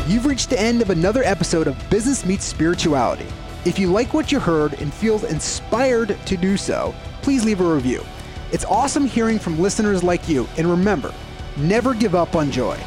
You've 0.07 0.25
reached 0.25 0.49
the 0.49 0.57
end 0.57 0.81
of 0.81 0.89
another 0.89 1.23
episode 1.23 1.67
of 1.67 1.75
Business 1.89 2.25
Meets 2.25 2.45
Spirituality. 2.45 3.27
If 3.65 3.77
you 3.77 3.91
like 3.91 4.13
what 4.13 4.31
you 4.31 4.39
heard 4.39 4.75
and 4.75 4.93
feel 4.93 5.25
inspired 5.25 6.17
to 6.25 6.37
do 6.37 6.55
so, 6.55 6.95
please 7.21 7.43
leave 7.43 7.59
a 7.59 7.75
review. 7.75 8.01
It's 8.53 8.63
awesome 8.63 9.05
hearing 9.05 9.39
from 9.39 9.59
listeners 9.59 10.05
like 10.05 10.29
you, 10.29 10.47
and 10.57 10.65
remember, 10.65 11.13
never 11.57 11.93
give 11.93 12.15
up 12.15 12.33
on 12.37 12.49
joy. 12.49 12.77